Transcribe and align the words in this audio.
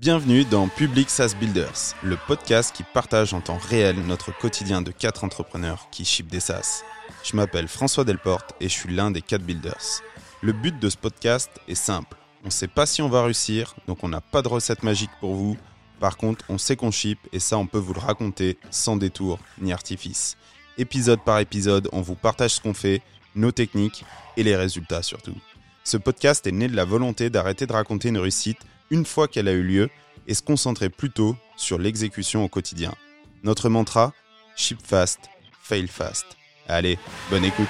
Bienvenue 0.00 0.44
dans 0.44 0.68
Public 0.68 1.10
SaaS 1.10 1.34
Builders, 1.40 1.96
le 2.04 2.16
podcast 2.28 2.72
qui 2.72 2.84
partage 2.84 3.34
en 3.34 3.40
temps 3.40 3.58
réel 3.58 3.96
notre 4.06 4.30
quotidien 4.30 4.80
de 4.80 4.92
quatre 4.92 5.24
entrepreneurs 5.24 5.88
qui 5.90 6.04
ship 6.04 6.28
des 6.28 6.38
SaaS. 6.38 6.84
Je 7.24 7.34
m'appelle 7.34 7.66
François 7.66 8.04
Delporte 8.04 8.54
et 8.60 8.68
je 8.68 8.74
suis 8.74 8.94
l'un 8.94 9.10
des 9.10 9.22
quatre 9.22 9.42
builders. 9.42 10.00
Le 10.40 10.52
but 10.52 10.78
de 10.78 10.88
ce 10.88 10.96
podcast 10.96 11.50
est 11.66 11.74
simple. 11.74 12.16
On 12.44 12.46
ne 12.46 12.52
sait 12.52 12.68
pas 12.68 12.86
si 12.86 13.02
on 13.02 13.08
va 13.08 13.24
réussir, 13.24 13.74
donc 13.88 14.04
on 14.04 14.08
n'a 14.08 14.20
pas 14.20 14.40
de 14.40 14.46
recette 14.46 14.84
magique 14.84 15.10
pour 15.18 15.34
vous. 15.34 15.56
Par 15.98 16.16
contre, 16.16 16.44
on 16.48 16.58
sait 16.58 16.76
qu'on 16.76 16.92
ship 16.92 17.18
et 17.32 17.40
ça, 17.40 17.58
on 17.58 17.66
peut 17.66 17.78
vous 17.78 17.94
le 17.94 17.98
raconter 17.98 18.56
sans 18.70 18.96
détour 18.96 19.40
ni 19.60 19.72
artifice. 19.72 20.36
Épisode 20.76 21.24
par 21.24 21.40
épisode, 21.40 21.88
on 21.90 22.02
vous 22.02 22.14
partage 22.14 22.52
ce 22.52 22.60
qu'on 22.60 22.72
fait, 22.72 23.02
nos 23.34 23.50
techniques 23.50 24.04
et 24.36 24.44
les 24.44 24.54
résultats 24.54 25.02
surtout. 25.02 25.34
Ce 25.82 25.96
podcast 25.96 26.46
est 26.46 26.52
né 26.52 26.68
de 26.68 26.76
la 26.76 26.84
volonté 26.84 27.30
d'arrêter 27.30 27.66
de 27.66 27.72
raconter 27.72 28.10
une 28.10 28.18
réussite 28.18 28.60
une 28.90 29.04
fois 29.04 29.28
qu'elle 29.28 29.48
a 29.48 29.52
eu 29.52 29.62
lieu 29.62 29.88
et 30.26 30.34
se 30.34 30.42
concentrer 30.42 30.88
plutôt 30.88 31.36
sur 31.56 31.78
l'exécution 31.78 32.44
au 32.44 32.48
quotidien. 32.48 32.94
Notre 33.42 33.68
mantra 33.68 34.12
Ship 34.56 34.78
fast, 34.82 35.20
fail 35.62 35.86
fast. 35.86 36.26
Allez, 36.66 36.98
bonne 37.30 37.44
écoute. 37.44 37.68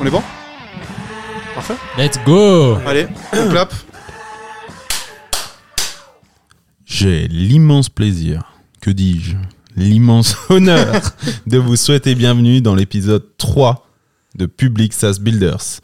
On 0.00 0.06
est 0.06 0.10
bon? 0.10 0.22
Parfait 1.54 1.76
Let's 1.96 2.18
go 2.24 2.74
Allez, 2.86 3.06
on 3.32 3.48
clap. 3.50 3.72
J'ai 6.84 7.26
l'immense 7.28 7.88
plaisir, 7.88 8.42
que 8.80 8.90
dis-je, 8.90 9.36
l'immense 9.76 10.36
honneur 10.50 11.00
de 11.46 11.58
vous 11.58 11.76
souhaiter 11.76 12.14
bienvenue 12.14 12.60
dans 12.60 12.74
l'épisode 12.74 13.36
3 13.38 13.88
de 14.34 14.46
Public 14.46 14.92
SaaS 14.92 15.18
Builders. 15.20 15.80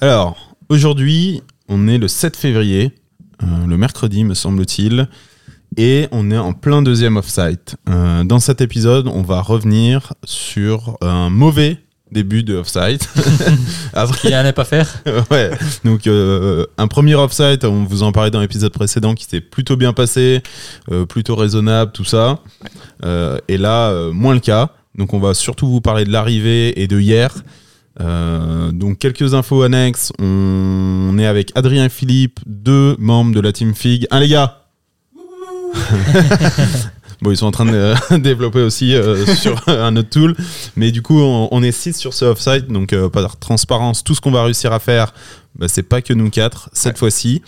Alors, 0.00 0.56
aujourd'hui, 0.68 1.42
on 1.68 1.88
est 1.88 1.98
le 1.98 2.08
7 2.08 2.36
février, 2.36 2.94
le 3.42 3.76
mercredi 3.76 4.24
me 4.24 4.34
semble-t-il, 4.34 5.08
et 5.76 6.08
on 6.12 6.30
est 6.30 6.38
en 6.38 6.52
plein 6.54 6.82
deuxième 6.82 7.16
off-site. 7.16 7.76
Euh, 7.88 8.24
dans 8.24 8.40
cet 8.40 8.60
épisode, 8.60 9.06
on 9.06 9.22
va 9.22 9.40
revenir 9.42 10.14
sur 10.24 10.96
un 11.02 11.28
mauvais 11.30 11.78
début 12.10 12.42
de 12.42 12.56
off-site. 12.56 13.06
Après- 13.92 14.28
Il 14.28 14.32
y 14.32 14.36
en 14.36 14.44
a 14.44 14.52
pas 14.54 14.64
faire 14.64 14.88
ouais, 15.30 15.50
donc 15.84 16.06
euh, 16.06 16.64
un 16.78 16.88
premier 16.88 17.14
offsite, 17.14 17.64
on 17.64 17.84
vous 17.84 18.02
en 18.02 18.12
parlait 18.12 18.30
dans 18.30 18.40
l'épisode 18.40 18.72
précédent, 18.72 19.14
qui 19.14 19.24
s'était 19.24 19.42
plutôt 19.42 19.76
bien 19.76 19.92
passé, 19.92 20.42
euh, 20.90 21.04
plutôt 21.04 21.36
raisonnable, 21.36 21.92
tout 21.92 22.04
ça. 22.06 22.40
Euh, 23.04 23.36
et 23.48 23.58
là, 23.58 23.90
euh, 23.90 24.10
moins 24.12 24.32
le 24.34 24.40
cas. 24.40 24.70
Donc 24.96 25.12
on 25.14 25.20
va 25.20 25.34
surtout 25.34 25.68
vous 25.68 25.80
parler 25.82 26.04
de 26.04 26.10
l'arrivée 26.10 26.80
et 26.80 26.88
de 26.88 26.98
hier. 26.98 27.34
Euh, 28.00 28.70
donc 28.72 28.98
quelques 28.98 29.34
infos 29.34 29.62
annexes. 29.62 30.12
On, 30.18 31.16
est 31.18 31.26
avec 31.26 31.52
Adrien 31.54 31.86
et 31.86 31.88
Philippe, 31.88 32.40
deux 32.46 32.96
membres 32.98 33.34
de 33.34 33.40
la 33.40 33.52
team 33.52 33.74
Fig. 33.74 34.06
Un 34.10 34.20
les 34.20 34.28
gars 34.28 34.64
Bon, 37.20 37.32
ils 37.32 37.36
sont 37.36 37.46
en 37.46 37.50
train 37.50 37.64
de 37.64 37.72
euh, 37.74 37.96
développer 38.18 38.60
aussi 38.60 38.94
euh, 38.94 39.26
sur 39.26 39.60
un 39.68 39.96
autre 39.96 40.10
tool. 40.10 40.36
Mais 40.76 40.92
du 40.92 41.02
coup, 41.02 41.18
on, 41.20 41.48
on 41.50 41.62
est 41.64 41.72
6 41.72 41.96
sur 41.96 42.14
ce 42.14 42.24
offsite, 42.26 42.68
donc 42.68 42.94
par 43.08 43.36
transparence, 43.38 44.04
tout 44.04 44.14
ce 44.14 44.20
qu'on 44.20 44.30
va 44.30 44.44
réussir 44.44 44.72
à 44.72 44.78
faire, 44.78 45.12
bah, 45.56 45.66
c'est 45.68 45.82
pas 45.82 46.00
que 46.00 46.12
nous 46.12 46.30
quatre 46.30 46.70
cette 46.72 46.96
fois-ci. 46.96 47.42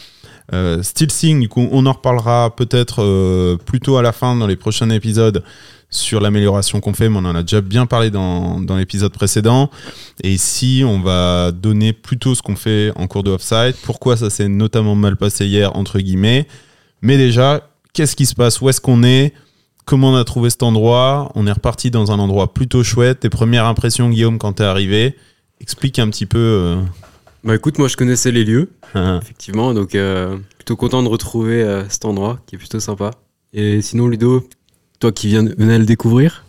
Euh, 0.53 0.83
SteelSync, 0.83 1.41
du 1.41 1.48
coup, 1.48 1.69
on 1.71 1.87
en 1.87 1.93
reparlera 1.93 2.56
peut-être 2.56 3.56
plutôt 3.65 3.97
à 3.97 4.03
la 4.03 4.11
fin 4.11 4.34
dans 4.34 4.48
les 4.48 4.56
prochains 4.56 4.91
épisodes 4.91 5.45
sur 5.91 6.20
l'amélioration 6.20 6.80
qu'on 6.80 6.94
fait, 6.94 7.08
mais 7.08 7.16
on 7.19 7.24
en 7.24 7.34
a 7.34 7.42
déjà 7.42 7.60
bien 7.60 7.84
parlé 7.86 8.10
dans, 8.10 8.60
dans 8.60 8.77
l'épisode 8.77 9.12
précédent. 9.12 9.70
Et 10.22 10.32
ici, 10.32 10.82
on 10.86 11.00
va 11.00 11.50
donner 11.52 11.92
plutôt 11.92 12.34
ce 12.34 12.42
qu'on 12.42 12.56
fait 12.56 12.92
en 12.94 13.06
cours 13.08 13.22
de 13.24 13.30
offsite, 13.32 13.77
pourquoi 13.82 14.16
ça 14.16 14.30
s'est 14.30 14.48
notamment 14.48 14.94
mal 14.94 15.16
passé 15.16 15.47
hier, 15.47 15.74
entre 15.77 15.98
guillemets. 15.98 16.47
Mais 17.02 17.16
déjà, 17.16 17.69
qu'est-ce 17.92 18.14
qui 18.14 18.27
se 18.27 18.34
passe? 18.34 18.60
Où 18.60 18.69
est-ce 18.69 18.80
qu'on 18.80 19.02
est? 19.02 19.32
Comment 19.84 20.10
on 20.10 20.16
a 20.16 20.25
trouvé 20.25 20.50
cet 20.50 20.62
endroit? 20.62 21.32
On 21.34 21.47
est 21.48 21.53
reparti 21.53 21.91
dans 21.91 22.12
un 22.12 22.19
endroit 22.20 22.54
plutôt 22.54 22.84
chouette. 22.84 23.20
Tes 23.20 23.31
premières 23.31 23.65
impressions, 23.66 24.09
Guillaume, 24.10 24.38
quand 24.38 24.53
t'es 24.54 24.65
arrivé 24.65 25.16
Explique 25.60 25.98
un 25.98 26.09
petit 26.09 26.26
peu. 26.26 26.38
euh, 26.38 26.76
Bah 27.42 27.56
écoute, 27.56 27.78
moi 27.78 27.88
je 27.88 27.97
connaissais 27.97 28.31
les 28.31 28.44
lieux, 28.44 28.70
hein. 28.94 29.19
effectivement, 29.22 29.75
donc 29.75 29.94
euh, 29.94 30.36
plutôt 30.56 30.76
content 30.76 31.03
de 31.03 31.09
retrouver 31.09 31.62
euh, 31.62 31.82
cet 31.88 32.04
endroit 32.04 32.38
qui 32.47 32.54
est 32.54 32.59
plutôt 32.59 32.78
sympa. 32.81 33.10
Et 33.53 33.82
sinon, 33.82 34.06
Ludo, 34.06 34.47
toi 35.00 35.11
qui 35.11 35.28
viens 35.28 35.43
de, 35.43 35.55
venais 35.59 35.78
le 35.78 35.87
découvrir, 35.87 36.44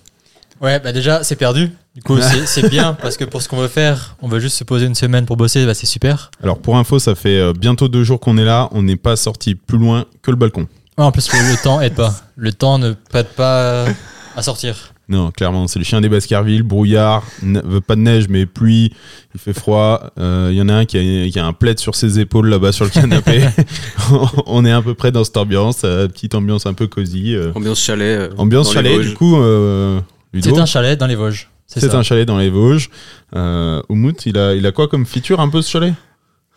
Ouais, 0.62 0.80
bah 0.80 0.92
déjà, 0.92 1.24
c'est 1.24 1.36
perdu. 1.36 1.72
Du 1.96 2.04
coup, 2.04 2.18
c'est 2.22 2.46
c'est 2.46 2.70
bien 2.70 2.94
parce 2.94 3.18
que 3.18 3.26
pour 3.26 3.42
ce 3.42 3.50
qu'on 3.50 3.58
veut 3.58 3.68
faire, 3.68 4.16
on 4.22 4.28
veut 4.28 4.40
juste 4.40 4.58
se 4.58 4.64
poser 4.64 4.86
une 4.86 4.94
semaine 4.94 5.26
pour 5.26 5.36
bosser, 5.36 5.66
bah 5.66 5.74
c'est 5.74 5.88
super. 5.88 6.30
Alors, 6.44 6.60
pour 6.60 6.78
info, 6.78 7.00
ça 7.00 7.16
fait 7.16 7.40
euh, 7.40 7.52
bientôt 7.52 7.88
deux 7.88 8.04
jours 8.04 8.20
qu'on 8.20 8.38
est 8.38 8.46
là. 8.46 8.70
On 8.72 8.84
n'est 8.84 8.96
pas 8.96 9.16
sorti 9.16 9.56
plus 9.56 9.80
loin 9.80 10.06
que 10.22 10.30
le 10.30 10.38
balcon. 10.38 10.68
Ouais, 11.00 11.04
en 11.04 11.12
plus, 11.12 11.32
le, 11.34 11.52
le 11.52 11.58
temps 11.64 11.82
aide 11.82 11.96
pas. 11.96 12.14
Le 12.36 12.54
temps 12.54 12.78
ne 12.78 12.94
prête 12.94 13.30
pas 13.30 13.88
à 14.36 14.44
sortir. 14.44 14.91
Non, 15.12 15.30
clairement, 15.30 15.68
c'est 15.68 15.78
le 15.78 15.84
chien 15.84 16.00
des 16.00 16.08
Baskerville, 16.10 16.64
brouillard, 16.64 17.24
ne- 17.44 17.60
euh, 17.60 17.82
pas 17.82 17.96
de 17.96 18.02
neige, 18.02 18.28
mais 18.30 18.46
pluie, 18.46 18.94
il 19.36 19.40
fait 19.42 19.52
froid. 19.54 20.12
Euh, 20.18 20.48
Il 20.52 20.58
y 20.58 20.62
en 20.62 20.70
a 20.70 20.74
un 20.74 20.86
qui 20.86 20.98
a, 20.98 21.30
qui 21.30 21.38
a 21.38 21.46
un 21.46 21.52
plaid 21.54 21.80
sur 21.80 21.96
ses 21.96 22.20
épaules 22.20 22.48
là-bas 22.48 22.72
sur 22.72 22.86
le 22.86 22.92
canapé. 22.92 23.44
on 24.46 24.64
est 24.66 24.72
à 24.72 24.82
peu 24.82 24.94
près 24.94 25.12
dans 25.12 25.24
cette 25.24 25.36
ambiance, 25.38 25.82
euh, 25.84 26.08
petite 26.08 26.34
ambiance 26.34 26.66
un 26.66 26.74
peu 26.74 26.88
cosy. 26.88 27.36
euh, 27.36 27.52
ambiance 27.56 27.82
chalet. 27.82 28.20
euh, 28.20 28.30
ambiance 28.38 28.74
chalet, 28.74 29.00
du 29.10 29.14
coup, 29.14 29.38
euh, 29.38 30.00
C'est 30.40 30.58
un 30.58 30.66
chalet 30.66 30.98
dans 31.00 31.08
les 31.08 31.16
Vosges. 31.16 31.50
C'est 31.68 31.94
un 31.96 32.04
chalet 32.04 32.26
dans 32.28 32.38
les 32.38 32.50
Vosges. 32.50 32.90
Euh, 33.36 33.82
Oumout, 33.90 34.26
il 34.26 34.38
a, 34.38 34.56
il 34.56 34.66
a 34.66 34.72
quoi 34.72 34.88
comme 34.88 35.06
feature 35.06 35.40
un 35.40 35.50
peu 35.50 35.62
ce 35.62 35.70
chalet? 35.72 35.94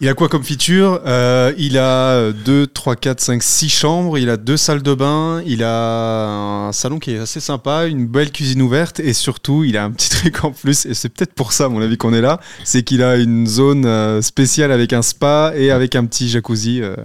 Il 0.01 0.09
a 0.09 0.15
quoi 0.15 0.29
comme 0.29 0.43
feature? 0.43 1.01
Euh, 1.07 1.53
Il 1.57 1.79
a 1.79 2.33
2, 2.33 2.67
3, 2.67 2.97
4, 2.97 3.21
5, 3.21 3.43
6 3.43 3.69
chambres, 3.69 4.19
il 4.19 4.29
a 4.29 4.37
deux 4.37 4.57
salles 4.57 4.83
de 4.83 4.93
bain, 4.93 5.41
il 5.47 5.63
a 5.63 6.67
un 6.67 6.73
salon 6.73 6.99
qui 6.99 7.13
est 7.13 7.19
assez 7.19 7.41
sympa, 7.41 7.87
une 7.87 8.07
belle 8.07 8.33
cuisine 8.33 8.61
ouverte 8.61 8.99
et 9.01 9.13
surtout 9.13 9.63
il 9.65 9.77
a 9.77 9.85
un 9.85 9.93
petit 9.93 10.11
truc 10.19 10.45
en 10.45 10.51
plus 10.51 10.85
et 10.87 10.95
c'est 10.95 11.09
peut-être 11.09 11.33
pour 11.33 11.53
ça 11.53 11.67
à 11.67 11.69
mon 11.69 11.81
avis 11.81 11.97
qu'on 11.97 12.13
est 12.13 12.21
là, 12.21 12.41
c'est 12.65 12.83
qu'il 12.83 13.03
a 13.03 13.17
une 13.17 13.47
zone 13.47 13.87
euh, 13.87 14.21
spéciale 14.21 14.73
avec 14.73 14.93
un 14.93 15.03
spa 15.03 15.53
et 15.57 15.71
avec 15.71 15.95
un 15.95 16.05
petit 16.07 16.29
jacuzzi. 16.29 16.83
euh. 16.83 16.97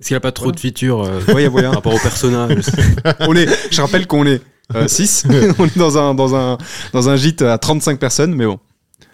Est-ce 0.00 0.08
qu'il 0.08 0.14
n'y 0.14 0.18
a 0.18 0.20
pas 0.20 0.32
trop 0.32 0.50
de 0.50 0.58
features 0.58 1.02
euh, 1.04 1.20
Ouais, 1.32 1.44
y 1.44 1.46
a 1.46 1.50
moyen. 1.50 1.68
par 1.68 1.76
rapport 1.76 1.94
au 1.94 1.98
personnage? 1.98 2.64
On 3.20 3.34
est, 3.36 3.46
je 3.70 3.80
rappelle 3.80 4.06
qu'on 4.08 4.26
est 4.26 4.42
6, 4.88 5.26
on 5.58 5.66
est 5.66 5.78
dans 5.78 5.98
un, 5.98 6.14
dans, 6.14 6.34
un, 6.34 6.58
dans 6.92 7.08
un 7.08 7.16
gîte 7.16 7.42
à 7.42 7.58
35 7.58 7.98
personnes 8.00 8.34
mais 8.34 8.44
bon. 8.46 8.58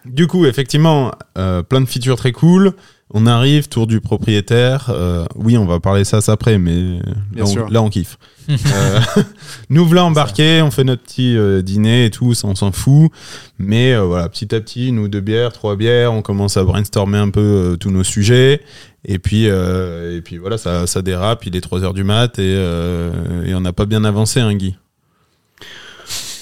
Du 0.07 0.27
coup, 0.27 0.47
effectivement, 0.47 1.11
euh, 1.37 1.63
plein 1.63 1.81
de 1.83 1.87
features 1.87 2.17
très 2.17 2.33
cool. 2.33 2.73
On 3.13 3.27
arrive, 3.27 3.69
tour 3.69 3.87
du 3.87 4.01
propriétaire. 4.01 4.87
Euh, 4.91 5.25
oui, 5.35 5.59
on 5.59 5.67
va 5.67 5.81
parler 5.81 6.05
ça 6.05 6.21
ça 6.21 6.33
après, 6.33 6.59
mais 6.59 7.01
Bien 7.33 7.45
là, 7.45 7.65
on, 7.67 7.69
là, 7.69 7.83
on 7.83 7.91
kiffe. 7.91 8.19
Euh, 8.51 9.01
nous 9.71 9.87
voilà 9.87 10.05
embarqués, 10.05 10.61
on 10.61 10.73
fait 10.73 10.83
notre 10.83 11.03
petit 11.03 11.37
euh, 11.37 11.63
dîner 11.63 12.07
et 12.07 12.11
tout, 12.11 12.35
ça 12.35 12.49
on 12.49 12.57
s'en 12.57 12.73
fout. 12.73 13.13
Mais 13.61 13.93
euh, 13.93 14.03
voilà, 14.03 14.29
petit 14.29 14.53
à 14.53 14.61
petit, 14.61 14.91
nous 14.91 15.07
deux 15.07 15.21
bières, 15.21 15.53
trois 15.53 15.77
bières, 15.77 16.13
on 16.13 16.21
commence 16.23 16.57
à 16.57 16.65
brainstormer 16.65 17.19
un 17.19 17.31
peu 17.31 17.41
euh, 17.41 17.77
tous 17.77 17.93
nos 17.93 18.03
sujets. 18.03 18.61
Et 19.05 19.19
puis, 19.21 19.49
euh, 19.49 20.17
et 20.17 20.21
puis 20.21 20.39
voilà, 20.39 20.59
ça, 20.59 20.87
ça 20.89 21.01
dérape, 21.01 21.47
il 21.47 21.55
est 21.55 21.61
3 21.61 21.85
heures 21.85 21.95
du 21.95 22.05
mat 22.05 22.39
et, 22.39 22.43
euh, 22.43 23.45
et 23.45 23.55
on 23.55 23.61
n'a 23.61 23.73
pas 23.73 23.87
bien 23.87 24.05
avancé, 24.05 24.41
hein, 24.41 24.55
Guy? 24.55 24.77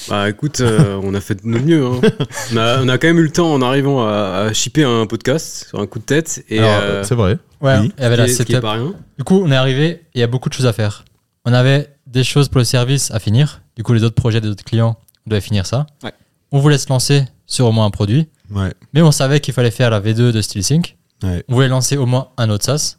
Bah 0.09 0.29
écoute, 0.29 0.61
euh, 0.61 1.01
on 1.03 1.15
a 1.15 1.21
fait 1.21 1.35
de 1.35 1.41
notre 1.47 1.65
mieux. 1.65 1.85
hein. 1.87 2.01
On, 2.53 2.57
a, 2.57 2.83
on 2.83 2.89
a 2.89 2.99
quand 2.99 3.09
même 3.09 3.19
eu 3.19 3.25
le 3.25 3.31
temps 3.33 3.53
en 3.53 3.61
arrivant 3.63 4.07
à, 4.07 4.47
à 4.49 4.53
shipper 4.53 4.85
un 4.85 5.07
podcast 5.07 5.67
sur 5.69 5.81
un 5.81 5.87
coup 5.87 5.99
de 5.99 6.05
tête. 6.05 6.45
Et 6.49 6.59
Alors, 6.59 6.71
euh, 6.83 7.03
c'est 7.05 7.15
vrai. 7.15 7.39
Ouais, 7.61 7.79
Oui. 7.81 7.93
il 7.99 8.03
y 8.03 8.05
avait 8.05 8.17
ce 8.17 8.21
la 8.23 8.29
setup. 8.29 8.61
pas 8.61 8.73
rien. 8.73 8.95
Du 9.19 9.25
coup, 9.25 9.41
on 9.45 9.51
est 9.51 9.57
arrivé 9.57 9.87
et 9.89 10.01
il 10.15 10.21
y 10.21 10.25
a 10.25 10.27
beaucoup 10.27 10.49
de 10.49 10.55
choses 10.55 10.67
à 10.67 10.73
faire. 10.73 11.05
On 11.45 11.53
avait 11.53 11.95
des 12.07 12.25
choses 12.25 12.49
pour 12.49 12.59
le 12.59 12.65
service 12.65 13.11
à 13.11 13.19
finir. 13.19 13.63
Du 13.77 13.83
coup, 13.83 13.93
les 13.93 14.03
autres 14.05 14.15
projets 14.15 14.41
des 14.41 14.49
autres 14.49 14.65
clients, 14.65 14.97
on 15.27 15.31
devait 15.31 15.41
finir 15.41 15.67
ça. 15.67 15.87
Ouais. 16.03 16.13
On 16.53 16.59
voulait 16.61 16.79
se 16.79 16.89
lancer 16.89 17.25
sur 17.47 17.67
au 17.67 17.73
moins 17.73 17.85
un 17.87 17.91
produit. 17.91 18.29
Ouais. 18.51 18.73
Mais 18.95 19.03
on 19.03 19.11
savait 19.13 19.41
qu'il 19.41 19.53
fallait 19.55 19.71
faire 19.71 19.91
la 19.91 20.01
V2 20.01 20.33
de 20.33 20.41
SteelSync. 20.41 20.97
Ouais. 21.23 21.45
On 21.49 21.55
voulait 21.55 21.69
lancer 21.69 21.97
au 21.97 22.07
moins 22.07 22.29
un 22.39 22.49
autre 22.51 22.65
SaaS. 22.65 22.97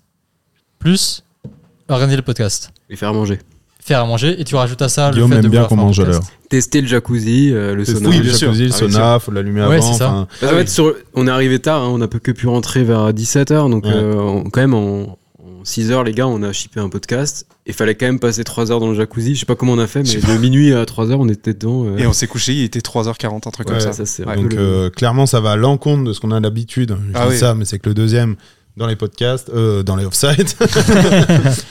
Plus 0.78 1.24
organiser 1.88 2.18
le 2.18 2.22
podcast. 2.22 2.72
Et 2.90 2.96
faire 2.96 3.14
manger. 3.14 3.40
Faire 3.82 4.02
à 4.02 4.06
manger. 4.06 4.40
Et 4.40 4.44
tu 4.44 4.56
rajoutes 4.56 4.82
à 4.82 4.90
ça 4.90 5.12
Guillaume 5.12 5.30
le 5.30 5.36
fait 5.36 5.40
aime 5.40 5.46
de 5.46 5.50
bien 5.50 5.64
qu'on 5.66 5.76
mange 5.78 6.00
à 6.00 6.06
l'heure. 6.06 6.22
Tester 6.50 6.82
le 6.82 6.88
jacuzzi, 6.88 7.52
euh, 7.54 7.76
le 7.76 7.86
sauna. 7.86 8.10
Oui, 8.10 8.18
sûr. 8.34 8.36
sûr. 8.36 8.52
Le 8.54 8.70
Ah 8.70 8.72
sauna, 8.78 9.20
faut 9.20 9.32
l'allumer 9.32 9.62
Ouais, 9.66 9.78
avant. 9.78 9.94
c'est 9.94 9.98
ça. 9.98 10.28
fait, 10.58 10.70
sur- 10.70 10.94
on 11.16 11.28
est 11.28 11.32
arrivé 11.32 11.60
tard, 11.60 11.84
hein, 11.84 11.90
on 11.92 11.98
n'a 12.00 12.08
que 12.20 12.32
pu 12.32 12.48
rentrer 12.48 12.84
vers 12.84 13.14
17h, 13.14 13.70
donc 13.70 13.86
Ouais. 13.86 13.92
euh, 13.94 14.16
on- 14.16 14.44
quand 14.50 14.62
même 14.62 14.74
en, 14.74 15.18
6h, 15.64 16.04
les 16.04 16.14
gars, 16.14 16.26
on 16.28 16.42
a 16.42 16.52
shippé 16.54 16.80
un 16.80 16.90
podcast. 16.90 17.46
Il 17.68 17.74
fallait 17.74 17.94
quand 17.94 18.06
même 18.06 18.20
passer 18.20 18.44
3 18.44 18.72
heures 18.72 18.80
dans 18.80 18.90
le 18.90 18.96
jacuzzi. 18.96 19.36
Je 19.36 19.42
sais 19.42 19.46
pas 19.46 19.56
comment 19.56 19.74
on 19.74 19.80
a 19.80 19.88
fait, 19.88 20.02
mais 20.04 20.16
de 20.34 20.38
minuit 20.40 20.74
à 20.74 20.86
3 20.86 21.12
heures, 21.12 21.20
on 21.20 21.28
était 21.30 21.54
dedans. 21.54 21.86
euh, 21.86 21.98
Et 21.98 22.08
on 22.08 22.14
s'est 22.14 22.28
couché, 22.28 22.54
il 22.54 22.64
était 22.64 22.80
3h40, 22.82 23.46
un 23.48 23.52
truc 23.52 23.68
Ouais, 23.68 23.74
comme 23.76 23.82
ça. 23.82 23.94
ça, 23.94 24.06
c'est 24.06 24.26
Ouais. 24.26 24.32
un 24.32 24.36
peu 24.36 24.42
Donc 24.44 24.54
le- 24.54 24.60
euh, 24.60 24.90
clairement, 24.90 25.26
ça 25.26 25.40
va 25.42 25.52
à 25.52 25.56
l'encontre 25.58 26.04
de 26.06 26.14
ce 26.14 26.20
qu'on 26.20 26.32
a 26.32 26.40
d'habitude. 26.40 26.98
Je 27.10 27.12
Ah 27.14 27.26
dis 27.26 27.32
oui. 27.34 27.38
ça, 27.38 27.54
mais 27.56 27.66
c'est 27.66 27.78
que 27.80 27.88
le 27.90 27.94
deuxième 27.94 28.36
dans 28.80 28.88
les 28.88 28.96
podcasts, 28.96 29.50
euh, 29.50 29.84
dans 29.84 29.96
les 29.96 30.06
offsites. 30.06 30.58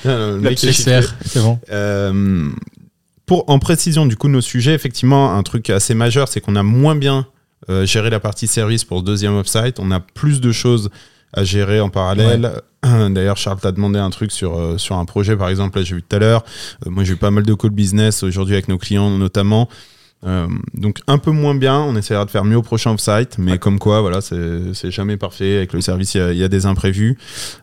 Euh, 0.06 0.34
le 0.36 0.40
mec 0.40 0.62
est 0.62 0.72
c'est 0.72 1.40
bon. 1.40 1.58
Euh, 1.72 2.50
pour 3.26 3.48
en 3.48 3.58
précision 3.58 4.06
du 4.06 4.16
coup 4.16 4.28
de 4.28 4.34
nos 4.34 4.40
sujets, 4.40 4.74
effectivement, 4.74 5.34
un 5.34 5.42
truc 5.42 5.70
assez 5.70 5.94
majeur, 5.94 6.28
c'est 6.28 6.40
qu'on 6.40 6.54
a 6.54 6.62
moins 6.62 6.94
bien 6.94 7.26
euh, 7.70 7.86
géré 7.86 8.10
la 8.10 8.20
partie 8.20 8.46
service 8.46 8.84
pour 8.84 9.00
ce 9.00 9.04
deuxième 9.04 9.34
offsite. 9.36 9.78
On 9.80 9.90
a 9.90 10.00
plus 10.00 10.40
de 10.40 10.52
choses 10.52 10.90
à 11.32 11.44
gérer 11.44 11.80
en 11.80 11.88
parallèle. 11.88 12.52
D'ailleurs, 12.82 13.36
Charles 13.36 13.60
t'a 13.60 13.72
demandé 13.72 13.98
un 13.98 14.10
truc 14.10 14.30
sur, 14.30 14.58
euh, 14.58 14.78
sur 14.78 14.96
un 14.96 15.04
projet, 15.04 15.36
par 15.36 15.48
exemple, 15.48 15.78
là 15.78 15.84
j'ai 15.84 15.94
vu 15.94 16.02
tout 16.02 16.14
à 16.14 16.18
l'heure. 16.18 16.44
Euh, 16.86 16.90
moi 16.90 17.04
j'ai 17.04 17.14
eu 17.14 17.16
pas 17.16 17.30
mal 17.30 17.44
de 17.44 17.54
call 17.54 17.70
business 17.70 18.22
aujourd'hui 18.22 18.54
avec 18.54 18.68
nos 18.68 18.78
clients 18.78 19.10
notamment. 19.10 19.68
Euh, 20.24 20.48
donc 20.74 20.98
un 21.06 21.18
peu 21.18 21.30
moins 21.30 21.54
bien, 21.54 21.78
on 21.78 21.94
essaiera 21.94 22.24
de 22.24 22.30
faire 22.30 22.44
mieux 22.44 22.56
au 22.56 22.62
prochain 22.62 22.92
off-site, 22.92 23.38
mais 23.38 23.58
comme 23.58 23.78
quoi, 23.78 24.00
voilà, 24.00 24.20
c'est 24.20 24.90
jamais 24.90 25.16
parfait. 25.16 25.58
Avec 25.58 25.72
le 25.72 25.80
service, 25.80 26.14
il 26.14 26.18
y 26.18 26.20
a, 26.20 26.32
il 26.32 26.38
y 26.38 26.44
a 26.44 26.48
des 26.48 26.66
imprévus. 26.66 27.16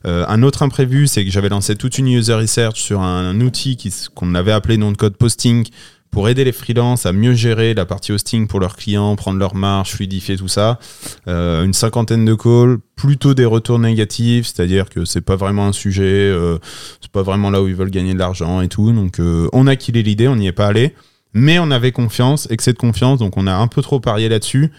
Euh, 0.06 0.26
un 0.28 0.44
autre 0.44 0.64
imprévu, 0.64 1.08
c'est 1.08 1.26
que 1.26 1.32
j'avais 1.32 1.50
lancé 1.50 1.76
toute 1.76 1.98
une 1.98 2.08
user 2.08 2.34
research 2.34 2.80
sur 2.80 3.02
un, 3.02 3.30
un 3.30 3.42
outil 3.42 3.78
qu'on 4.14 4.36
avait 4.36 4.52
appelé 4.52 4.78
nom 4.78 4.92
de 4.92 4.98
code 4.98 5.18
posting 5.18 5.68
pour 6.12 6.30
aider 6.30 6.46
les 6.46 6.54
freelances 6.54 7.06
à 7.06 7.12
mieux 7.12 7.34
gérer 7.34 7.74
la 7.74 7.86
partie 7.86 8.14
hosting 8.14 8.48
pour 8.48 8.62
leurs 8.62 8.78
clients, 8.78 9.18
prendre 9.18 9.38
leur 9.38 9.54
marge, 9.54 9.92
fluidifier 9.92 10.38
tout 10.38 10.48
ça. 10.48 10.80
Euh, 11.28 11.66
une 11.66 11.74
cinquantaine 11.74 12.24
de 12.24 12.34
calls, 12.36 12.78
plutôt 12.96 13.34
des 13.34 13.44
retours 13.44 13.80
négatifs, 13.80 14.46
c'est-à-dire 14.46 14.90
que 14.90 15.04
c'est 15.04 15.20
pas 15.20 15.36
vraiment 15.36 15.68
un 15.68 15.74
sujet, 15.74 16.34
c'est 17.02 17.12
pas 17.12 17.22
vraiment 17.22 17.50
là 17.50 17.62
où 17.62 17.68
ils 17.68 17.76
veulent 17.76 17.90
gagner 17.90 18.14
de 18.14 18.20
l'argent 18.20 18.62
et 18.62 18.70
tout. 18.70 18.94
Donc 18.94 19.20
on 19.20 19.68
a 19.68 19.76
killé 19.76 20.04
l'idée, 20.04 20.30
on 20.30 20.38
n'y 20.38 20.48
est 20.48 20.54
pas 20.54 20.68
allé, 20.68 20.96
mais 21.36 21.60
on 21.60 21.70
avait 21.70 21.92
confiance, 21.92 22.48
excès 22.50 22.74
de 22.74 22.78
confiance, 22.78 23.20
donc 23.20 23.38
on 23.38 23.46
a 23.46 23.54
un 23.54 23.68
peu 23.68 23.82
trop 23.82 24.00
parié 24.00 24.30
là-dessus. 24.30 24.72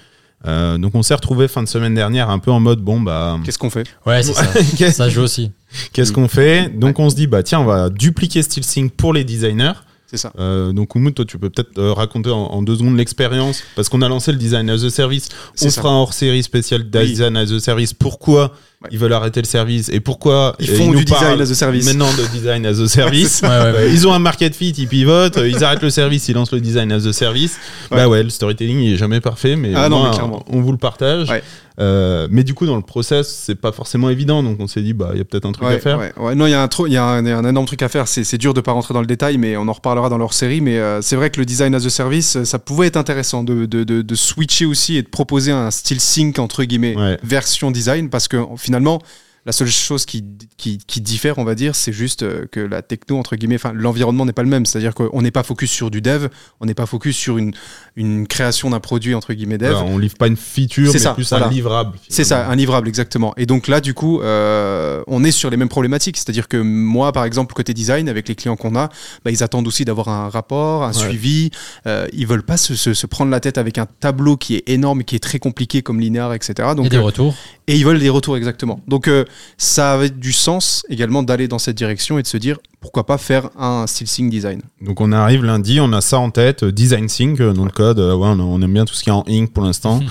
Euh, 0.47 0.79
donc 0.79 0.95
on 0.95 1.03
s'est 1.03 1.15
retrouvé 1.15 1.49
fin 1.49 1.63
de 1.63 1.69
semaine 1.69 1.95
dernière 1.95 2.31
un 2.31 2.39
peu 2.39 2.51
en 2.51 2.61
mode 2.61 2.81
bon 2.81 3.01
bah 3.01 3.39
Qu'est-ce 3.45 3.59
qu'on 3.59 3.71
fait? 3.71 3.87
Ouais, 4.05 4.23
c'est 4.23 4.33
ça. 4.33 4.93
ça 4.93 5.09
joue 5.09 5.23
aussi. 5.23 5.53
qu'est-ce 5.93 6.13
qu'on 6.13 6.29
fait? 6.29 6.69
Donc 6.77 6.99
on 6.99 7.11
se 7.11 7.15
dit 7.15 7.27
bah 7.27 7.43
tiens 7.43 7.61
on 7.61 7.65
va 7.65 7.91
dupliquer 7.91 8.43
SteelSync 8.43 8.93
pour 8.93 9.13
les 9.13 9.25
designers. 9.25 9.73
C'est 10.09 10.19
ça. 10.19 10.33
Euh, 10.39 10.73
donc 10.73 10.95
Oumoud, 10.95 11.15
toi 11.15 11.25
tu 11.25 11.37
peux 11.37 11.51
peut-être 11.51 11.79
euh, 11.79 11.93
raconter 11.93 12.31
en, 12.31 12.37
en 12.45 12.63
deux 12.63 12.77
secondes 12.77 12.97
l'expérience 12.97 13.63
parce 13.75 13.89
qu'on 13.89 14.03
a 14.03 14.09
lancé 14.09 14.31
le 14.31 14.39
design 14.39 14.71
as 14.71 14.85
a 14.85 14.91
service. 14.91 15.29
On 15.61 15.69
ça. 15.69 15.81
fera 15.83 15.93
un 15.93 15.97
hors 15.99 16.13
série 16.15 16.45
spécial 16.45 16.83
Oui. 16.95 17.07
design 17.09 17.37
as 17.37 17.51
a 17.53 17.59
service. 17.59 17.93
Pourquoi 17.93 18.53
Ouais. 18.83 18.91
ils 18.93 18.99
veulent 18.99 19.15
arrêter 19.15 19.41
le 19.41 19.47
service 19.47 19.89
et 19.89 20.01
pourquoi 20.01 20.55
Ils 20.61 20.69
font 20.69 20.93
du 20.93 21.03
design 21.07 21.41
as 21.41 21.51
a 21.51 21.55
service. 21.55 21.87
Maintenant 21.87 22.11
de 22.13 22.27
design 22.31 22.67
as 22.67 22.79
a 22.79 22.87
service. 22.87 23.41
Ouais, 23.43 23.49
ouais, 23.49 23.73
ouais. 23.73 23.91
Ils 23.91 24.07
ont 24.07 24.13
un 24.13 24.19
market 24.19 24.55
fit, 24.55 24.69
ils 24.77 24.87
pivotent, 24.87 25.39
ils 25.43 25.65
arrêtent 25.65 25.83
le 25.83 25.89
service, 25.89 26.29
ils 26.29 26.35
lancent 26.35 26.53
le 26.53 26.61
design 26.61 26.93
as 26.93 27.07
a 27.07 27.13
service. 27.15 27.57
Bah 27.91 28.07
ouais, 28.07 28.23
le 28.23 28.29
storytelling 28.29 28.79
il 28.81 28.93
est 28.93 28.97
jamais 28.99 29.21
parfait, 29.23 29.57
mais, 29.57 29.73
Ah 29.75 29.89
non, 29.89 30.11
mais 30.11 30.19
on 30.51 30.61
vous 30.61 30.73
le 30.73 30.79
partage. 30.79 31.29
Euh, 31.79 32.27
mais 32.31 32.43
du 32.43 32.55
coup, 32.55 32.65
dans 32.65 32.77
le 32.77 32.83
process, 32.83 33.29
c'est 33.29 33.55
pas 33.55 33.71
forcément 33.73 34.09
évident, 34.09 34.43
donc 34.43 34.57
on 34.61 34.67
s'est 34.67 34.81
dit 34.81 34.95
bah 34.95 35.11
il 35.13 35.19
y 35.19 35.21
a 35.21 35.25
peut-être 35.25 35.45
un 35.45 35.53
truc 35.53 35.67
Ouais, 35.69 35.75
à 35.75 35.79
faire. 35.79 35.99
ouais, 35.99 36.13
ouais. 36.17 36.35
Non, 36.35 36.47
il 36.47 36.51
y 36.51 36.55
a 36.55 36.63
un 36.63 36.69
trop- 36.69 36.87
il 36.87 36.93
y 36.93 36.97
a 36.97 37.05
un, 37.05 37.23
il 37.23 37.29
y 37.29 37.33
a 37.33 37.37
un 37.39 37.45
énorme 37.45 37.67
truc 37.67 37.83
à 37.83 37.89
faire. 37.89 38.09
C'est 38.09 38.39
dur 38.39 38.55
de 38.55 38.61
pas 38.63 38.73
rentrer 38.73 38.95
dans 38.95 39.01
le 39.01 39.07
détail, 39.07 39.37
mais 39.37 39.57
on 39.59 39.69
en 39.69 39.73
reparlera 39.73 40.09
dans 40.09 40.19
leur 40.19 40.33
série. 40.33 40.61
Mais 40.63 40.79
euh, 40.79 41.03
c'est 41.03 41.17
vrai 41.17 41.29
que 41.31 41.39
le 41.39 41.45
design 41.45 41.75
as 41.75 41.85
a 41.85 41.91
service, 41.91 42.43
ça 42.45 42.59
pouvait 42.59 42.87
être 42.87 42.97
intéressant 42.97 43.43
de, 43.45 43.67
de, 43.67 43.85
de, 43.85 44.01
de 44.03 44.15
switcher 44.15 44.65
aussi 44.67 44.97
et 44.97 45.03
de 45.03 45.09
proposer 45.09 45.53
un 45.53 45.71
style 45.71 46.01
sync 46.01 46.39
entre 46.39 46.65
guillemets 46.65 46.97
version 47.23 47.71
design, 47.71 48.09
parce 48.11 48.29
que 48.29 48.39
finalement. 48.57 49.01
La 49.47 49.53
seule 49.53 49.69
chose 49.69 50.05
qui, 50.07 50.25
qui, 50.57 50.79
qui 50.79 51.01
diffère, 51.01 51.39
on 51.39 51.45
va 51.45 51.55
dire, 51.55 51.77
c'est 51.77 51.93
juste 51.93 52.25
euh, 52.25 52.47
que 52.51 52.59
la 52.59 52.83
techno, 52.83 53.17
entre 53.17 53.37
guillemets, 53.37 53.55
enfin, 53.55 53.73
l'environnement 53.73 54.27
n'est 54.27 54.33
pas 54.33 54.43
le 54.43 54.49
même. 54.49 54.67
C'est-à-dire 54.67 54.93
qu'on 54.93 55.23
n'est 55.23 55.31
pas 55.31 55.45
focus 55.45 55.71
sur 55.71 55.89
du 55.91 56.03
dev, 56.03 56.27
on 56.61 56.67
n'est 56.67 56.75
pas 56.75 56.85
focus 56.87 57.17
sur 57.17 57.39
une, 57.39 57.53
une 57.95 58.27
création 58.27 58.71
d'un 58.71 58.81
produit, 58.81 59.15
entre 59.15 59.33
guillemets, 59.35 59.57
dev. 59.59 59.69
Alors, 59.69 59.87
on 59.87 59.99
livre 59.99 60.17
pas 60.17 60.27
une 60.27 60.37
feature, 60.37 60.89
C'est 60.91 60.99
mais 60.99 61.05
ça, 61.05 61.15
plus 61.15 61.29
voilà. 61.29 61.47
un 61.47 61.51
livrable. 61.51 61.97
C'est 62.09 62.25
ça, 62.25 62.49
un 62.49 62.57
livrable, 62.57 62.89
exactement. 62.89 63.33
Et 63.37 63.47
donc 63.47 63.69
là, 63.69 63.81
du 63.81 63.95
coup, 63.95 64.21
euh, 64.21 65.03
on 65.07 65.23
est 65.23 65.31
sur 65.31 65.49
les 65.49 65.57
mêmes 65.57 65.69
problématiques. 65.69 66.17
C'est-à-dire 66.17 66.49
que 66.49 66.57
moi, 66.57 67.13
par 67.13 67.25
exemple, 67.25 67.55
côté 67.55 67.73
design, 67.73 68.09
avec 68.09 68.27
les 68.29 68.35
clients 68.35 68.57
qu'on 68.57 68.75
a, 68.75 68.89
bah, 69.25 69.31
ils 69.31 69.43
attendent 69.45 69.69
aussi 69.69 69.85
d'avoir 69.85 70.09
un 70.09 70.29
rapport, 70.29 70.83
un 70.83 70.89
Ouais. 70.93 71.09
suivi. 71.09 71.51
Euh, 71.87 72.09
ils 72.13 72.27
veulent 72.27 72.43
pas 72.43 72.57
se, 72.57 72.75
se- 72.75 72.95
se 72.95 73.07
prendre 73.07 73.31
la 73.31 73.39
tête 73.41 73.59
avec 73.59 73.79
un 73.79 73.87
tableau 73.87 74.37
qui 74.37 74.57
est 74.57 74.69
énorme 74.69 75.05
qui 75.05 75.15
est 75.15 75.21
très 75.21 75.39
compliqué 75.39 75.83
comme 75.83 76.01
linéaire, 76.01 76.33
etc. 76.33 76.71
Donc, 76.77 76.87
Et 76.87 76.89
des 76.89 76.97
euh, 76.97 77.03
retours. 77.03 77.35
et 77.69 77.77
ils 77.77 77.85
veulent 77.85 78.01
des 78.01 78.09
retours, 78.09 78.37
exactement. 78.37 78.81
Donc 78.89 79.07
euh, 79.07 79.25
ça 79.59 79.93
avait 79.95 80.11
du 80.11 80.33
sens 80.33 80.85
également 80.89 81.23
d'aller 81.23 81.49
dans 81.49 81.59
cette 81.59 81.77
direction 81.77 82.19
et 82.19 82.23
de 82.23 82.27
se 82.27 82.37
dire 82.37 82.59
pourquoi 82.81 83.05
pas 83.07 83.19
faire 83.19 83.51
un 83.59 83.87
style 83.87 84.07
sync 84.07 84.31
design. 84.31 84.63
Donc 84.81 85.01
on 85.01 85.11
arrive 85.13 85.45
lundi, 85.45 85.81
on 85.81 85.93
a 85.93 86.01
ça 86.01 86.19
en 86.19 86.31
tête, 86.31 86.63
euh, 86.63 86.73
design 86.73 87.09
sync, 87.09 87.41
euh, 87.41 87.53
nom 87.53 87.67
de 87.67 87.73
code. 87.73 87.99
euh, 87.99 88.15
ouais, 88.15 88.29
on, 88.29 88.39
on 88.41 88.63
aime 88.63 88.73
bien 88.73 88.85
tout 88.85 88.95
ce 88.95 89.03
qui 89.03 89.09
est 89.11 89.13
en 89.13 89.25
ink 89.29 89.53
pour 89.53 89.65
l'instant. 89.65 90.01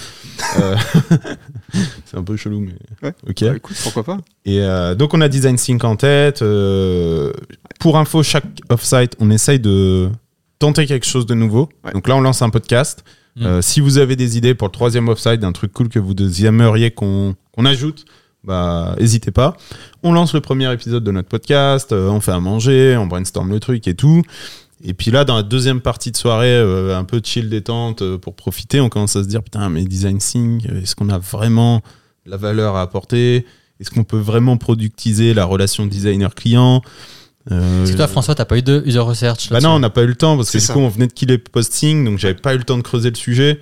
Euh, 0.60 0.76
c'est 2.06 2.18
un 2.18 2.24
peu 2.24 2.36
chelou, 2.36 2.60
mais 2.60 2.74
Ouais. 3.02 3.14
ok. 3.30 3.44
Bah, 3.46 3.56
écoute, 3.56 3.78
pourquoi 3.84 4.04
pas 4.04 4.18
Et 4.46 4.60
euh, 4.62 4.94
donc 4.96 5.14
on 5.14 5.22
a 5.22 5.30
design 5.30 5.58
sync 5.58 5.84
en 5.86 5.96
tête. 5.96 6.42
euh, 6.42 7.32
pour 7.80 7.98
info, 7.98 8.22
chaque 8.24 8.44
offsite, 8.70 9.16
on 9.20 9.30
essaye 9.32 9.60
de 9.62 10.10
tenter 10.60 10.86
quelque 10.88 11.06
chose 11.06 11.26
de 11.26 11.34
nouveau. 11.36 11.70
Ouais. 11.84 11.94
Donc 11.94 12.08
là, 12.08 12.16
on 12.18 12.22
lance 12.22 12.42
un 12.42 12.50
podcast. 12.50 13.04
Mm. 13.38 13.46
Euh, 13.46 13.62
si 13.62 13.80
vous 13.80 13.98
avez 13.98 14.16
des 14.16 14.38
idées 14.38 14.56
pour 14.56 14.68
le 14.68 14.72
troisième 14.74 15.08
offsite, 15.08 15.40
d'un 15.40 15.52
truc 15.52 15.72
cool 15.74 15.90
que 15.90 16.00
vous 16.00 16.14
aimeriez 16.46 16.92
qu'on 16.92 17.36
qu'on 17.54 17.66
ajoute, 17.66 18.04
bah 18.46 18.96
n'hésitez 19.00 19.32
pas. 19.32 19.58
On 20.04 20.14
lance 20.14 20.34
le 20.34 20.42
premier 20.42 20.72
épisode 20.72 21.04
de 21.04 21.12
notre 21.12 21.28
podcast, 21.30 21.92
euh, 21.92 22.10
on 22.10 22.20
fait 22.22 22.32
à 22.32 22.40
manger, 22.40 22.96
on 22.98 23.08
brainstorm 23.08 23.50
le 23.52 23.60
truc 23.60 23.88
et 23.88 23.96
tout. 23.96 24.22
Et 24.84 24.94
puis 24.94 25.10
là, 25.10 25.26
dans 25.26 25.36
la 25.38 25.44
deuxième 25.44 25.82
partie 25.82 26.12
de 26.12 26.18
soirée, 26.18 26.48
euh, 26.54 26.98
un 26.98 27.06
peu 27.06 27.20
chill 27.24 27.50
détente 27.50 28.02
euh, 28.02 28.18
pour 28.18 28.36
profiter, 28.36 28.80
on 28.82 28.90
commence 28.90 29.16
à 29.16 29.24
se 29.24 29.28
dire 29.28 29.42
putain, 29.42 29.68
mais 29.70 29.84
design 29.86 30.20
sync, 30.20 30.66
euh, 30.70 30.82
est-ce 30.82 30.96
qu'on 30.96 31.10
a 31.10 31.18
vraiment 31.18 31.82
de 32.26 32.32
la 32.32 32.38
valeur 32.38 32.76
à 32.76 32.82
apporter? 32.82 33.46
Est-ce 33.80 33.90
qu'on 33.90 34.04
peut 34.04 34.20
vraiment 34.20 34.58
productiser 34.58 35.34
la 35.34 35.46
relation 35.46 35.86
designer-client 35.86 36.82
Euh, 37.52 37.80
Parce 37.80 37.92
que 37.92 37.96
toi, 37.98 38.08
François, 38.08 38.36
t'as 38.36 38.46
pas 38.46 38.58
eu 38.58 38.62
de 38.64 38.82
user 38.86 39.00
research 39.00 39.50
bah 39.50 39.60
non, 39.60 39.72
on 39.72 39.80
n'a 39.80 39.90
pas 39.92 40.02
eu 40.04 40.08
le 40.08 40.16
temps 40.16 40.36
parce 40.36 40.48
que 40.50 40.54
C'est 40.54 40.60
du 40.60 40.66
ça. 40.66 40.74
coup, 40.74 40.80
on 40.80 40.90
venait 40.90 41.08
de 41.08 41.14
killer 41.14 41.38
le 41.38 41.44
posting, 41.44 42.04
donc 42.06 42.18
j'avais 42.18 42.34
pas 42.36 42.54
eu 42.56 42.58
le 42.58 42.64
temps 42.64 42.78
de 42.78 42.82
creuser 42.84 43.10
le 43.10 43.16
sujet. 43.16 43.60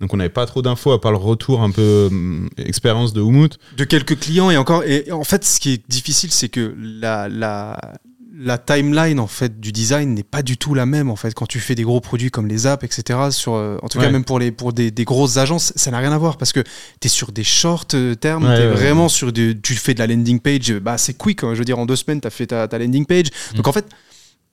Donc 0.00 0.12
on 0.12 0.18
n'avait 0.18 0.28
pas 0.28 0.46
trop 0.46 0.62
d'infos 0.62 0.92
à 0.92 1.00
part 1.00 1.12
le 1.12 1.18
retour 1.18 1.62
un 1.62 1.70
peu 1.70 2.08
hum, 2.10 2.48
expérience 2.58 3.12
de 3.12 3.20
Oumout. 3.20 3.58
de 3.76 3.84
quelques 3.84 4.18
clients 4.18 4.50
et 4.50 4.56
encore 4.56 4.84
et 4.84 5.10
en 5.10 5.24
fait 5.24 5.44
ce 5.44 5.58
qui 5.58 5.72
est 5.72 5.82
difficile 5.88 6.30
c'est 6.32 6.48
que 6.50 6.74
la, 6.78 7.28
la 7.28 7.78
la 8.38 8.58
timeline 8.58 9.18
en 9.18 9.26
fait 9.26 9.58
du 9.60 9.72
design 9.72 10.12
n'est 10.12 10.22
pas 10.22 10.42
du 10.42 10.58
tout 10.58 10.74
la 10.74 10.84
même 10.84 11.08
en 11.08 11.16
fait. 11.16 11.32
Quand 11.32 11.46
tu 11.46 11.58
fais 11.58 11.74
des 11.74 11.84
gros 11.84 12.00
produits 12.00 12.30
comme 12.30 12.46
les 12.46 12.66
apps 12.66 12.84
etc 12.84 13.18
sur 13.30 13.54
euh, 13.54 13.78
en 13.82 13.88
tout 13.88 13.98
cas 13.98 14.10
même 14.10 14.24
pour 14.24 14.38
les 14.38 14.52
pour 14.52 14.74
des, 14.74 14.90
des 14.90 15.04
grosses 15.06 15.38
agences 15.38 15.72
ça 15.76 15.90
n'a 15.90 15.98
rien 15.98 16.12
à 16.12 16.18
voir 16.18 16.36
parce 16.36 16.52
que 16.52 16.60
tu 16.60 17.06
es 17.06 17.08
sur 17.08 17.32
des 17.32 17.44
short 17.44 17.94
euh, 17.94 18.14
termes 18.14 18.44
Ouais, 18.46 18.56
tu 18.56 18.62
es 18.62 18.66
ouais, 18.66 18.72
vraiment 18.74 19.08
sur 19.08 19.32
des 19.32 19.58
tu 19.58 19.74
fais 19.74 19.94
de 19.94 20.00
la 20.00 20.06
landing 20.06 20.40
page 20.40 20.74
bah 20.74 20.98
c'est 20.98 21.14
quick 21.14 21.42
hein, 21.44 21.54
je 21.54 21.58
veux 21.58 21.64
dire 21.64 21.78
en 21.78 21.86
deux 21.86 21.96
semaines 21.96 22.20
tu 22.20 22.26
as 22.26 22.30
fait 22.30 22.48
ta, 22.48 22.68
ta 22.68 22.78
landing 22.78 23.06
page. 23.06 23.28
Mm. 23.52 23.56
donc 23.56 23.68
en 23.68 23.72
fait 23.72 23.86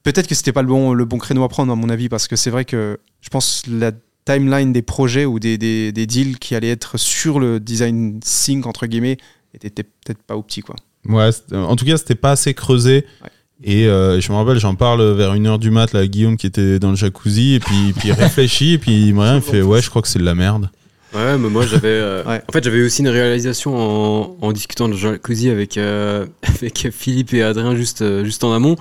peut-être 0.04 0.28
que 0.28 0.36
c'était 0.36 0.54
pas 0.54 0.62
le 0.62 0.70
bon 0.70 0.94
le 0.94 1.04
bon 1.04 1.18
créneau 1.18 1.44
à 1.44 1.50
prendre 1.50 1.74
à 1.74 1.76
mon 1.76 1.90
avis 1.90 2.08
parce 2.08 2.30
que 2.30 2.38
c'est 2.38 2.50
vrai 2.52 2.64
que 2.64 3.00
je 3.20 3.28
pense 3.28 3.64
la 3.68 3.92
timeline 4.26 4.72
des 4.74 4.82
projets 4.82 5.26
ou 5.26 5.40
des, 5.40 5.58
des, 5.58 5.92
des 5.92 6.06
deals 6.08 6.38
qui 6.40 6.56
allaient 6.56 6.70
être 6.72 6.98
sur 6.98 7.40
le 7.40 7.60
design 7.60 8.20
sync 8.24 8.66
entre 8.66 8.86
guillemets 8.88 9.18
était 9.54 9.84
peut-être 9.84 10.24
pas 10.24 10.36
au 10.36 10.42
petit 10.42 10.62
quoi. 10.62 10.76
Ouais, 11.08 11.32
c'était- 11.32 11.56
en 11.58 11.76
tout 11.76 11.86
cas, 11.86 11.98
c'était 11.98 12.16
pas 12.16 12.32
assez 12.32 12.54
creusé. 12.54 13.06
Ouais. 13.24 13.30
Et 13.66 13.88
euh, 13.88 14.20
je 14.20 14.32
me 14.32 14.38
rappelle, 14.38 14.58
j'en 14.60 14.76
parle 14.76 15.02
vers 15.14 15.34
une 15.36 15.46
heure 15.48 15.60
du 15.60 15.70
mat, 15.70 15.94
là, 15.94 16.00
à 16.02 16.08
Guillaume 16.08 16.38
qui 16.38 16.48
était 16.48 16.80
dans 16.80 16.90
le 16.90 16.96
jacuzzi, 16.96 17.54
et 17.54 17.60
puis, 17.60 17.94
puis 17.96 18.10
il 18.10 18.12
réfléchit, 18.14 18.74
et 18.74 18.78
puis 18.78 19.08
il 19.08 19.14
me 19.14 19.36
il 19.36 19.42
fait 19.42 19.62
Ouais, 19.62 19.82
je 19.82 19.90
crois 19.90 20.02
que 20.02 20.08
c'est 20.08 20.20
de 20.20 20.24
la 20.26 20.34
merde. 20.36 20.70
Ouais, 21.14 21.38
mais 21.38 21.50
moi 21.50 21.66
j'avais. 21.68 21.88
euh, 21.88 22.24
Ouais. 22.28 22.42
En 22.50 22.52
fait, 22.52 22.64
j'avais 22.64 22.82
aussi 22.84 23.02
une 23.04 23.10
réalisation 23.10 23.76
en, 23.76 24.38
en 24.42 24.52
discutant 24.52 24.90
de 24.90 24.96
jacuzzi 24.96 25.50
avec, 25.50 25.78
euh, 25.78 26.26
avec 26.44 26.90
Philippe 26.92 27.34
et 27.34 27.44
Adrien 27.44 27.76
juste, 27.76 28.02
euh, 28.02 28.26
juste 28.26 28.44
en 28.44 28.52
amont, 28.54 28.76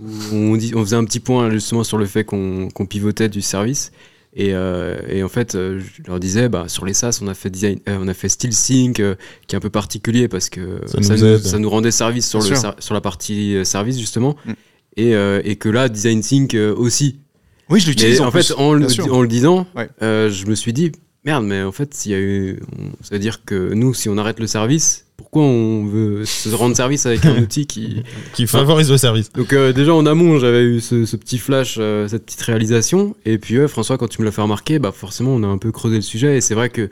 où 0.00 0.36
on, 0.36 0.56
dit, 0.56 0.72
on 0.76 0.80
faisait 0.84 0.96
un 0.96 1.04
petit 1.04 1.20
point 1.20 1.50
justement 1.50 1.84
sur 1.84 1.96
le 1.98 2.06
fait 2.06 2.24
qu'on 2.24 2.68
qu'on 2.72 2.86
pivotait 2.86 3.28
du 3.30 3.40
service. 3.40 3.90
Et, 4.34 4.54
euh, 4.54 4.96
et 5.08 5.22
en 5.22 5.28
fait, 5.28 5.54
euh, 5.54 5.80
je 5.80 6.02
leur 6.06 6.20
disais, 6.20 6.48
bah, 6.48 6.64
sur 6.68 6.84
les 6.84 6.94
SaaS, 6.94 7.20
on 7.22 7.28
a 7.28 7.34
fait 7.34 7.50
design, 7.50 7.78
euh, 7.88 7.98
on 8.00 8.06
a 8.08 8.14
fait 8.14 8.28
Style 8.28 8.52
Sync, 8.52 9.00
euh, 9.00 9.14
qui 9.46 9.54
est 9.54 9.58
un 9.58 9.60
peu 9.60 9.70
particulier 9.70 10.28
parce 10.28 10.48
que 10.50 10.80
Ça 10.86 11.02
ça, 11.02 11.14
nous 11.14 11.20
nous, 11.20 11.26
aide. 11.26 11.38
ça 11.44 11.58
nous 11.58 11.70
rendait 11.70 11.90
service 11.90 12.28
sur, 12.28 12.38
Bien 12.40 12.50
le, 12.50 12.54
sûr. 12.56 12.70
ser- 12.70 12.76
sur 12.80 12.94
la 12.94 13.00
partie 13.00 13.58
service 13.64 13.98
justement. 13.98 14.36
Mm. 14.44 14.52
Et, 14.96 15.14
euh, 15.14 15.40
et 15.44 15.56
que 15.56 15.68
là, 15.68 15.88
Design 15.88 16.22
Sync 16.22 16.54
euh, 16.54 16.74
aussi. 16.74 17.20
Oui, 17.70 17.80
je 17.80 17.88
l'utilise 17.88 18.20
en, 18.20 18.26
en, 18.26 18.30
fait, 18.30 18.38
plus. 18.40 18.52
en 18.52 18.72
le, 18.74 18.86
en 19.12 19.24
disant, 19.24 19.66
Ouais. 19.74 19.88
euh, 20.02 20.30
je 20.30 20.46
me 20.46 20.54
suis 20.54 20.72
dit, 20.72 20.92
merde, 21.24 21.44
mais 21.44 21.62
en 21.62 21.72
fait, 21.72 21.92
s'il 21.94 22.12
y 22.12 22.14
a 22.14 22.18
eu, 22.18 22.60
on- 22.78 22.90
ça 23.02 23.10
veut 23.14 23.18
dire 23.18 23.44
que 23.44 23.72
nous, 23.74 23.94
si 23.94 24.08
on 24.08 24.16
arrête 24.18 24.40
le 24.40 24.46
service, 24.46 25.04
pourquoi 25.16 25.42
on 25.42 25.84
veut 25.84 26.24
se 26.24 26.48
rendre 26.50 26.76
service 26.76 27.04
avec 27.06 27.24
un 27.26 27.36
outil 27.42 27.66
qui. 27.66 28.02
Qui 28.34 28.46
favorise 28.46 28.90
le 28.90 28.96
service. 28.98 29.32
Donc, 29.32 29.52
euh, 29.52 29.72
déjà 29.72 29.92
en 29.92 30.06
amont, 30.06 30.38
j'avais 30.38 30.62
eu 30.62 30.80
ce, 30.80 31.04
ce 31.06 31.16
petit 31.16 31.38
flash, 31.38 31.76
euh, 31.78 32.06
cette 32.08 32.24
petite 32.24 32.40
réalisation. 32.42 33.16
Et 33.26 33.36
puis, 33.38 33.58
ouais, 33.58 33.68
François, 33.68 33.98
quand 33.98 34.08
tu 34.08 34.20
me 34.20 34.26
l'as 34.26 34.32
fait 34.32 34.42
remarquer, 34.42 34.78
bah, 34.78 34.92
forcément, 34.92 35.34
on 35.34 35.42
a 35.42 35.46
un 35.48 35.58
peu 35.58 35.72
creusé 35.72 35.96
le 35.96 36.02
sujet. 36.02 36.36
Et 36.36 36.40
c'est 36.40 36.54
vrai 36.54 36.70
que 36.70 36.88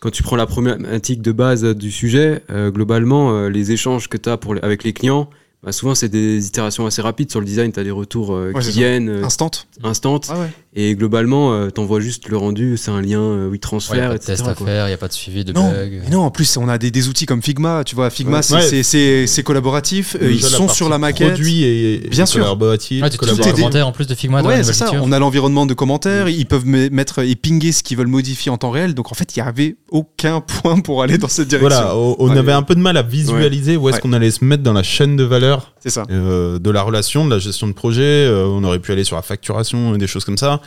quand 0.00 0.10
tu 0.10 0.22
prends 0.22 0.36
la 0.36 0.46
problématique 0.46 1.20
de 1.20 1.32
base 1.32 1.64
du 1.64 1.90
sujet, 1.90 2.42
euh, 2.50 2.70
globalement, 2.70 3.32
euh, 3.36 3.48
les 3.48 3.72
échanges 3.72 4.08
que 4.08 4.16
tu 4.18 4.28
as 4.28 4.36
pour 4.36 4.54
les- 4.54 4.60
avec 4.62 4.84
les 4.84 4.92
clients, 4.92 5.28
bah, 5.64 5.72
souvent, 5.72 5.94
c'est 5.94 6.10
des 6.10 6.46
itérations 6.46 6.84
assez 6.86 7.00
rapides 7.02 7.30
sur 7.30 7.40
le 7.40 7.46
design. 7.46 7.72
Tu 7.72 7.80
as 7.80 7.84
des 7.84 7.90
retours 7.90 8.34
euh, 8.34 8.52
Ouais, 8.52 8.60
qui 8.60 8.66
c'est 8.66 8.72
ça. 8.72 8.78
viennent 8.78 9.08
euh, 9.08 9.24
Instant. 9.24 9.50
instant. 9.82 10.20
Ah 10.28 10.38
ouais. 10.38 10.50
Et 10.76 10.96
globalement, 10.96 11.52
euh, 11.54 11.70
t'envoies 11.70 12.00
juste 12.00 12.28
le 12.28 12.36
rendu, 12.36 12.76
c'est 12.76 12.90
un 12.90 13.00
lien 13.00 13.20
euh, 13.20 13.36
Ouais, 13.36 13.42
y 13.44 13.46
a 13.46 13.50
WeTransfer, 13.52 13.96
pas 14.00 14.08
de 14.08 14.14
etc. 14.16 14.26
test 14.32 14.48
à 14.48 14.54
quoi. 14.54 14.66
faire, 14.66 14.86
il 14.86 14.88
n'y 14.88 14.94
a 14.94 14.96
pas 14.96 15.06
de 15.06 15.12
suivi 15.12 15.44
de 15.44 15.52
Non, 15.52 15.70
bugs. 15.70 16.00
mais 16.02 16.10
non, 16.10 16.22
en 16.22 16.30
plus, 16.32 16.56
on 16.56 16.68
a 16.68 16.78
des, 16.78 16.90
des 16.90 17.08
outils 17.08 17.26
comme 17.26 17.42
Figma. 17.42 17.84
Tu 17.84 17.94
vois, 17.94 18.10
Figma, 18.10 18.38
Ouais. 18.38 18.42
c'est- 18.42 18.54
Ouais. 18.54 18.62
c'est- 18.62 18.82
c'est 18.82 19.26
c'est 19.28 19.42
collaboratif. 19.44 20.16
euh, 20.20 20.32
ils 20.32 20.42
sont 20.42 20.66
sur 20.68 20.88
la 20.88 20.98
maquette. 20.98 21.28
Produit 21.34 21.62
et, 21.62 21.98
Bien 22.10 22.24
et 22.24 22.26
sûr. 22.26 22.42
collaboratif. 22.42 23.02
Ouais, 23.04 23.10
tu 23.10 23.18
commentaires 23.18 23.86
en 23.86 23.92
plus 23.92 24.08
de 24.08 24.14
Figma 24.16 24.42
dans 24.42 24.48
Ouais, 24.48 24.64
c'est 24.64 24.72
ça. 24.72 24.90
On 25.00 25.12
a 25.12 25.18
l'environnement 25.20 25.64
de 25.66 25.74
commentaires. 25.74 26.28
Ils 26.28 26.46
peuvent 26.46 26.66
me- 26.66 26.88
mettre 26.90 27.20
et 27.20 27.36
pinguer 27.36 27.70
ce 27.70 27.84
qu'ils 27.84 27.96
veulent 27.96 28.08
modifier 28.08 28.50
en 28.50 28.56
temps 28.58 28.70
réel. 28.70 28.94
Donc 28.94 29.12
en 29.12 29.14
fait, 29.14 29.36
il 29.36 29.42
n'y 29.42 29.48
avait 29.48 29.76
aucun 29.90 30.40
point 30.62 30.80
pour 30.80 31.02
aller 31.04 31.18
dans 31.18 31.28
cette 31.28 31.46
direction. 31.46 31.68
Voilà, 31.68 31.96
on, 31.96 32.16
on 32.18 32.30
Ouais. 32.30 32.38
avait 32.38 32.50
un 32.52 32.62
peu 32.62 32.74
de 32.74 32.80
mal 32.80 32.96
à 32.96 33.02
visualiser 33.02 33.76
où 33.76 33.88
est-ce 33.88 33.96
Ouais. 33.98 34.00
qu'on 34.02 34.12
allait 34.12 34.32
se 34.32 34.44
mettre 34.44 34.64
dans 34.64 34.72
la 34.72 34.82
chaîne 34.82 35.14
de 35.14 35.22
valeur 35.24 35.72
C'est 35.78 35.90
ça. 35.90 36.02
euh, 36.10 36.58
de 36.58 36.70
la 36.70 36.82
relation, 36.82 37.24
de 37.24 37.30
la 37.30 37.38
gestion 37.38 37.68
de 37.68 37.72
projet. 37.74 38.02
euh, 38.02 38.46
on 38.48 38.64
aurait 38.64 38.80
pu 38.80 38.90
aller 38.90 39.04
sur 39.04 39.14
la 39.14 39.22
facturation, 39.22 39.92
des 39.96 40.06
choses 40.08 40.24
comme 40.24 40.36
ça. 40.38 40.60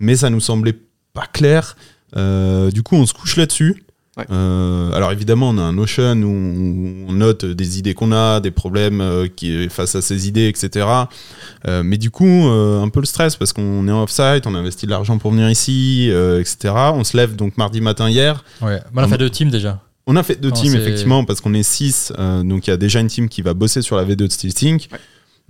Mais 0.00 0.16
ça 0.16 0.30
nous 0.30 0.40
semblait 0.40 0.78
pas 1.12 1.26
clair. 1.32 1.76
Euh, 2.16 2.70
du 2.70 2.82
coup, 2.82 2.96
on 2.96 3.06
se 3.06 3.14
couche 3.14 3.36
là-dessus. 3.36 3.84
Ouais. 4.16 4.24
Euh, 4.30 4.92
alors 4.92 5.12
évidemment, 5.12 5.50
on 5.50 5.58
a 5.58 5.62
un 5.62 5.72
Notion 5.72 6.16
où 6.22 7.06
on, 7.08 7.12
note 7.12 7.44
des 7.44 7.78
idées 7.78 7.94
qu'on 7.94 8.10
a, 8.10 8.40
des 8.40 8.50
problèmes 8.50 9.00
euh, 9.00 9.28
qui, 9.28 9.68
face 9.68 9.94
à 9.94 10.02
ces 10.02 10.26
idées, 10.26 10.48
etc. 10.48 10.86
Euh, 11.68 11.82
mais 11.84 11.96
du 11.96 12.10
coup, 12.10 12.48
euh, 12.48 12.82
un 12.82 12.88
peu 12.88 13.00
le 13.00 13.06
stress 13.06 13.36
parce 13.36 13.52
qu'on 13.52 13.86
est 13.86 13.92
en 13.92 14.02
off-site, 14.02 14.46
on 14.46 14.54
a 14.54 14.58
investi 14.58 14.86
de 14.86 14.90
l'argent 14.90 15.18
pour 15.18 15.30
venir 15.30 15.48
ici, 15.48 16.08
euh, 16.10 16.40
etc. 16.40 16.74
On 16.94 17.04
se 17.04 17.16
lève 17.16 17.36
donc 17.36 17.56
mardi 17.56 17.80
matin 17.80 18.10
hier. 18.10 18.44
Ouais. 18.60 18.80
Bah, 18.92 19.02
on 19.02 19.04
a 19.04 19.08
fait 19.08 19.18
deux 19.18 19.30
teams 19.30 19.50
déjà. 19.50 19.80
On 20.06 20.16
a 20.16 20.24
fait 20.24 20.40
deux 20.40 20.48
Non, 20.48 20.56
teams 20.56 20.74
effectivement 20.74 21.24
parce 21.24 21.40
qu'on 21.40 21.54
est 21.54 21.62
six, 21.62 22.12
euh, 22.18 22.42
donc 22.42 22.66
il 22.66 22.70
y 22.70 22.72
a 22.72 22.76
déjà 22.76 22.98
une 22.98 23.06
team 23.06 23.28
qui 23.28 23.42
va 23.42 23.54
bosser 23.54 23.80
sur 23.80 23.96
la 23.96 24.04
V2 24.04 24.16
de 24.16 24.28
SteelSync. 24.28 24.88
Ouais. 24.90 24.98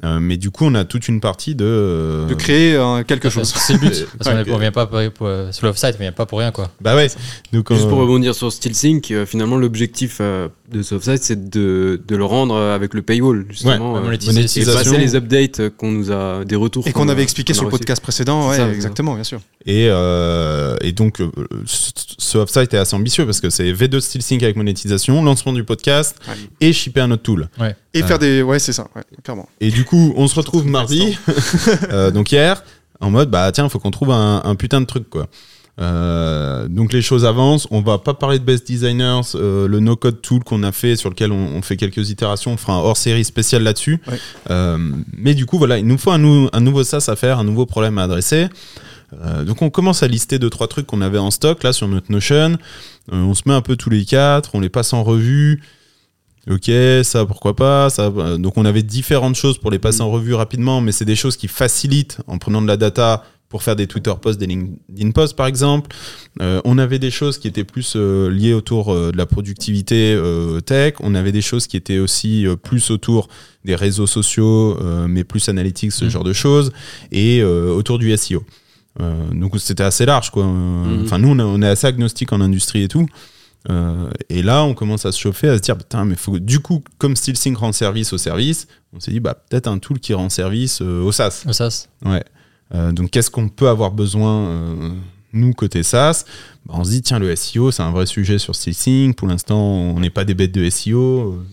Euh, 0.04 0.18
mais 0.20 0.36
du 0.36 0.50
coup, 0.50 0.64
on 0.64 0.74
a 0.74 0.84
toute 0.84 1.08
une 1.08 1.20
partie 1.20 1.54
de. 1.54 1.64
euh, 1.66 2.26
De 2.26 2.34
créer 2.34 2.74
euh, 2.74 3.02
quelque 3.02 3.28
chose. 3.30 3.52
C'est 3.54 3.74
le 3.74 3.78
but. 3.80 4.06
Parce 4.18 4.30
qu'on 4.30 4.36
Ouais. 4.42 4.48
est- 4.48 4.52
on 4.52 4.58
vient 4.58 4.72
pas 4.72 4.86
pour, 4.86 4.98
pour, 5.12 5.26
euh, 5.26 5.52
sur 5.52 5.66
l'offsite, 5.66 5.96
mais 5.98 6.06
on 6.06 6.08
vient 6.08 6.12
pas 6.12 6.26
pour 6.26 6.38
rien 6.38 6.50
quoi. 6.52 6.70
Bah 6.80 6.96
ouais. 6.96 7.08
Donc, 7.52 7.72
Juste 7.72 7.84
euh, 7.86 7.88
pour 7.88 7.98
rebondir 7.98 8.34
sur 8.34 8.50
SteelSync, 8.52 9.10
euh, 9.10 9.26
finalement, 9.26 9.56
l'objectif 9.56 10.18
euh, 10.20 10.48
de 10.72 10.82
ce 10.82 10.94
offsite, 10.94 11.22
c'est 11.22 11.50
de, 11.50 12.00
de 12.06 12.16
le 12.16 12.24
rendre 12.24 12.56
avec 12.56 12.94
le 12.94 13.02
paywall, 13.02 13.44
justement. 13.50 13.92
Ouais, 13.92 13.98
euh, 13.98 14.02
et 14.02 14.04
monétisation. 14.26 14.72
passer 14.72 14.98
les 14.98 15.14
updates 15.16 15.68
qu'on 15.76 15.90
nous 15.90 16.10
a, 16.12 16.44
des 16.44 16.56
retours. 16.56 16.86
Et 16.88 16.92
qu'on 16.92 17.08
avait 17.08 17.22
expliqué 17.22 17.52
qu'on 17.52 17.58
sur 17.58 17.64
le 17.64 17.70
podcast 17.70 18.02
précédent. 18.02 18.48
Ouais, 18.48 18.56
ça, 18.56 18.70
exactement, 18.72 19.14
bien 19.14 19.24
sûr. 19.24 19.40
et, 19.66 19.88
euh, 19.90 20.76
et 20.80 20.92
donc, 20.92 21.20
euh, 21.20 21.30
ce 21.66 21.90
ce 22.18 22.38
offsite 22.38 22.72
est 22.74 22.78
assez 22.78 22.94
ambitieux 22.94 23.24
parce 23.26 23.40
que 23.40 23.50
c'est 23.50 23.72
V2 23.72 23.98
SteelSync 23.98 24.42
avec 24.44 24.54
monétisation, 24.54 25.20
lancement 25.24 25.52
du 25.52 25.64
podcast 25.64 26.16
Ouais. 26.28 26.34
et 26.60 26.72
shipper 26.72 27.00
un 27.00 27.10
autre 27.10 27.22
tool. 27.22 27.48
Et 27.92 28.02
faire 28.04 28.20
des. 28.20 28.40
Ouais, 28.42 28.60
c'est 28.60 28.72
ça, 28.72 28.86
ouais, 28.94 29.02
clairement. 29.24 29.48
Et 29.60 29.70
du 29.70 29.84
coup, 29.84 29.89
on 29.96 30.28
se 30.28 30.34
retrouve 30.34 30.66
mardi, 30.66 31.16
euh, 31.90 32.10
donc 32.10 32.32
hier, 32.32 32.62
en 33.00 33.10
mode 33.10 33.30
bah 33.30 33.50
tiens, 33.52 33.68
faut 33.68 33.78
qu'on 33.78 33.90
trouve 33.90 34.10
un, 34.10 34.42
un 34.44 34.54
putain 34.54 34.80
de 34.80 34.86
truc 34.86 35.08
quoi. 35.08 35.26
Euh, 35.80 36.68
donc 36.68 36.92
les 36.92 37.00
choses 37.00 37.24
avancent. 37.24 37.66
On 37.70 37.80
va 37.80 37.96
pas 37.98 38.12
parler 38.12 38.38
de 38.38 38.44
best 38.44 38.66
designers, 38.66 39.20
euh, 39.34 39.66
le 39.66 39.80
no 39.80 39.96
code 39.96 40.20
tool 40.20 40.44
qu'on 40.44 40.62
a 40.62 40.72
fait 40.72 40.94
sur 40.96 41.08
lequel 41.08 41.32
on, 41.32 41.38
on 41.56 41.62
fait 41.62 41.76
quelques 41.78 42.10
itérations. 42.10 42.52
On 42.52 42.56
fera 42.58 42.74
un 42.74 42.80
hors 42.80 42.98
série 42.98 43.24
spécial 43.24 43.62
là-dessus. 43.62 43.98
Ouais. 44.06 44.18
Euh, 44.50 44.76
mais 45.16 45.32
du 45.34 45.46
coup 45.46 45.56
voilà, 45.56 45.78
il 45.78 45.86
nous 45.86 45.96
faut 45.96 46.10
un, 46.10 46.18
nou- 46.18 46.50
un 46.52 46.60
nouveau 46.60 46.84
SaaS 46.84 47.06
à 47.08 47.16
faire, 47.16 47.38
un 47.38 47.44
nouveau 47.44 47.64
problème 47.66 47.96
à 47.98 48.02
adresser. 48.02 48.48
Donc 49.44 49.60
on 49.62 49.70
commence 49.70 50.04
à 50.04 50.06
lister 50.06 50.38
deux 50.38 50.50
trois 50.50 50.68
trucs 50.68 50.86
qu'on 50.86 51.00
avait 51.00 51.18
en 51.18 51.32
stock 51.32 51.64
là 51.64 51.72
sur 51.72 51.88
notre 51.88 52.12
Notion. 52.12 52.58
On 53.10 53.34
se 53.34 53.42
met 53.46 53.54
un 53.54 53.60
peu 53.60 53.74
tous 53.74 53.90
les 53.90 54.04
quatre, 54.04 54.50
on 54.54 54.60
les 54.60 54.68
passe 54.68 54.92
en 54.92 55.02
revue. 55.02 55.62
Ok, 56.48 56.70
ça 57.02 57.26
pourquoi 57.26 57.54
pas. 57.56 57.90
Ça, 57.90 58.06
euh, 58.16 58.38
donc 58.38 58.56
on 58.56 58.64
avait 58.64 58.82
différentes 58.82 59.34
choses 59.36 59.58
pour 59.58 59.70
les 59.70 59.78
passer 59.78 60.00
en 60.00 60.10
revue 60.10 60.34
rapidement, 60.34 60.80
mais 60.80 60.92
c'est 60.92 61.04
des 61.04 61.16
choses 61.16 61.36
qui 61.36 61.48
facilitent 61.48 62.18
en 62.26 62.38
prenant 62.38 62.62
de 62.62 62.66
la 62.66 62.76
data 62.76 63.24
pour 63.50 63.62
faire 63.64 63.74
des 63.76 63.86
Twitter 63.88 64.12
posts, 64.22 64.38
des 64.38 64.46
LinkedIn 64.46 65.10
posts 65.10 65.36
par 65.36 65.46
exemple. 65.46 65.94
Euh, 66.40 66.60
on 66.64 66.78
avait 66.78 66.98
des 67.00 67.10
choses 67.10 67.36
qui 67.36 67.48
étaient 67.48 67.64
plus 67.64 67.94
euh, 67.96 68.30
liées 68.30 68.54
autour 68.54 68.92
euh, 68.92 69.10
de 69.12 69.16
la 69.18 69.26
productivité 69.26 70.14
euh, 70.14 70.60
tech. 70.60 70.94
On 71.00 71.14
avait 71.14 71.32
des 71.32 71.42
choses 71.42 71.66
qui 71.66 71.76
étaient 71.76 71.98
aussi 71.98 72.46
euh, 72.46 72.56
plus 72.56 72.90
autour 72.90 73.28
des 73.64 73.74
réseaux 73.74 74.06
sociaux, 74.06 74.78
euh, 74.80 75.06
mais 75.08 75.24
plus 75.24 75.48
analytics, 75.48 75.92
ce 75.92 76.04
Mhm. 76.04 76.10
genre 76.10 76.24
de 76.24 76.32
choses, 76.32 76.72
et 77.12 77.40
euh, 77.42 77.70
autour 77.72 77.98
du 77.98 78.16
SEO. 78.16 78.44
Euh, 79.00 79.12
donc 79.34 79.58
c'était 79.58 79.82
assez 79.84 80.06
large 80.06 80.30
quoi. 80.30 80.44
Euh, 80.44 80.48
Mhm. 80.96 81.02
Enfin 81.04 81.18
nous 81.18 81.28
on, 81.28 81.38
a- 81.38 81.44
on 81.44 81.60
est 81.60 81.68
assez 81.68 81.86
agnostique 81.86 82.32
en 82.32 82.40
industrie 82.40 82.82
et 82.84 82.88
tout. 82.88 83.06
Euh, 83.68 84.10
et 84.30 84.42
là, 84.42 84.64
on 84.64 84.72
commence 84.74 85.04
à 85.04 85.12
se 85.12 85.18
chauffer, 85.18 85.48
à 85.48 85.56
se 85.56 85.62
dire, 85.62 85.76
putain, 85.76 86.04
mais 86.06 86.16
faut, 86.16 86.38
du 86.38 86.60
coup, 86.60 86.82
comme 86.98 87.14
SteelSync 87.14 87.58
rend 87.58 87.72
service 87.72 88.12
au 88.12 88.18
service, 88.18 88.66
on 88.94 89.00
s'est 89.00 89.10
dit, 89.10 89.20
bah, 89.20 89.34
peut-être 89.48 89.66
un 89.68 89.78
tool 89.78 89.98
qui 90.00 90.14
rend 90.14 90.30
service 90.30 90.80
euh, 90.80 91.02
au 91.02 91.12
SaaS. 91.12 91.44
Au 91.46 91.52
SaaS. 91.52 91.88
Ouais. 92.04 92.24
Euh, 92.74 92.92
donc, 92.92 93.10
qu'est-ce 93.10 93.30
qu'on 93.30 93.48
peut 93.48 93.68
avoir 93.68 93.90
besoin, 93.90 94.46
euh, 94.48 94.90
nous, 95.34 95.52
côté 95.52 95.82
SaaS? 95.82 96.24
Bah, 96.64 96.74
On 96.78 96.84
se 96.84 96.90
dit, 96.90 97.02
tiens, 97.02 97.18
le 97.18 97.34
SEO, 97.36 97.70
c'est 97.70 97.82
un 97.82 97.90
vrai 97.90 98.06
sujet 98.06 98.38
sur 98.38 98.54
SteelSync. 98.54 99.14
Pour 99.14 99.28
l'instant, 99.28 99.60
on 99.60 100.00
n'est 100.00 100.08
pas 100.10 100.24
des 100.24 100.34
bêtes 100.34 100.52
de 100.52 100.68
SEO. 100.70 101.44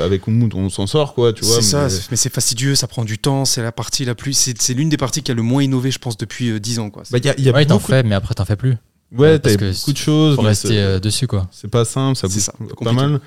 Avec 0.00 0.26
Umut, 0.28 0.54
on 0.54 0.68
s'en 0.70 0.86
sort, 0.86 1.14
quoi, 1.14 1.32
tu 1.32 1.44
vois. 1.44 1.56
C'est 1.56 1.62
ça, 1.62 1.82
mais- 1.84 1.90
c'est- 1.90 2.10
mais 2.12 2.16
c'est 2.16 2.32
fastidieux, 2.32 2.74
ça 2.76 2.86
prend 2.86 3.04
du 3.04 3.18
temps, 3.18 3.44
c'est 3.44 3.62
la 3.62 3.72
partie 3.72 4.04
la 4.04 4.14
plus. 4.14 4.32
C'est 4.58 4.74
l'une 4.74 4.88
des 4.88 4.96
parties 4.96 5.22
qui 5.22 5.32
a 5.32 5.34
le 5.34 5.42
moins 5.42 5.62
innové, 5.64 5.90
je 5.90 5.98
pense, 5.98 6.16
depuis 6.16 6.50
euh, 6.50 6.60
10 6.60 6.78
ans. 6.78 6.90
Quoi. 6.90 7.02
Bah, 7.10 7.18
il 7.18 7.24
y 7.24 7.28
a, 7.28 7.34
il 7.38 7.44
y 7.44 7.48
a 7.48 7.52
Ouais, 7.52 7.66
t'en 7.66 7.74
beaucoup, 7.76 7.88
fais, 7.88 8.02
mais 8.04 8.14
après 8.14 8.34
t'en 8.34 8.44
fais 8.44 8.56
plus. 8.56 8.76
Ouais, 9.12 9.38
t'as 9.38 9.56
beaucoup 9.56 9.92
de 9.92 9.96
choses. 9.96 10.36
Faut 10.36 10.42
rester 10.42 10.78
euh, 10.78 10.98
dessus 11.00 11.26
quoi. 11.26 11.48
C'est 11.50 11.70
pas 11.70 11.84
simple, 11.84 12.16
ça 12.16 12.28
ça, 12.28 12.52
pas 12.52 12.64
compliqué. 12.74 12.94
mal. 12.94 13.20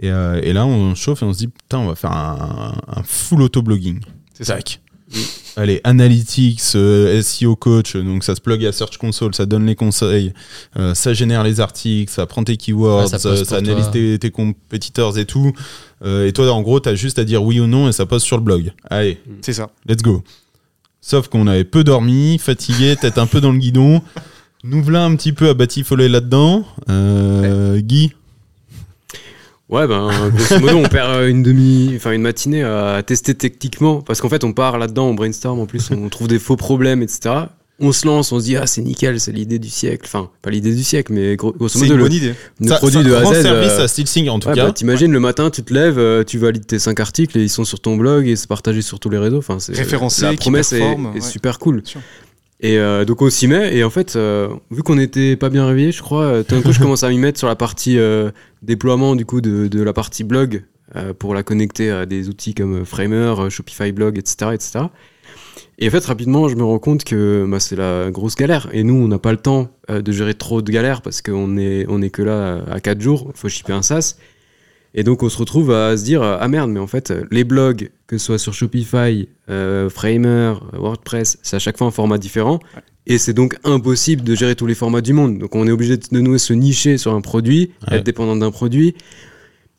Et, 0.00 0.10
euh, 0.10 0.40
et 0.42 0.52
là, 0.52 0.64
on 0.64 0.94
chauffe 0.94 1.22
et 1.22 1.24
on 1.24 1.32
se 1.32 1.38
dit, 1.38 1.48
putain, 1.48 1.78
on 1.78 1.88
va 1.88 1.96
faire 1.96 2.12
un, 2.12 2.80
un 2.86 3.02
full 3.02 3.42
auto-blogging. 3.42 3.98
C'est 4.32 4.44
ça. 4.44 4.54
Tac. 4.54 4.80
Allez, 5.56 5.80
analytics, 5.84 6.60
euh, 6.76 7.20
SEO 7.22 7.56
coach, 7.56 7.96
donc 7.96 8.22
ça 8.22 8.34
se 8.36 8.40
plug 8.40 8.64
à 8.64 8.72
Search 8.72 8.98
Console, 8.98 9.34
ça 9.34 9.46
donne 9.46 9.64
les 9.66 9.74
conseils, 9.74 10.32
euh, 10.78 10.94
ça 10.94 11.14
génère 11.14 11.42
les 11.42 11.60
articles, 11.60 12.12
ça 12.12 12.26
prend 12.26 12.44
tes 12.44 12.56
keywords, 12.58 13.10
Ouais, 13.12 13.18
ça 13.44 13.56
analyse 13.56 13.90
tes, 13.90 14.18
tes 14.18 14.30
compétiteurs 14.30 15.16
et 15.18 15.24
tout. 15.24 15.52
Euh, 16.04 16.26
et 16.28 16.32
toi, 16.32 16.52
en 16.52 16.60
gros, 16.62 16.78
t'as 16.78 16.94
juste 16.94 17.18
à 17.18 17.24
dire 17.24 17.42
oui 17.42 17.58
ou 17.58 17.66
non 17.66 17.88
et 17.88 17.92
ça 17.92 18.04
poste 18.06 18.26
sur 18.26 18.36
le 18.36 18.42
blog. 18.44 18.72
Allez, 18.90 19.18
C'est 19.40 19.54
ça. 19.54 19.70
let's 19.88 20.02
go. 20.02 20.22
Sauf 21.00 21.28
qu'on 21.28 21.46
avait 21.46 21.64
peu 21.64 21.82
dormi, 21.84 22.38
fatigué, 22.38 22.94
tête 22.94 23.18
un 23.18 23.26
peu 23.26 23.40
dans 23.40 23.50
le 23.50 23.58
guidon. 23.58 24.02
Nous 24.70 24.82
voilà 24.82 25.04
un 25.04 25.14
petit 25.16 25.32
peu 25.32 25.48
à 25.48 25.54
batifoler 25.54 26.08
là-dedans. 26.08 26.64
Euh, 26.90 27.78
Guy, 27.80 28.12
Ouais, 29.68 29.86
ben, 29.86 30.08
grosso 30.30 30.58
modo, 30.60 30.76
on 30.78 30.88
perd 30.88 31.10
euh, 31.10 31.28
une 31.28 31.42
demi, 31.42 31.92
enfin 31.96 32.12
une 32.12 32.22
matinée 32.22 32.62
à 32.62 33.02
tester 33.04 33.34
techniquement, 33.34 34.00
parce 34.00 34.22
qu'en 34.22 34.30
fait, 34.30 34.42
on 34.42 34.54
part 34.54 34.78
là-dedans, 34.78 35.08
on 35.08 35.14
brainstorm, 35.14 35.60
en 35.60 35.66
plus, 35.66 35.90
on 35.90 36.08
trouve 36.08 36.26
des 36.26 36.38
faux 36.38 36.56
problèmes, 36.56 37.02
etc. 37.02 37.34
On 37.78 37.92
se 37.92 38.06
lance, 38.06 38.32
on 38.32 38.40
se 38.40 38.44
dit, 38.46 38.56
ah, 38.56 38.66
c'est 38.66 38.80
nickel, 38.80 39.20
c'est 39.20 39.30
l'idée 39.30 39.58
du 39.58 39.68
siècle. 39.68 40.04
Enfin, 40.06 40.30
pas 40.40 40.48
l'idée 40.50 40.74
du 40.74 40.82
siècle, 40.82 41.12
mais 41.12 41.36
gros- 41.36 41.52
grosso 41.52 41.78
C'est 41.78 41.84
modo, 41.84 41.92
une 41.92 41.98
le, 41.98 42.04
bonne 42.04 42.12
idée. 42.14 42.34
le 42.60 42.68
ça, 42.68 42.76
produit 42.78 42.96
ça 43.02 43.04
de 43.04 43.14
A 43.14 43.18
à 43.18 43.24
Z. 43.26 43.42
service 43.42 43.72
euh, 43.72 43.84
à 43.84 43.88
SteelSync 43.88 44.28
en 44.30 44.38
tout 44.40 44.48
ouais, 44.48 44.54
cas. 44.54 44.66
bah, 44.66 44.72
t'imagines, 44.72 45.12
le 45.12 45.20
matin, 45.20 45.50
tu 45.50 45.62
te 45.62 45.72
lèves, 45.74 45.98
euh, 45.98 46.24
tu 46.24 46.38
valides 46.38 46.66
tes 46.66 46.78
5 46.78 46.98
articles 46.98 47.36
et 47.38 47.42
ils 47.42 47.48
sont 47.50 47.64
sur 47.64 47.78
ton 47.78 47.96
blog 47.96 48.26
et 48.26 48.36
c'est 48.36 48.48
partagé 48.48 48.80
sur 48.82 48.98
tous 48.98 49.10
les 49.10 49.18
réseaux. 49.18 49.38
Enfin, 49.38 49.58
c'est 49.60 49.76
Référencé, 49.76 50.22
La 50.22 50.32
promesse 50.32 50.72
est, 50.72 50.78
performe, 50.78 51.06
est 51.14 51.20
ouais. 51.20 51.20
super 51.20 51.58
cool. 51.58 51.82
Et 52.60 52.78
euh, 52.78 53.04
donc 53.04 53.22
on 53.22 53.30
s'y 53.30 53.46
met 53.46 53.76
et 53.76 53.84
en 53.84 53.90
fait, 53.90 54.16
euh, 54.16 54.48
vu 54.70 54.82
qu'on 54.82 54.96
n'était 54.96 55.36
pas 55.36 55.48
bien 55.48 55.66
réveillé, 55.66 55.92
je 55.92 56.02
crois, 56.02 56.24
euh, 56.24 56.42
tout 56.42 56.56
d'un 56.56 56.62
coup 56.62 56.72
je 56.72 56.80
commence 56.80 57.04
à 57.04 57.08
m'y 57.08 57.18
mettre 57.18 57.38
sur 57.38 57.46
la 57.46 57.54
partie 57.54 57.98
euh, 57.98 58.30
déploiement 58.62 59.14
du 59.14 59.24
coup 59.24 59.40
de, 59.40 59.82
la 59.82 59.92
partie 59.92 60.24
blog 60.24 60.64
euh, 60.96 61.14
pour 61.14 61.34
la 61.34 61.44
connecter 61.44 61.90
à 61.90 62.04
des 62.04 62.28
outils 62.28 62.54
comme 62.54 62.80
euh, 62.80 62.84
Framer, 62.84 63.34
euh, 63.38 63.50
Shopify 63.50 63.92
Blog, 63.92 64.18
etc., 64.18 64.50
etc. 64.54 64.80
Et 65.78 65.86
en 65.86 65.90
fait, 65.90 66.04
rapidement, 66.04 66.48
je 66.48 66.56
me 66.56 66.64
rends 66.64 66.78
compte 66.78 67.04
que 67.04 67.46
bah, 67.48 67.60
c'est 67.60 67.76
la 67.76 68.10
grosse 68.10 68.34
galère. 68.34 68.68
Et 68.72 68.82
nous, 68.82 68.94
on 68.94 69.08
n'a 69.08 69.18
pas 69.18 69.30
le 69.30 69.38
temps 69.38 69.68
euh, 69.90 70.02
de 70.02 70.10
gérer 70.12 70.34
trop 70.34 70.60
de 70.60 70.70
galères 70.72 71.02
parce 71.02 71.22
qu'on 71.22 71.56
est, 71.56 71.86
on 71.88 72.02
est 72.02 72.10
que 72.10 72.22
là 72.22 72.32
euh, 72.32 72.62
à 72.70 72.80
4 72.80 73.00
jours. 73.00 73.30
Il 73.34 73.38
faut 73.38 73.48
shipper 73.48 73.72
un 73.72 73.82
SaaS. 73.82 74.16
Et 74.98 75.04
donc, 75.04 75.22
on 75.22 75.28
se 75.28 75.38
retrouve 75.38 75.70
à 75.70 75.96
se 75.96 76.02
dire 76.02 76.22
Ah 76.24 76.48
merde, 76.48 76.70
mais 76.72 76.80
en 76.80 76.88
fait, 76.88 77.12
les 77.30 77.44
blogs, 77.44 77.90
que 78.08 78.18
ce 78.18 78.26
soit 78.26 78.38
sur 78.38 78.52
Shopify, 78.52 79.28
euh, 79.48 79.88
Framer, 79.88 80.54
WordPress, 80.72 81.38
c'est 81.42 81.54
à 81.54 81.60
chaque 81.60 81.78
fois 81.78 81.86
un 81.86 81.92
format 81.92 82.18
différent. 82.18 82.58
Et 83.06 83.16
c'est 83.16 83.32
donc 83.32 83.56
impossible 83.62 84.22
de 84.24 84.34
gérer 84.34 84.56
tous 84.56 84.66
les 84.66 84.74
formats 84.74 85.00
du 85.00 85.12
monde. 85.12 85.38
Donc, 85.38 85.54
on 85.54 85.68
est 85.68 85.70
obligé 85.70 85.98
de, 85.98 86.18
nous 86.18 86.36
se 86.36 86.52
nicher 86.52 86.98
sur 86.98 87.14
un 87.14 87.20
produit, 87.20 87.70
Ouais. 87.88 87.98
être 87.98 88.04
dépendant 88.04 88.34
d'un 88.34 88.50
produit. 88.50 88.96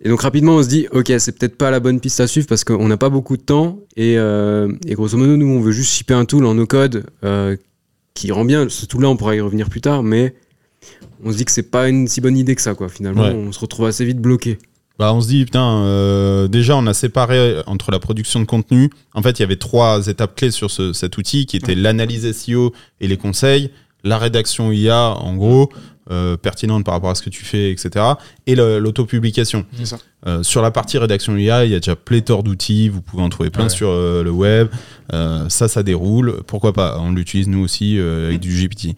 Et 0.02 0.08
donc 0.08 0.22
rapidement, 0.22 0.56
on 0.56 0.64
se 0.64 0.70
dit, 0.70 0.88
ok, 0.94 1.12
c'est 1.20 1.38
peut-être 1.38 1.58
pas 1.58 1.70
la 1.70 1.82
bonne 1.82 2.00
piste 2.00 2.22
à 2.22 2.28
suivre 2.28 2.48
parce 2.48 2.64
qu'on 2.64 2.88
n'a 2.88 2.96
pas 2.96 3.10
beaucoup 3.10 3.36
de 3.36 3.42
temps. 3.42 3.80
Et, 3.98 4.18
euh, 4.18 4.72
et 4.88 4.94
grosso 4.94 5.18
modo, 5.18 5.36
nous, 5.36 5.48
on 5.48 5.60
veut 5.60 5.74
juste 5.74 5.92
shipper 5.92 6.14
un 6.14 6.24
tool 6.24 6.46
en 6.46 6.54
no-code 6.54 7.04
euh, 7.26 7.58
qui 8.14 8.32
rend 8.32 8.46
bien. 8.46 8.70
Ce 8.70 8.86
tool-là, 8.86 9.10
on 9.10 9.18
pourra 9.18 9.36
y 9.36 9.42
revenir 9.42 9.70
plus 9.70 9.82
tard, 9.82 10.02
mais 10.02 10.34
on 11.26 11.34
se 11.34 11.38
dit 11.38 11.44
que 11.44 11.52
c'est 11.52 11.70
pas 11.70 11.90
une 11.90 12.08
si 12.08 12.22
bonne 12.22 12.38
idée 12.38 12.56
que 12.56 12.62
ça, 12.62 12.74
quoi. 12.74 12.88
Finalement, 12.88 13.24
Ouais. 13.24 13.34
on 13.34 13.52
se 13.52 13.60
retrouve 13.60 13.88
assez 13.88 14.06
vite 14.06 14.20
bloqué. 14.22 14.58
Bah, 15.00 15.14
on 15.14 15.22
se 15.22 15.30
dit, 15.30 15.46
putain, 15.46 15.78
euh, 15.86 16.48
déjà, 16.50 16.76
on 16.76 16.86
a 16.86 16.94
séparé 16.94 17.56
entre 17.68 17.90
la 17.90 18.00
production 18.00 18.42
de 18.42 18.46
contenu. 18.46 18.90
En 19.14 19.22
fait, 19.24 19.40
il 19.40 19.42
y 19.42 19.46
avait 19.46 19.56
trois 19.56 20.06
étapes 20.08 20.36
clés 20.36 20.52
sur 20.52 20.70
ce- 20.70 20.92
cet 20.94 21.18
outil 21.18 21.46
qui 21.46 21.56
étaient 21.58 21.74
l'analyse 21.76 22.26
SEO 22.30 22.74
et 23.00 23.08
les 23.08 23.18
conseils. 23.18 23.72
la 24.06 24.18
rédaction 24.18 24.72
IA, 24.72 25.10
en 25.10 25.36
gros, 25.36 25.70
euh, 26.10 26.38
pertinente 26.38 26.86
par 26.86 26.94
rapport 26.94 27.10
à 27.10 27.16
ce 27.16 27.22
que 27.22 27.30
tu 27.30 27.44
fais, 27.44 27.70
etc. 27.70 28.06
Et 28.48 28.56
l'autopublication. 28.56 29.66
C'est 29.78 29.86
ça. 29.86 29.98
Euh, 30.26 30.42
sur 30.42 30.62
la 30.62 30.72
partie 30.72 30.98
rédaction 30.98 31.36
IA, 31.36 31.66
il 31.66 31.72
y 31.72 31.76
a 31.76 31.80
déjà 31.80 31.98
pléthore 31.98 32.44
d'outils, 32.44 32.88
vous 32.88 33.02
pouvez 33.02 33.22
en 33.24 33.28
trouver 33.28 33.50
plein 33.50 33.64
Ouais. 33.66 33.70
sur 33.70 33.90
euh, 33.90 34.24
le 34.24 34.32
web. 34.32 34.70
Euh, 35.12 35.50
ça, 35.50 35.68
ça 35.68 35.84
déroule. 35.84 36.42
Pourquoi 36.48 36.72
pas? 36.72 36.98
On 37.02 37.12
l'utilise 37.12 37.50
nous 37.50 37.60
aussi 37.62 37.98
euh, 38.00 38.28
avec 38.30 38.40
du 38.40 38.52
GPT. 38.56 38.96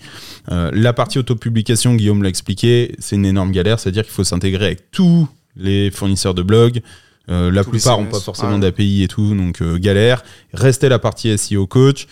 Euh, 0.51 0.69
la 0.71 0.93
partie 0.93 1.17
autopublication, 1.17 1.95
Guillaume 1.95 2.21
l'a 2.21 2.29
expliqué, 2.29 2.93
c'est 2.99 3.15
une 3.15 3.25
énorme 3.25 3.51
galère, 3.51 3.79
c'est-à-dire 3.79 4.03
qu'il 4.03 4.13
faut 4.13 4.23
s'intégrer 4.23 4.65
avec 4.67 4.91
tous 4.91 5.27
les 5.55 5.91
fournisseurs 5.91 6.33
de 6.33 6.43
blogs. 6.43 6.81
Euh, 7.29 7.51
la 7.51 7.63
Tous 7.63 7.71
plupart 7.71 7.99
n'ont 7.99 8.07
pas 8.07 8.19
forcément 8.19 8.55
ouais. 8.55 8.59
d'API 8.59 9.03
et 9.03 9.07
tout, 9.07 9.35
donc 9.35 9.61
euh, 9.61 9.77
galère. 9.77 10.23
Restait 10.53 10.89
la 10.89 10.99
partie 10.99 11.35
SEO 11.37 11.67
coach. 11.67 12.07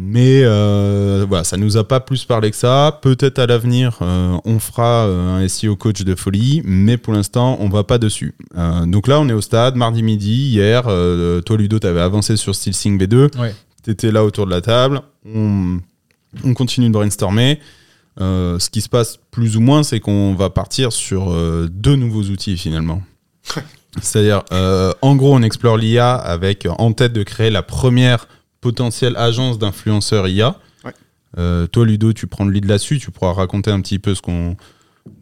Mais 0.00 0.42
euh, 0.44 1.26
voilà, 1.28 1.42
ça 1.42 1.56
nous 1.56 1.76
a 1.76 1.82
pas 1.82 1.98
plus 1.98 2.24
parlé 2.24 2.52
que 2.52 2.56
ça. 2.56 3.00
Peut-être 3.02 3.40
à 3.40 3.46
l'avenir, 3.46 3.98
euh, 4.00 4.38
on 4.44 4.60
fera 4.60 5.06
un 5.06 5.48
SEO 5.48 5.74
coach 5.74 6.02
de 6.02 6.14
folie, 6.14 6.62
mais 6.64 6.96
pour 6.96 7.12
l'instant, 7.12 7.56
on 7.60 7.68
va 7.68 7.82
pas 7.82 7.98
dessus. 7.98 8.34
Donc 8.86 9.08
là, 9.08 9.18
on 9.18 9.28
est 9.28 9.32
au 9.32 9.40
stade, 9.40 9.74
mardi 9.74 10.04
midi, 10.04 10.50
hier. 10.50 10.84
toi, 10.84 11.56
Ludo, 11.56 11.80
tu 11.80 11.86
avais 11.88 12.00
avancé 12.00 12.36
sur 12.36 12.54
SteelSync 12.54 13.00
V2. 13.02 13.36
Ouais. 13.40 13.52
Tu 13.82 13.90
étais 13.90 14.12
là 14.12 14.24
autour 14.24 14.46
de 14.46 14.52
la 14.52 14.60
table. 14.60 15.00
On, 15.26 15.80
on 16.44 16.54
continue 16.54 16.86
de 16.86 16.92
brainstormer. 16.92 17.58
Euh, 18.20 18.58
ce 18.58 18.70
qui 18.70 18.80
se 18.80 18.88
passe 18.88 19.18
plus 19.30 19.56
ou 19.56 19.60
moins, 19.60 19.82
c'est 19.82 20.00
qu'on 20.00 20.34
va 20.34 20.50
partir 20.50 20.92
sur 20.92 21.30
euh, 21.30 21.68
deux 21.70 21.96
nouveaux 21.96 22.24
outils 22.24 22.56
finalement. 22.56 23.02
C'est-à-dire, 24.02 24.42
euh, 24.52 24.92
en 25.02 25.16
gros, 25.16 25.34
on 25.34 25.42
explore 25.42 25.76
l'IA 25.76 26.14
avec 26.14 26.66
en 26.78 26.92
tête 26.92 27.12
de 27.12 27.22
créer 27.22 27.50
la 27.50 27.62
première 27.62 28.28
potentielle 28.60 29.16
agence 29.16 29.58
d'influenceurs 29.58 30.28
IA. 30.28 30.56
Ouais. 30.84 31.66
Toi, 31.68 31.86
Ludo, 31.86 32.12
tu 32.12 32.26
prends 32.26 32.44
le 32.44 32.52
lead 32.52 32.66
là-dessus. 32.66 32.98
Tu 32.98 33.10
pourras 33.10 33.32
raconter 33.32 33.70
un 33.70 33.80
petit 33.80 33.98
peu 33.98 34.14
ce 34.14 34.22
qu'on, 34.22 34.56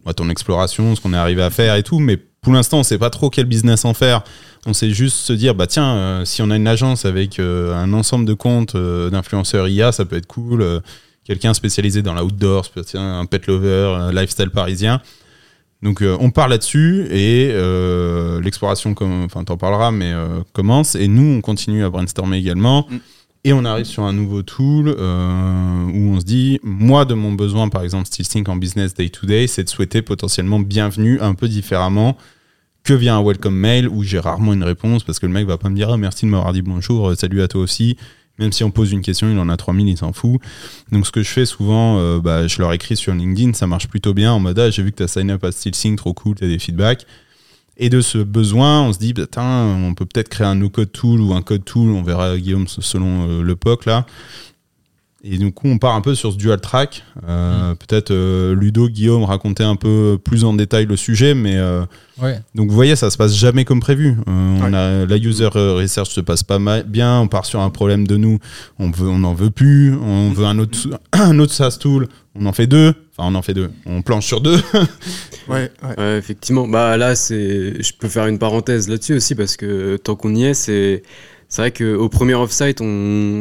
bah, 0.04 0.14
ton 0.14 0.28
exploration, 0.28 0.94
ce 0.94 1.00
qu'on 1.00 1.12
est 1.12 1.18
arrivé 1.18 1.42
à 1.42 1.50
faire 1.50 1.74
et 1.76 1.82
tout. 1.82 1.98
Mais 1.98 2.16
pour 2.46 2.52
l'instant, 2.52 2.78
on 2.78 2.82
sait 2.84 2.98
pas 2.98 3.10
trop 3.10 3.28
quel 3.28 3.46
business 3.46 3.84
en 3.84 3.92
faire. 3.92 4.22
On 4.66 4.72
sait 4.72 4.90
juste 4.90 5.16
se 5.16 5.32
dire, 5.32 5.56
bah 5.56 5.66
tiens, 5.66 5.96
euh, 5.96 6.24
si 6.24 6.42
on 6.42 6.50
a 6.50 6.56
une 6.56 6.68
agence 6.68 7.04
avec 7.04 7.40
euh, 7.40 7.74
un 7.74 7.92
ensemble 7.92 8.24
de 8.24 8.34
comptes 8.34 8.76
euh, 8.76 9.10
d'influenceurs 9.10 9.68
IA, 9.68 9.90
ça 9.90 10.04
peut 10.04 10.16
être 10.16 10.28
cool. 10.28 10.80
Quelqu'un 11.26 11.54
spécialisé 11.54 12.02
dans 12.02 12.14
l'outdoor, 12.14 12.70
un 12.94 13.26
pet 13.26 13.44
lover, 13.48 13.96
un 13.98 14.12
lifestyle 14.12 14.50
parisien. 14.50 15.00
Donc 15.82 16.00
euh, 16.02 16.16
on 16.20 16.30
part 16.30 16.48
là-dessus 16.48 17.06
et 17.10 17.50
euh, 17.52 18.40
l'exploration, 18.40 18.94
enfin 19.24 19.42
t'en 19.42 19.56
parleras, 19.56 19.90
mais 19.90 20.12
euh, 20.12 20.40
commence. 20.52 20.94
Et 20.94 21.08
nous, 21.08 21.38
on 21.38 21.40
continue 21.40 21.84
à 21.84 21.90
brainstormer 21.90 22.38
également. 22.38 22.86
Mm. 22.88 22.96
Et 23.44 23.52
on 23.52 23.64
arrive 23.64 23.86
sur 23.86 24.02
un 24.02 24.12
nouveau 24.12 24.42
tool 24.42 24.88
où 24.88 24.92
on 24.94 26.18
se 26.18 26.24
dit, 26.24 26.58
moi 26.64 27.04
de 27.04 27.14
mon 27.14 27.30
besoin, 27.30 27.68
par 27.68 27.84
exemple, 27.84 28.06
SteelSync 28.06 28.48
en 28.48 28.56
business 28.56 28.94
day 28.94 29.08
to 29.08 29.24
day, 29.24 29.46
c'est 29.46 29.62
de 29.62 29.68
souhaiter 29.68 30.02
potentiellement 30.02 30.58
bienvenue 30.58 31.20
un 31.20 31.34
peu 31.34 31.46
différemment 31.46 32.16
que 32.82 32.92
via 32.92 33.14
un 33.14 33.22
welcome 33.22 33.54
mail 33.54 33.88
où 33.88 34.02
j'ai 34.02 34.18
rarement 34.18 34.52
une 34.52 34.64
réponse 34.64 35.04
parce 35.04 35.20
que 35.20 35.26
le 35.26 35.32
mec 35.32 35.46
va 35.46 35.58
pas 35.58 35.68
me 35.68 35.76
dire 35.76 35.90
ah, 35.90 35.96
merci 35.96 36.26
de 36.26 36.30
m'avoir 36.30 36.52
dit 36.52 36.62
bonjour, 36.62 37.14
salut 37.16 37.40
à 37.40 37.46
toi 37.46 37.60
aussi. 37.60 37.96
Même 38.38 38.52
si 38.52 38.64
on 38.64 38.70
pose 38.70 38.92
une 38.92 39.00
question, 39.00 39.30
il 39.30 39.38
en 39.38 39.48
a 39.48 39.56
3000, 39.56 39.88
il 39.88 39.96
s'en 39.96 40.12
fout. 40.12 40.40
Donc 40.92 41.06
ce 41.06 41.12
que 41.12 41.22
je 41.22 41.28
fais 41.30 41.46
souvent, 41.46 41.98
euh, 41.98 42.20
bah, 42.20 42.46
je 42.46 42.60
leur 42.60 42.72
écris 42.72 42.96
sur 42.96 43.14
LinkedIn, 43.14 43.54
ça 43.54 43.66
marche 43.66 43.88
plutôt 43.88 44.14
bien 44.14 44.32
en 44.32 44.40
mode 44.40 44.58
ah, 44.58 44.70
j'ai 44.70 44.82
vu 44.82 44.92
que 44.92 44.96
tu 44.98 45.02
as 45.02 45.08
sign 45.08 45.30
up 45.30 45.44
à 45.44 45.52
SteelSync, 45.52 45.96
trop 45.96 46.12
cool, 46.12 46.34
tu 46.36 46.44
as 46.44 46.48
des 46.48 46.58
feedbacks. 46.58 47.06
Et 47.78 47.90
de 47.90 48.00
ce 48.00 48.18
besoin, 48.18 48.82
on 48.82 48.92
se 48.92 48.98
dit, 48.98 49.12
bah, 49.12 49.26
tain, 49.26 49.64
on 49.66 49.94
peut 49.94 50.06
peut-être 50.06 50.28
créer 50.28 50.46
un 50.46 50.54
no-code 50.54 50.92
tool 50.92 51.20
ou 51.20 51.34
un 51.34 51.42
code 51.42 51.64
tool, 51.64 51.90
on 51.90 52.02
verra 52.02 52.36
Guillaume 52.38 52.66
selon 52.68 53.28
euh, 53.28 53.42
le 53.42 53.56
POC 53.56 53.86
là. 53.86 54.06
Et 55.28 55.38
du 55.38 55.50
coup, 55.52 55.66
on 55.66 55.78
part 55.78 55.94
un 55.96 56.00
peu 56.02 56.14
sur 56.14 56.30
ce 56.32 56.36
dual 56.36 56.60
track. 56.60 57.02
Euh, 57.28 57.74
Peut-être 57.74 58.12
euh, 58.12 58.54
Ludo, 58.54 58.88
Guillaume 58.88 59.24
raconter 59.24 59.64
un 59.64 59.74
peu 59.74 60.18
plus 60.22 60.44
en 60.44 60.54
détail 60.54 60.86
le 60.86 60.96
sujet, 60.96 61.34
mais 61.34 61.56
euh, 61.56 61.84
Ouais. 62.22 62.38
donc 62.54 62.68
vous 62.70 62.74
voyez, 62.76 62.94
ça 62.96 63.10
se 63.10 63.16
passe 63.16 63.34
jamais 63.34 63.64
comme 63.64 63.80
prévu. 63.80 64.16
Euh, 64.28 64.58
on 64.60 64.62
Ouais. 64.72 64.76
a, 64.76 65.04
la 65.04 65.16
user 65.16 65.48
research 65.48 66.10
se 66.10 66.20
passe 66.20 66.42
pas 66.44 66.58
ma- 66.60 66.82
bien, 66.84 67.18
on 67.20 67.26
part 67.28 67.44
sur 67.44 67.60
un 67.60 67.70
problème 67.70 68.06
de 68.06 68.16
nous, 68.16 68.38
on 68.78 68.90
veut, 68.90 69.08
on 69.08 69.18
n'en 69.18 69.34
veut 69.34 69.50
plus, 69.50 69.94
on 70.00 70.30
veut 70.30 70.46
un 70.46 70.58
autre, 70.60 70.78
un 71.12 71.38
autre 71.40 71.52
SaaS 71.52 71.78
tool, 71.80 72.06
on 72.38 72.46
en 72.46 72.52
fait 72.52 72.66
deux, 72.68 72.94
enfin 73.18 73.28
on 73.30 73.34
en 73.34 73.42
fait 73.42 73.52
deux, 73.54 73.70
on 73.84 74.02
planche 74.02 74.26
sur 74.26 74.40
deux. 74.40 74.60
Ouais, 75.48 75.70
ouais. 75.84 75.94
Ouais, 75.98 76.18
effectivement. 76.18 76.66
Bah 76.66 76.96
là, 76.96 77.14
c'est, 77.14 77.80
je 77.80 77.92
peux 77.96 78.08
faire 78.08 78.26
une 78.26 78.38
parenthèse 78.38 78.88
là-dessus 78.88 79.14
aussi 79.14 79.34
parce 79.36 79.56
que 79.56 79.96
tant 79.96 80.16
qu'on 80.16 80.34
y 80.34 80.42
est, 80.44 80.54
c'est, 80.54 81.04
c'est 81.48 81.62
vrai 81.62 81.70
qu'au 81.72 82.08
premier 82.08 82.34
off-site, 82.34 82.80
on, 82.80 82.84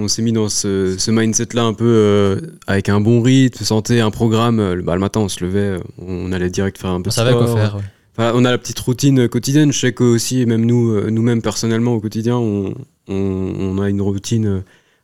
on 0.04 0.08
s'est 0.08 0.22
mis 0.22 0.32
dans 0.32 0.48
ce, 0.50 0.96
ce 0.98 1.12
mindset-là 1.12 1.64
un 1.64 1.74
peu 1.74 1.86
euh, 1.86 2.40
avec 2.68 2.90
un 2.90 3.02
bon 3.02 3.22
rythme, 3.22 3.64
santé, 3.64 4.00
un 4.02 4.12
programme. 4.12 4.60
Euh, 4.60 4.82
Bah, 4.84 4.94
le 4.94 5.00
matin, 5.02 5.22
on 5.22 5.28
se 5.30 5.44
levait, 5.44 5.78
on 5.98 6.32
allait 6.32 6.50
direct 6.50 6.78
faire 6.78 6.92
un 6.92 7.02
peu 7.02 7.08
On 7.08 7.10
de 7.10 7.14
savait 7.14 7.32
quoi 7.34 7.48
sport. 7.48 7.58
faire. 7.60 7.76
ouais. 7.78 7.82
Enfin, 8.18 8.32
on 8.36 8.46
a 8.46 8.52
la 8.52 8.58
petite 8.58 8.80
routine 8.80 9.28
quotidienne. 9.28 9.74
Je 9.74 9.80
sais 9.80 9.92
que 9.94 10.04
aussi, 10.04 10.46
même 10.46 10.66
nous, 10.66 10.92
euh, 10.92 11.10
nous-mêmes 11.10 11.42
personnellement 11.42 11.94
au 11.96 12.00
quotidien, 12.00 12.38
on, 12.38 12.74
on, 13.10 13.16
on 13.60 13.82
a 13.82 13.90
une 13.90 14.02
routine 14.02 14.46
euh, 14.48 14.60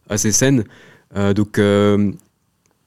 assez 0.09 0.31
saine. 0.31 0.63
Euh, 1.17 1.33
donc, 1.33 1.59
euh, 1.59 2.11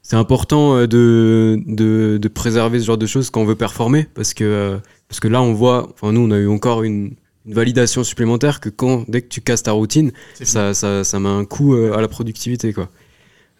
c'est 0.01 0.17
important 0.17 0.77
euh, 0.77 0.87
de, 0.87 1.61
de, 1.67 2.19
de 2.21 2.29
préserver 2.29 2.79
ce 2.81 2.87
genre 2.87 2.97
de 2.99 3.07
choses 3.07 3.29
quand 3.31 3.43
on 3.43 3.45
veut 3.45 3.55
performer, 3.57 4.07
parce 4.15 4.33
que 4.33 4.45
euh, 4.45 4.79
parce 5.09 5.21
que 5.21 5.29
là, 5.29 5.43
on 5.43 5.53
voit. 5.53 5.89
Enfin, 5.93 6.13
nous, 6.13 6.21
on 6.21 6.31
a 6.31 6.39
eu 6.39 6.49
encore 6.49 6.83
une, 6.85 7.13
une 7.47 7.55
validation 7.55 8.05
supplémentaire 8.05 8.61
que 8.61 8.69
quand 8.71 9.05
dès 9.09 9.23
que 9.23 9.29
tu 9.29 9.41
casses 9.41 9.63
ta 9.65 9.73
routine, 9.73 10.13
ça, 10.43 10.73
ça, 10.75 11.05
ça 11.05 11.21
met 11.21 11.29
un 11.29 11.45
coup 11.45 11.75
euh, 11.75 11.93
à 11.97 12.01
la 12.01 12.09
productivité, 12.09 12.73
quoi. 12.73 12.89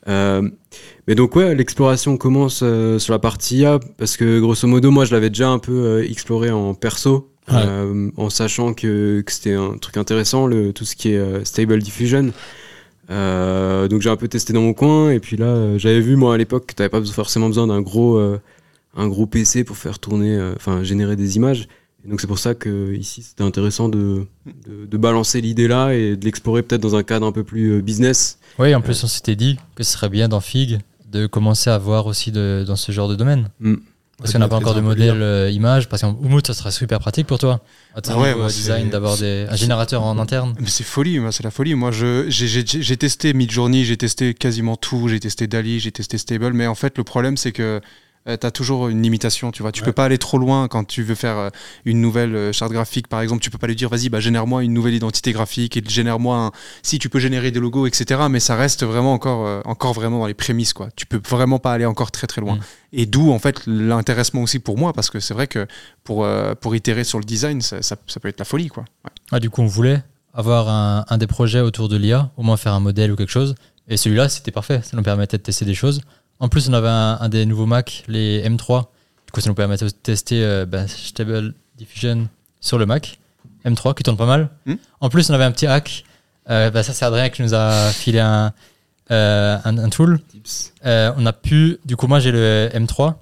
Euh, 0.07 0.47
mais 1.09 1.15
donc 1.15 1.35
ouais, 1.35 1.55
l'exploration 1.55 2.19
commence 2.19 2.61
euh, 2.63 2.99
sur 2.99 3.13
la 3.15 3.19
partie 3.19 3.59
IA 3.61 3.79
parce 3.97 4.19
que 4.19 4.39
grosso 4.39 4.67
modo, 4.69 4.91
moi, 4.91 5.07
je 5.07 5.13
l'avais 5.15 5.31
déjà 5.31 5.49
un 5.49 5.59
peu 5.59 5.73
euh, 5.73 6.05
exploré 6.11 6.51
en 6.51 6.75
perso, 6.75 7.31
Ouais. 7.53 8.11
en 8.17 8.31
sachant 8.31 8.73
que, 8.73 9.21
que 9.21 9.31
c'était 9.31 9.53
un 9.53 9.77
truc 9.77 9.99
intéressant, 9.99 10.47
le, 10.47 10.73
tout 10.73 10.87
ce 10.87 10.97
qui 10.97 11.11
est 11.11 11.45
stable 11.45 11.79
diffusion. 11.83 12.33
Donc 13.11 14.01
j'ai 14.01 14.09
un 14.09 14.17
peu 14.17 14.29
testé 14.29 14.55
dans 14.55 14.63
mon 14.63 14.73
coin 14.73 15.11
et 15.11 15.21
puis 15.21 15.37
là, 15.37 15.77
j'avais 15.77 16.01
vu 16.01 16.17
moi 16.17 16.35
à 16.35 16.39
l'époque 16.39 16.65
que 16.67 16.75
t'avais 16.75 16.89
pas 16.89 17.03
forcément 17.05 17.49
besoin 17.49 17.67
d'un 17.67 17.83
gros, 17.83 18.19
un 18.97 19.09
gros 19.09 19.27
PC 19.27 19.63
pour 19.65 19.77
faire 19.77 19.99
tourner, 19.99 20.41
enfin 20.57 20.83
générer 20.85 21.17
des 21.17 21.37
images. 21.37 21.69
Et 22.05 22.11
donc 22.11 22.21
c'est 22.21 22.27
pour 22.27 22.39
ça 22.39 22.55
que 22.55 22.93
ici 22.95 23.23
c'était 23.23 23.45
intéressant 23.45 23.89
de, 23.89 24.27
de, 24.67 24.85
de 24.87 24.97
balancer 24.99 25.41
l'idée 25.41 25.69
là 25.69 25.93
et 25.93 26.17
de 26.17 26.25
l'explorer 26.25 26.63
peut-être 26.63 26.83
dans 26.83 26.97
un 26.97 27.03
cadre 27.03 27.27
un 27.27 27.33
peu 27.33 27.45
plus 27.45 27.71
euh, 27.73 27.81
business. 27.81 28.39
Oui, 28.59 28.75
en 28.75 28.81
plus, 28.83 29.03
on 29.03 29.07
s'était 29.09 29.37
dit 29.37 29.59
que 29.75 29.83
ce 29.83 29.93
serait 29.93 30.11
bien 30.11 30.29
dans 30.29 30.41
Fig 30.41 30.81
de 31.11 31.27
commencer 31.27 31.71
à 31.71 31.79
voir 31.79 32.07
aussi 32.07 32.31
de- 32.31 32.65
dans 32.67 32.77
ce 32.77 32.93
genre 32.93 33.09
de 33.09 33.15
domaine. 33.17 33.49
Mm. 33.61 33.75
Parce 34.19 34.33
qu'on 34.33 34.39
n'a 34.39 34.47
pas 34.49 34.57
encore 34.57 34.75
de 34.77 34.81
modèle 34.81 35.21
euh, 35.23 35.51
image. 35.51 35.89
Parce 35.89 36.03
qu'en 36.03 36.17
Umut, 36.23 36.47
ça 36.47 36.55
serait 36.55 36.71
super 36.71 37.01
pratique 37.01 37.27
pour 37.27 37.39
toi. 37.41 37.61
Ah 37.97 38.17
ouais, 38.19 38.35
moi, 38.37 38.45
euh, 38.45 38.49
design, 38.49 38.89
d'avoir 38.91 39.17
des- 39.17 39.47
un 39.51 39.57
générateur 39.57 40.05
en 40.05 40.19
interne. 40.19 40.55
Mais 40.61 40.69
c'est 40.69 40.85
folie, 40.85 41.19
c'est 41.33 41.43
la 41.43 41.51
folie. 41.51 41.75
Moi, 41.75 41.91
j'ai 41.91 42.97
testé 42.97 43.33
Midjourney, 43.35 43.85
j'ai 43.85 43.97
testé 43.97 44.33
quasiment 44.35 44.77
tout, 44.77 45.09
j'ai 45.09 45.19
testé 45.19 45.47
Dali, 45.49 45.81
j'ai 45.81 45.91
testé 45.91 46.17
Stable, 46.19 46.53
mais 46.53 46.67
en 46.69 46.77
fait, 46.77 46.97
le 46.97 47.03
problème, 47.05 47.37
c'est 47.37 47.51
que 47.53 47.81
tu 48.27 48.47
as 48.47 48.51
toujours 48.51 48.89
une 48.89 49.03
limitation, 49.03 49.51
tu 49.51 49.63
vois. 49.63 49.71
Tu 49.73 49.83
peux 49.83 49.93
pas 49.93 50.05
aller 50.07 50.17
trop 50.19 50.39
loin 50.39 50.67
quand 50.69 50.85
tu 50.85 51.03
veux 51.03 51.15
faire 51.15 51.37
euh, 51.37 51.51
une 51.85 52.01
nouvelle 52.01 52.35
euh, 52.35 52.53
charte 52.53 52.73
graphique, 52.73 53.07
par 53.09 53.21
exemple. 53.21 53.43
Tu 53.43 53.51
peux 53.51 53.59
pas 53.59 53.67
lui 53.67 53.77
dire, 53.77 53.89
vas-y, 53.91 54.09
bah, 54.09 54.21
génère-moi 54.21 54.65
une 54.65 54.73
nouvelle 54.73 54.95
identité 54.95 55.33
graphique 55.33 55.77
et 55.77 55.83
génère-moi 55.87 56.37
un. 56.37 56.53
Si 56.83 56.99
tu 56.99 57.09
peux 57.11 57.19
générer 57.19 57.51
des 57.51 57.61
logos, 57.61 57.87
etc. 57.87 58.23
Mais 58.31 58.41
ça 58.41 58.55
reste 58.57 58.85
vraiment 58.85 59.13
encore, 59.13 59.47
euh, 59.47 59.61
encore 59.67 59.93
vraiment 59.93 60.19
dans 60.21 60.27
les 60.27 60.35
prémices, 60.35 60.73
quoi. 60.73 60.89
Tu 60.97 61.05
peux 61.07 61.21
vraiment 61.29 61.59
pas 61.59 61.73
aller 61.73 61.85
encore 61.87 62.11
très 62.11 62.27
très 62.27 62.41
loin. 62.41 62.57
Mm. 62.57 62.61
Et 62.95 63.07
d'où, 63.07 63.31
en 63.31 63.39
fait, 63.39 63.61
l'intéressement 63.67 64.43
aussi 64.43 64.59
pour 64.59 64.79
moi, 64.79 64.93
parce 64.93 65.11
que 65.11 65.21
c'est 65.21 65.35
vrai 65.35 65.47
que 65.47 65.67
pour, 66.03 66.25
euh, 66.25 66.55
pour 66.55 66.75
itérer 66.75 67.05
sur 67.05 67.19
le 67.19 67.25
design, 67.25 67.61
ça, 67.61 67.83
ça- 67.83 67.97
ça 68.07 68.21
peut 68.21 68.29
être 68.29 68.39
la 68.39 68.45
folie, 68.47 68.69
quoi. 68.69 68.85
Ouais. 69.05 69.11
Ah, 69.33 69.41
du 69.41 69.51
coup, 69.51 69.61
on 69.63 69.67
voulait 69.67 70.03
avoir 70.33 70.69
un, 70.69 71.05
un 71.09 71.19
des 71.19 71.27
projets 71.27 71.61
autour 71.61 71.89
de 71.89 71.97
l'IA, 71.97 72.31
au 72.37 72.43
moins 72.43 72.57
faire 72.57 72.73
un 72.73 72.81
modèle 72.81 73.13
ou 73.13 73.17
quelque 73.17 73.31
chose. 73.31 73.55
Et 73.89 73.97
celui-là, 73.97 74.29
c'était 74.31 74.51
parfait. 74.51 74.81
Ça 74.83 74.97
nous 74.97 75.03
permettait 75.03 75.37
de 75.37 75.43
tester 75.43 75.65
des 75.67 75.75
choses. 75.75 76.01
En 76.45 76.49
plus, 76.51 76.69
on 76.69 76.75
avait 76.75 76.89
un, 76.89 77.17
un 77.23 77.29
des 77.31 77.47
nouveaux 77.47 77.65
Mac, 77.65 78.05
les 78.07 78.47
M3. 78.47 78.83
Du 79.27 79.33
coup, 79.33 79.41
ça 79.41 79.49
nous 79.49 79.55
permettait 79.55 79.87
de 79.87 79.91
tester 79.91 80.45
euh, 80.45 80.67
bah, 80.67 80.87
Stable 80.87 81.55
Diffusion 81.79 82.29
sur 82.61 82.77
le 82.77 82.85
Mac. 82.85 83.19
M3 83.65 83.95
qui 83.95 84.03
tourne 84.03 84.19
pas 84.19 84.27
mal. 84.27 84.51
Hmm. 84.67 84.75
En 85.01 85.09
plus, 85.09 85.31
on 85.31 85.33
avait 85.33 85.45
un 85.45 85.53
petit 85.53 85.67
hack. 85.67 86.05
Euh, 86.51 86.71
bah, 86.71 86.83
ça, 86.83 86.93
c'est 86.93 87.07
Adrien 87.07 87.31
qui 87.31 87.41
nous 87.41 87.55
a 87.55 87.89
filé 87.93 88.21
un, 88.21 88.53
euh, 89.11 89.57
un, 89.65 89.79
un 89.79 89.89
tool. 89.89 90.21
On 90.85 91.25
a 91.25 91.33
pu, 91.33 91.79
du 91.87 91.97
coup, 91.97 92.09
moi 92.09 92.21
j'ai 92.21 92.31
le 92.31 92.69
M3. 92.75 93.15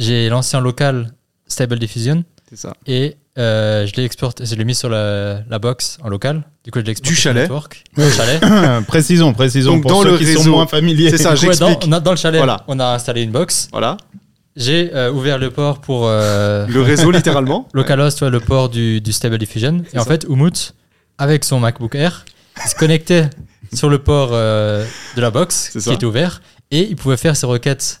J'ai 0.00 0.28
lancé 0.28 0.56
en 0.56 0.60
local 0.60 1.12
Stable 1.46 1.78
Diffusion 1.78 2.24
C'est 2.48 2.56
ça. 2.56 2.74
et 2.84 3.16
euh, 3.40 3.86
je 3.86 3.94
l'ai 3.96 4.04
exporté, 4.04 4.44
je 4.44 4.54
l'ai 4.54 4.64
mis 4.64 4.74
sur 4.74 4.88
la, 4.88 5.40
la 5.48 5.58
box 5.58 5.98
en 6.02 6.08
local. 6.08 6.42
Du 6.64 6.70
coup, 6.70 6.78
je 6.80 6.84
l'ai 6.84 6.90
exporté 6.92 7.10
Du 7.14 7.16
sur 7.20 7.30
le 7.30 7.34
chalet. 7.34 7.42
network. 7.50 7.84
Chalet. 8.16 8.86
précisons, 8.86 9.32
précisons 9.32 9.72
Donc, 9.74 9.82
pour 9.82 9.90
dans 9.92 10.02
ceux 10.02 10.10
le 10.12 10.18
qui 10.18 10.26
sont 10.26 10.40
réseau- 10.40 10.50
moins 10.52 10.66
familiers. 10.66 11.10
C'est 11.10 11.18
ça, 11.18 11.30
dans, 11.30 11.36
j'explique. 11.36 11.78
on 11.86 11.92
a- 11.92 12.00
dans 12.00 12.10
le 12.12 12.16
chalet, 12.16 12.38
Voilà. 12.38 12.64
on 12.68 12.78
a 12.78 12.86
installé 12.94 13.22
une 13.22 13.30
box. 13.32 13.68
Voilà. 13.72 13.96
J'ai 14.56 14.94
euh, 14.94 15.10
ouvert 15.12 15.38
le 15.38 15.50
port 15.50 15.80
pour 15.80 16.06
euh, 16.06 16.66
Le 16.68 16.82
réseau, 16.82 17.10
littéralement. 17.10 17.66
localhost, 17.72 18.20
ouais, 18.22 18.30
le 18.30 18.40
port 18.40 18.68
du, 18.68 19.00
du 19.00 19.12
Stable 19.12 19.38
Diffusion. 19.38 19.82
Et 19.94 19.98
en 19.98 20.04
fait, 20.04 20.26
Umut, 20.28 20.74
avec 21.18 21.44
son 21.44 21.60
MacBook 21.60 21.94
Air, 21.94 22.24
il 22.64 22.68
se 22.68 22.74
connectait 22.74 23.30
sur 23.72 23.88
le 23.88 23.98
port 24.00 24.30
euh, 24.32 24.84
de 25.16 25.20
la 25.20 25.30
box 25.30 25.70
qui 25.80 25.92
était 25.92 26.04
ouvert 26.04 26.42
et 26.72 26.80
il 26.90 26.96
pouvait 26.96 27.16
faire 27.16 27.36
ses 27.36 27.46
requêtes 27.46 27.98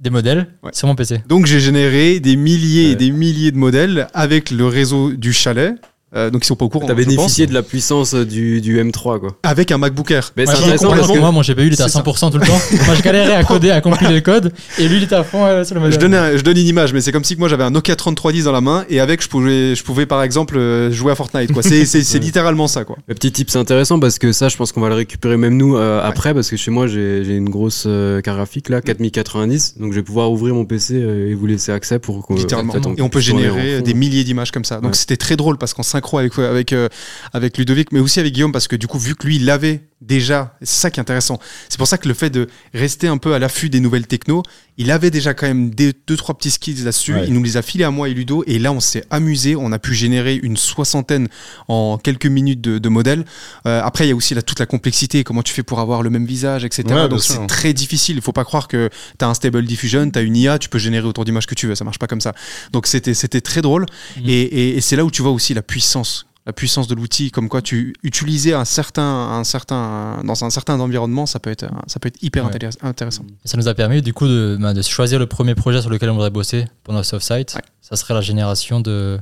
des 0.00 0.10
modèles 0.10 0.46
Ouais. 0.62 0.70
sur 0.74 0.88
mon 0.88 0.94
PC. 0.94 1.22
Donc 1.28 1.46
j'ai 1.46 1.60
généré 1.60 2.20
des 2.20 2.36
milliers 2.36 2.90
et 2.90 2.96
des 2.96 3.10
milliers 3.10 3.50
de 3.52 3.56
modèles 3.56 4.08
avec 4.14 4.50
le 4.50 4.66
réseau 4.66 5.12
du 5.12 5.32
chalet. 5.32 5.74
Euh, 6.14 6.30
donc 6.30 6.44
ils 6.44 6.46
sont 6.46 6.54
pas 6.54 6.64
au 6.64 6.68
courant. 6.68 6.86
T'as 6.86 6.94
je 6.96 7.04
bénéficié 7.04 7.46
de 7.48 7.52
la 7.52 7.62
puissance 7.64 8.14
du, 8.14 8.60
du 8.60 8.80
M3, 8.80 9.18
quoi. 9.18 9.36
avec 9.42 9.72
un 9.72 9.78
MacBook 9.78 10.10
Air. 10.12 10.32
Mais 10.36 10.46
c'est 10.46 10.52
intéressant 10.52 10.90
parce 10.90 11.10
que. 11.10 11.18
moi, 11.18 11.32
mon 11.32 11.40
GPU 11.42 11.66
il 11.66 11.72
était 11.72 11.82
à 11.82 11.88
C'est 11.88 11.94
ça. 11.98 12.02
100% 12.02 12.30
tout 12.30 12.38
le 12.38 12.46
temps. 12.46 12.60
moi, 12.86 12.94
je 12.94 13.02
galérais 13.02 13.34
à 13.34 13.42
coder, 13.42 13.70
à 13.72 13.80
compiler 13.80 14.14
le 14.14 14.20
code, 14.20 14.52
et 14.78 14.86
lui, 14.88 14.98
il 14.98 15.02
était 15.02 15.16
à 15.16 15.24
fond 15.24 15.44
euh, 15.44 15.64
sur 15.64 15.74
le 15.74 15.80
modèle. 15.80 15.94
Je 15.94 15.98
donne, 16.00 16.14
un- 16.14 16.36
je 16.36 16.42
donne 16.42 16.56
une 16.58 16.66
image, 16.68 16.92
mais 16.92 17.00
c'est 17.00 17.10
comme 17.10 17.24
si 17.24 17.34
que 17.34 17.40
moi 17.40 17.48
j'avais 17.48 17.64
un 17.64 17.70
Nokia 17.70 17.96
3310 17.96 18.44
dans 18.44 18.52
la 18.52 18.60
main 18.60 18.84
et 18.88 19.00
avec 19.00 19.20
je 19.22 19.28
pouvais, 19.28 19.74
je 19.74 19.82
pouvais 19.82 20.06
par 20.06 20.22
exemple 20.22 20.56
euh, 20.56 20.92
jouer 20.92 21.10
à 21.10 21.16
Fortnite. 21.16 21.52
quoi. 21.52 21.62
C'est 21.64 21.84
c'est- 21.84 22.04
c'est 22.04 22.18
Ouais. 22.18 22.24
littéralement 22.24 22.68
ça. 22.68 22.84
quoi. 22.84 22.96
Le 23.08 23.14
petit 23.14 23.32
tip, 23.32 23.50
c'est 23.50 23.58
intéressant 23.58 23.98
parce 23.98 24.18
que 24.20 24.30
ça, 24.30 24.48
je 24.48 24.56
pense 24.56 24.70
qu'on 24.70 24.80
va 24.80 24.88
le 24.88 24.94
récupérer 24.94 25.36
même 25.36 25.56
nous 25.56 25.76
euh, 25.76 26.00
après 26.02 26.32
parce 26.34 26.48
que 26.48 26.56
chez 26.56 26.70
moi, 26.70 26.86
j'ai 26.86 27.24
j'ai 27.24 27.34
une 27.34 27.50
grosse 27.50 27.82
euh, 27.86 28.20
carte 28.20 28.36
graphique 28.36 28.68
là, 28.68 28.80
4090. 28.80 29.74
Donc 29.80 29.90
je 29.92 29.96
vais 29.96 30.02
pouvoir 30.04 30.30
ouvrir 30.30 30.54
mon 30.54 30.64
PC 30.64 30.94
euh, 30.94 31.30
et 31.30 31.34
vous 31.34 31.46
laisser 31.46 31.72
accès 31.72 31.98
pour 31.98 32.24
qu'on 32.24 32.36
littéralement. 32.36 32.74
en 32.76 32.80
fait, 32.80 32.88
et 32.98 33.02
on 33.02 33.08
peut 33.08 33.20
générer 33.20 33.82
des 33.82 33.94
milliers 33.94 34.22
d'images 34.24 34.52
comme 34.52 34.64
ça. 34.64 34.76
Donc 34.76 34.92
Ouais. 34.92 34.96
c'était 34.96 35.16
très 35.16 35.36
drôle 35.36 35.58
parce 35.58 35.74
qu'en 35.74 35.82
avec, 35.96 36.38
avec, 36.38 36.72
euh, 36.72 36.88
avec 37.32 37.58
Ludovic, 37.58 37.92
mais 37.92 38.00
aussi 38.00 38.20
avec 38.20 38.32
Guillaume, 38.32 38.52
parce 38.52 38.68
que 38.68 38.76
du 38.76 38.86
coup, 38.86 38.98
vu 38.98 39.14
que 39.14 39.26
lui, 39.26 39.38
l'avait 39.38 39.82
déjà, 40.00 40.56
c'est 40.60 40.80
ça 40.80 40.90
qui 40.90 41.00
est 41.00 41.02
intéressant. 41.02 41.38
C'est 41.68 41.78
pour 41.78 41.86
ça 41.86 41.98
que 41.98 42.08
le 42.08 42.14
fait 42.14 42.30
de 42.30 42.48
rester 42.74 43.08
un 43.08 43.18
peu 43.18 43.34
à 43.34 43.38
l'affût 43.38 43.70
des 43.70 43.80
nouvelles 43.80 44.06
techno, 44.06 44.42
il 44.78 44.90
avait 44.90 45.10
déjà 45.10 45.32
quand 45.34 45.46
même 45.46 45.70
des, 45.70 45.92
deux, 46.06 46.16
trois 46.16 46.36
petits 46.36 46.50
skills 46.50 46.82
là-dessus. 46.84 47.14
Ouais. 47.14 47.24
Il 47.26 47.32
nous 47.32 47.42
les 47.42 47.56
a 47.56 47.62
filés 47.62 47.84
à 47.84 47.90
moi 47.90 48.08
et 48.08 48.14
Ludo, 48.14 48.44
et 48.46 48.58
là, 48.58 48.72
on 48.72 48.80
s'est 48.80 49.04
amusé. 49.10 49.56
On 49.56 49.72
a 49.72 49.78
pu 49.78 49.94
générer 49.94 50.38
une 50.42 50.56
soixantaine 50.56 51.28
en 51.68 51.98
quelques 51.98 52.26
minutes 52.26 52.60
de, 52.60 52.78
de 52.78 52.88
modèles. 52.88 53.24
Euh, 53.66 53.80
après, 53.82 54.06
il 54.06 54.08
y 54.10 54.12
a 54.12 54.16
aussi 54.16 54.34
la, 54.34 54.42
toute 54.42 54.58
la 54.60 54.66
complexité, 54.66 55.24
comment 55.24 55.42
tu 55.42 55.52
fais 55.54 55.62
pour 55.62 55.80
avoir 55.80 56.02
le 56.02 56.10
même 56.10 56.26
visage, 56.26 56.64
etc. 56.64 56.82
Ouais, 56.88 57.08
Donc 57.08 57.22
c'est 57.22 57.46
très 57.46 57.72
difficile. 57.72 58.16
Il 58.16 58.22
faut 58.22 58.32
pas 58.32 58.44
croire 58.44 58.68
que 58.68 58.90
tu 59.18 59.24
as 59.24 59.28
un 59.28 59.34
stable 59.34 59.64
diffusion, 59.64 60.10
tu 60.10 60.18
as 60.18 60.22
une 60.22 60.36
IA, 60.36 60.58
tu 60.58 60.68
peux 60.68 60.78
générer 60.78 61.06
autant 61.06 61.24
d'images 61.24 61.46
que 61.46 61.54
tu 61.54 61.66
veux. 61.66 61.74
Ça 61.74 61.84
marche 61.84 61.98
pas 61.98 62.06
comme 62.06 62.20
ça. 62.20 62.34
Donc 62.72 62.86
c'était 62.86 63.14
très 63.40 63.62
drôle. 63.62 63.86
Et, 64.26 64.42
et- 64.42 64.76
et 64.76 64.80
c'est 64.80 64.96
là 64.96 65.04
où 65.04 65.10
tu 65.10 65.22
vois 65.22 65.30
aussi 65.32 65.54
la 65.54 65.62
puissance. 65.62 66.26
La 66.46 66.52
puissance 66.52 66.86
de 66.86 66.94
l'outil, 66.94 67.32
comme 67.32 67.48
quoi 67.48 67.60
tu 67.60 67.92
utiliser 68.04 68.54
un 68.54 68.64
certain, 68.64 69.02
un 69.02 69.42
certain, 69.42 70.22
dans 70.24 70.44
un 70.44 70.50
certain 70.50 70.78
environnement, 70.78 71.26
ça 71.26 71.40
peut 71.40 71.50
être, 71.50 71.66
ça 71.88 71.98
peut 71.98 72.06
être 72.06 72.22
hyper 72.22 72.44
Ouais. 72.46 72.52
intéressant. 72.82 73.24
Ça 73.44 73.56
nous 73.56 73.66
a 73.66 73.74
permis 73.74 74.00
du 74.00 74.12
coup 74.14 74.28
de, 74.28 74.56
bah, 74.60 74.72
de 74.72 74.80
choisir 74.82 75.18
le 75.18 75.26
premier 75.26 75.56
projet 75.56 75.80
sur 75.80 75.90
lequel 75.90 76.08
on 76.10 76.14
voudrait 76.14 76.30
bosser 76.30 76.66
pour 76.84 76.94
notre 76.94 77.06
soft-site. 77.08 77.54
Ouais. 77.56 77.62
Ça 77.80 77.96
serait 77.96 78.14
la 78.14 78.20
génération 78.20 78.78
de, 78.80 79.18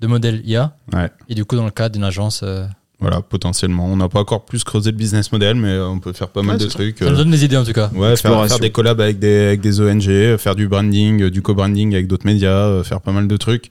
de 0.00 0.06
modèles 0.08 0.42
IA. 0.44 0.74
Ouais. 0.92 1.10
Et 1.28 1.36
du 1.36 1.44
coup, 1.44 1.54
dans 1.54 1.64
le 1.64 1.70
cadre 1.70 1.92
d'une 1.94 2.02
agence, 2.04 2.40
euh, 2.42 2.66
Voilà, 3.00 3.22
potentiellement. 3.22 3.86
On 3.86 3.96
n'a 3.96 4.08
pas 4.08 4.18
encore 4.18 4.44
plus 4.44 4.64
creusé 4.64 4.90
le 4.90 4.96
business 4.96 5.30
model, 5.30 5.54
mais 5.56 5.68
euh, 5.68 5.86
on 5.86 6.00
peut 6.00 6.12
faire 6.12 6.28
pas 6.28 6.42
mal 6.42 6.58
de 6.58 6.66
trucs. 6.66 6.98
ça 6.98 7.04
euh, 7.04 7.10
nous 7.10 7.16
donne 7.16 7.30
des 7.30 7.44
idées 7.44 7.56
en 7.56 7.64
tout 7.64 7.72
cas. 7.72 7.90
Ouais, 7.94 8.16
faire, 8.16 8.58
des 8.58 8.70
collabs 8.70 9.00
avec 9.00 9.20
des, 9.20 9.46
avec 9.46 9.60
des 9.60 9.80
ONG, 9.80 10.08
euh, 10.08 10.36
faire 10.36 10.56
du 10.56 10.66
branding, 10.66 11.22
euh, 11.22 11.30
du 11.30 11.40
co-branding 11.40 11.94
avec 11.94 12.08
d'autres 12.08 12.26
médias, 12.26 12.50
euh, 12.66 12.82
faire 12.82 13.00
pas 13.00 13.12
mal 13.12 13.28
de 13.28 13.36
trucs. 13.36 13.70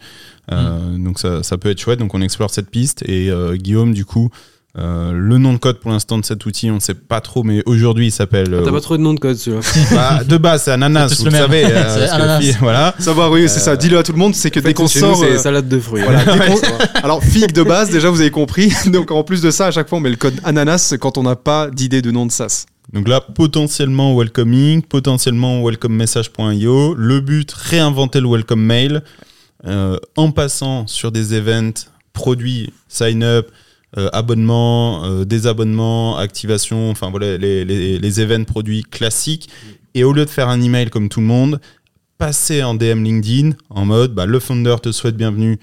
Euh, 0.52 0.98
Donc 0.98 1.20
ça, 1.20 1.44
ça 1.44 1.58
peut 1.58 1.70
être 1.70 1.80
chouette. 1.80 2.00
Donc 2.00 2.14
on 2.14 2.22
explore 2.22 2.52
cette 2.52 2.70
piste. 2.70 3.04
Et 3.06 3.30
euh, 3.30 3.58
Guillaume, 3.58 3.94
du 3.94 4.06
coup, 4.06 4.30
euh, 4.80 5.12
le 5.12 5.38
nom 5.40 5.54
de 5.54 5.58
code 5.58 5.80
pour 5.80 5.90
l'instant 5.92 6.18
de 6.20 6.26
cet 6.26 6.46
outil, 6.46 6.70
on 6.70 6.76
ne 6.76 6.80
sait 6.80 6.94
pas 6.94 7.20
trop, 7.20 7.44
mais 7.44 7.64
aujourd'hui 7.66 8.08
il 8.08 8.12
s'appelle. 8.12 8.54
euh, 8.54 8.64
T'as 8.64 8.72
pas 8.72 8.80
trop 8.82 8.96
de 8.96 9.02
nom 9.02 9.14
de 9.16 9.20
code 9.20 9.36
celui-là. 9.36 9.62
bah, 9.92 10.24
de 10.24 10.38
base, 10.38 10.64
c'est 10.64 10.72
ananas, 10.72 11.16
vous 11.18 11.26
le 11.26 11.32
savez. 11.32 11.66
euh, 11.72 12.08
ananas. 12.12 12.42
fi- 12.42 12.52
voilà. 12.60 12.94
Savoir, 13.00 13.32
oui, 13.32 13.50
c'est 13.50 13.60
ça. 13.60 13.76
Dis-le 13.76 13.98
à 13.98 14.04
tout 14.04 14.12
le 14.12 14.20
monde, 14.20 14.36
c'est 14.36 14.52
que 14.52 14.60
dès 14.60 14.74
qu'on 14.76 14.88
sort. 14.88 15.18
c'est 15.18 15.32
euh, 15.32 15.38
salade 15.40 15.68
de 15.68 15.80
fruits. 15.80 16.04
voilà, 16.04 16.20
Alors, 17.04 17.24
figue 17.24 17.52
de 17.54 17.64
base, 17.64 17.90
déjà, 17.90 18.10
vous 18.12 18.22
avez 18.22 18.30
compris. 18.32 18.72
Donc, 18.88 19.10
en 19.12 19.24
plus 19.24 19.42
de 19.42 19.50
ça, 19.50 19.68
à 19.68 19.72
chaque 19.72 19.90
fois, 19.90 19.98
on 19.98 20.02
met 20.02 20.10
le 20.12 20.16
code 20.16 20.36
ananas 20.44 20.94
quand 21.00 21.18
on 21.18 21.24
n'a 21.24 21.36
pas 21.36 21.70
d'idée 21.72 22.02
de 22.04 22.12
nom 22.12 22.26
de 22.28 22.32
SaaS. 22.32 22.66
Donc 22.94 23.08
là, 23.08 23.20
potentiellement 23.20 24.16
welcoming, 24.18 24.82
potentiellement 24.82 25.62
welcomemessage.io. 25.64 26.94
Le 26.96 27.20
but, 27.20 27.52
réinventer 27.52 28.20
le 28.22 28.30
welcome 28.30 28.62
mail 28.62 29.04
euh, 29.66 29.98
en 30.16 30.32
passant 30.32 30.88
sur 30.88 31.12
des 31.12 31.34
events, 31.34 31.74
produits, 32.14 32.72
sign 32.88 33.24
up, 33.24 33.50
euh, 33.98 34.10
abonnement, 34.14 35.06
euh, 35.06 35.26
désabonnement, 35.26 36.18
activation, 36.18 36.90
enfin 36.90 37.10
voilà, 37.10 37.38
les, 37.38 37.66
les, 37.66 38.00
les 38.00 38.22
events 38.22 38.46
produits 38.46 38.84
classiques. 38.84 39.50
Et 39.94 40.04
au 40.04 40.14
lieu 40.14 40.26
de 40.26 40.30
faire 40.30 40.50
un 40.50 40.62
email 40.62 40.90
comme 40.90 41.10
tout 41.10 41.20
le 41.20 41.26
monde, 41.26 41.60
passer 42.18 42.64
en 42.64 42.74
DM 42.74 43.04
LinkedIn 43.04 43.52
en 43.70 43.86
mode 43.86 44.14
bah, 44.14 44.26
le 44.26 44.40
founder 44.40 44.76
te 44.82 44.92
souhaite 44.92 45.18
bienvenue 45.18 45.60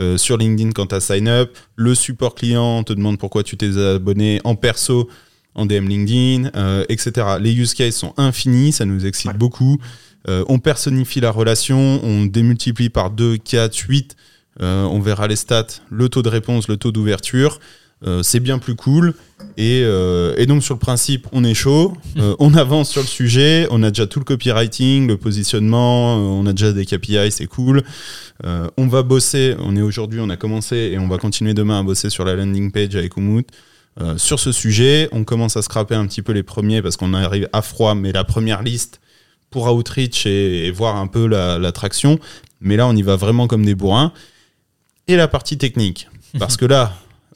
euh, 0.00 0.16
sur 0.16 0.36
LinkedIn 0.36 0.70
quand 0.72 0.86
tu 0.86 0.94
as 0.94 1.00
sign 1.00 1.28
up, 1.28 1.56
le 1.76 1.94
support 1.94 2.34
client 2.34 2.84
te 2.84 2.92
demande 2.92 3.18
pourquoi 3.18 3.42
tu 3.42 3.56
t'es 3.56 3.76
abonné 3.76 4.40
en 4.44 4.54
perso 4.54 5.08
en 5.54 5.66
DM 5.66 5.88
LinkedIn, 5.88 6.50
euh, 6.54 6.84
etc. 6.88 7.26
Les 7.40 7.52
use 7.52 7.74
cases 7.74 7.96
sont 7.96 8.14
infinis, 8.16 8.72
ça 8.72 8.84
nous 8.84 9.06
excite 9.06 9.36
beaucoup. 9.36 9.78
Euh, 10.28 10.44
on 10.48 10.60
personnifie 10.60 11.20
la 11.20 11.32
relation, 11.32 12.00
on 12.04 12.26
démultiplie 12.26 12.90
par 12.90 13.10
2, 13.10 13.38
4, 13.38 13.76
8. 13.76 14.16
Euh, 14.60 14.84
on 14.84 15.00
verra 15.00 15.28
les 15.28 15.36
stats, 15.36 15.66
le 15.90 16.08
taux 16.08 16.22
de 16.22 16.28
réponse, 16.28 16.68
le 16.68 16.76
taux 16.76 16.92
d'ouverture. 16.92 17.60
Euh, 18.06 18.22
c'est 18.22 18.40
bien 18.40 18.58
plus 18.58 18.76
cool. 18.76 19.14
Et, 19.56 19.82
euh, 19.84 20.34
et 20.36 20.46
donc 20.46 20.62
sur 20.62 20.74
le 20.74 20.78
principe, 20.78 21.26
on 21.32 21.44
est 21.44 21.54
chaud, 21.54 21.94
Euh, 22.18 22.34
on 22.40 22.54
avance 22.54 22.90
sur 22.90 23.00
le 23.00 23.06
sujet, 23.06 23.68
on 23.70 23.82
a 23.84 23.90
déjà 23.90 24.06
tout 24.06 24.18
le 24.18 24.24
copywriting, 24.24 25.06
le 25.06 25.16
positionnement, 25.16 26.16
on 26.16 26.46
a 26.46 26.52
déjà 26.52 26.72
des 26.72 26.84
KPI, 26.84 27.30
c'est 27.30 27.46
cool. 27.46 27.82
On 28.44 28.86
va 28.88 29.02
bosser, 29.02 29.54
on 29.60 29.76
est 29.76 29.82
aujourd'hui, 29.82 30.20
on 30.20 30.30
a 30.30 30.36
commencé 30.36 30.90
et 30.92 30.98
on 30.98 31.06
va 31.06 31.18
continuer 31.18 31.54
demain 31.54 31.80
à 31.80 31.82
bosser 31.82 32.10
sur 32.10 32.24
la 32.24 32.34
landing 32.34 32.72
page 32.72 32.96
avec 32.96 33.16
Umut. 33.16 33.46
Sur 34.16 34.40
ce 34.40 34.50
sujet, 34.50 35.08
on 35.12 35.22
commence 35.22 35.56
à 35.56 35.62
scraper 35.62 35.94
un 35.94 36.06
petit 36.06 36.22
peu 36.22 36.32
les 36.32 36.42
premiers 36.42 36.82
parce 36.82 36.96
qu'on 36.96 37.14
arrive 37.14 37.48
à 37.52 37.62
froid, 37.62 37.94
mais 37.94 38.10
la 38.10 38.24
première 38.24 38.62
liste 38.62 39.00
pour 39.50 39.72
Outreach 39.72 40.26
et, 40.26 40.66
et 40.66 40.70
voir 40.72 40.96
un 40.96 41.06
peu 41.06 41.26
la, 41.26 41.58
la 41.58 41.72
traction. 41.72 42.18
Mais 42.60 42.76
là, 42.76 42.88
on 42.88 42.96
y 42.96 43.02
va 43.02 43.14
vraiment 43.14 43.46
comme 43.46 43.64
des 43.64 43.76
bourrins. 43.76 44.12
Et 45.08 45.16
la 45.16 45.26
partie 45.26 45.58
technique. 45.58 46.08
Parce 46.38 46.56
que 46.56 46.66
là, 46.66 46.92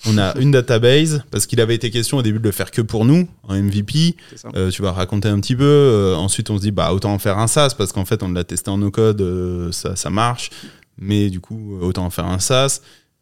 on 0.07 0.19
a 0.19 0.37
une 0.39 0.51
database, 0.51 1.23
parce 1.31 1.47
qu'il 1.47 1.61
avait 1.61 1.75
été 1.75 1.91
question 1.91 2.19
au 2.19 2.23
début 2.23 2.39
de 2.39 2.45
le 2.45 2.53
faire 2.53 2.71
que 2.71 2.83
pour 2.83 3.05
nous, 3.05 3.29
en 3.45 3.55
MVP. 3.55 4.17
Euh, 4.55 4.71
tu 4.71 4.83
vas 4.83 4.93
raconter 4.93 5.29
un 5.29 5.41
petit 5.41 5.57
peu. 5.57 5.65
Euh, 5.65 6.15
ensuite, 6.15 6.51
on 6.51 6.57
se 6.57 6.63
dit, 6.63 6.71
bah, 6.71 6.93
autant 6.93 7.13
en 7.13 7.19
faire 7.19 7.39
un 7.39 7.47
SaaS, 7.47 7.75
parce 7.77 7.93
qu'en 7.93 8.05
fait, 8.05 8.23
on 8.23 8.31
l'a 8.31 8.45
testé 8.45 8.71
en 8.71 8.79
no-code, 8.79 9.21
euh, 9.21 9.73
ça, 9.73 9.97
ça 9.97 10.11
marche. 10.11 10.51
Mais 10.99 11.31
du 11.31 11.41
coup, 11.41 11.79
autant 11.81 12.05
en 12.05 12.11
faire 12.11 12.27
un 12.27 12.39
SaaS. 12.39 12.81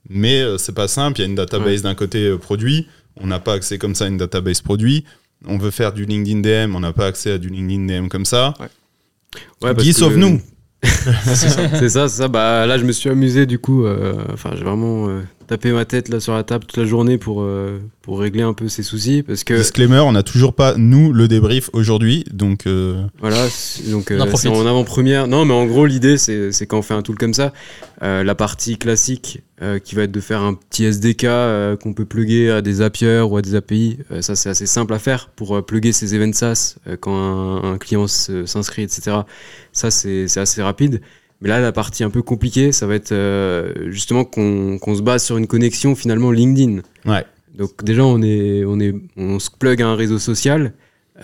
Mais 0.08 0.42
c'est 0.58 0.74
pas 0.74 0.88
simple. 0.88 1.18
Il 1.18 1.22
y 1.22 1.24
a 1.26 1.28
une 1.28 1.34
database 1.34 1.82
d'un 1.82 1.94
côté 1.94 2.36
produit. 2.38 2.88
On 3.16 3.26
n'a 3.26 3.38
pas 3.38 3.52
accès 3.52 3.78
comme 3.78 3.94
ça 3.94 4.06
à 4.06 4.08
une 4.08 4.16
database 4.16 4.60
produit. 4.62 5.04
On 5.46 5.58
veut 5.58 5.70
faire 5.70 5.92
du 5.92 6.04
LinkedIn 6.04 6.40
DM. 6.40 6.74
On 6.74 6.80
n'a 6.80 6.92
pas 6.92 7.06
accès 7.06 7.32
à 7.32 7.38
du 7.38 7.48
LinkedIn 7.48 7.86
DM 7.86 8.08
comme 8.08 8.24
ça. 8.24 8.54
Ouais, 9.62 9.74
Guy, 9.74 9.92
sauve-nous. 9.92 10.40
c'est 11.24 11.48
ça, 11.48 11.68
c'est 11.78 11.88
ça, 11.88 12.08
ça. 12.08 12.28
Bah, 12.28 12.66
là, 12.66 12.78
je 12.78 12.84
me 12.84 12.92
suis 12.92 13.10
amusé 13.10 13.46
du 13.46 13.58
coup. 13.58 13.84
euh, 13.84 14.14
Enfin, 14.32 14.50
j'ai 14.56 14.64
vraiment 14.64 15.08
tapé 15.50 15.72
ma 15.72 15.84
tête 15.84 16.08
là 16.08 16.20
sur 16.20 16.32
la 16.32 16.44
table 16.44 16.64
toute 16.64 16.76
la 16.78 16.84
journée 16.86 17.18
pour, 17.18 17.42
euh, 17.42 17.80
pour 18.02 18.20
régler 18.20 18.42
un 18.42 18.52
peu 18.52 18.68
ces 18.68 18.84
soucis. 18.84 19.24
Parce 19.24 19.42
que 19.42 19.54
Disclaimer, 19.54 19.98
on 19.98 20.12
n'a 20.12 20.22
toujours 20.22 20.54
pas, 20.54 20.76
nous, 20.76 21.12
le 21.12 21.26
débrief 21.26 21.70
aujourd'hui. 21.72 22.24
Donc, 22.32 22.66
euh, 22.68 23.02
voilà, 23.18 23.48
c'est- 23.50 23.90
donc 23.90 24.12
euh, 24.12 24.18
c'est 24.36 24.48
en 24.48 24.66
avant-première. 24.66 25.26
Non, 25.26 25.44
mais 25.44 25.52
en 25.52 25.66
gros, 25.66 25.86
l'idée, 25.86 26.18
c'est 26.18 26.52
c'est 26.52 26.66
quand 26.66 26.78
on 26.78 26.82
fait 26.82 26.94
un 26.94 27.02
tool 27.02 27.16
comme 27.18 27.34
ça, 27.34 27.52
euh, 28.04 28.22
la 28.22 28.34
partie 28.36 28.78
classique 28.78 29.42
euh, 29.60 29.78
qui 29.80 29.94
va 29.96 30.04
être 30.04 30.12
de 30.12 30.20
faire 30.20 30.40
un 30.42 30.54
petit 30.54 30.84
SDK 30.84 31.24
euh, 31.24 31.76
qu'on 31.76 31.92
peut 31.94 32.04
plugger 32.06 32.50
à 32.50 32.62
des 32.62 32.74
Zapier 32.74 33.20
ou 33.20 33.36
à 33.36 33.42
des 33.42 33.56
API. 33.56 33.98
euh, 34.12 34.22
ça, 34.22 34.36
c'est 34.36 34.48
assez 34.50 34.66
simple 34.66 34.94
à 34.94 34.98
faire 35.00 35.30
pour 35.34 35.56
euh, 35.56 35.62
plugger 35.62 35.92
ces 35.92 36.14
events 36.14 36.32
SaaS 36.32 36.76
euh, 36.86 36.96
quand 36.98 37.14
un, 37.14 37.72
un 37.74 37.76
client 37.78 38.06
s'inscrit, 38.06 38.82
etc. 38.82 39.16
Ça, 39.72 39.90
c'est 39.90 40.28
c'est 40.28 40.40
assez 40.40 40.62
rapide. 40.62 41.00
Mais 41.42 41.48
là, 41.48 41.60
la 41.60 41.72
partie 41.72 42.04
un 42.04 42.10
peu 42.10 42.22
compliquée, 42.22 42.70
ça 42.72 42.86
va 42.86 42.94
être 42.94 43.12
euh, 43.12 43.72
justement 43.90 44.24
qu'on 44.24 44.78
qu'on 44.78 44.94
se 44.94 45.02
base 45.02 45.24
sur 45.24 45.36
une 45.38 45.46
connexion 45.46 45.94
finalement 45.94 46.30
LinkedIn. 46.30 46.80
ouais. 47.06 47.24
Donc 47.58 47.82
déjà, 47.84 48.04
on, 48.04 48.22
est, 48.22 48.64
on, 48.64 48.78
est, 48.78 48.94
on 49.16 49.38
se 49.40 49.50
plug 49.50 49.82
à 49.82 49.88
un 49.88 49.96
réseau 49.96 50.18
social. 50.18 50.72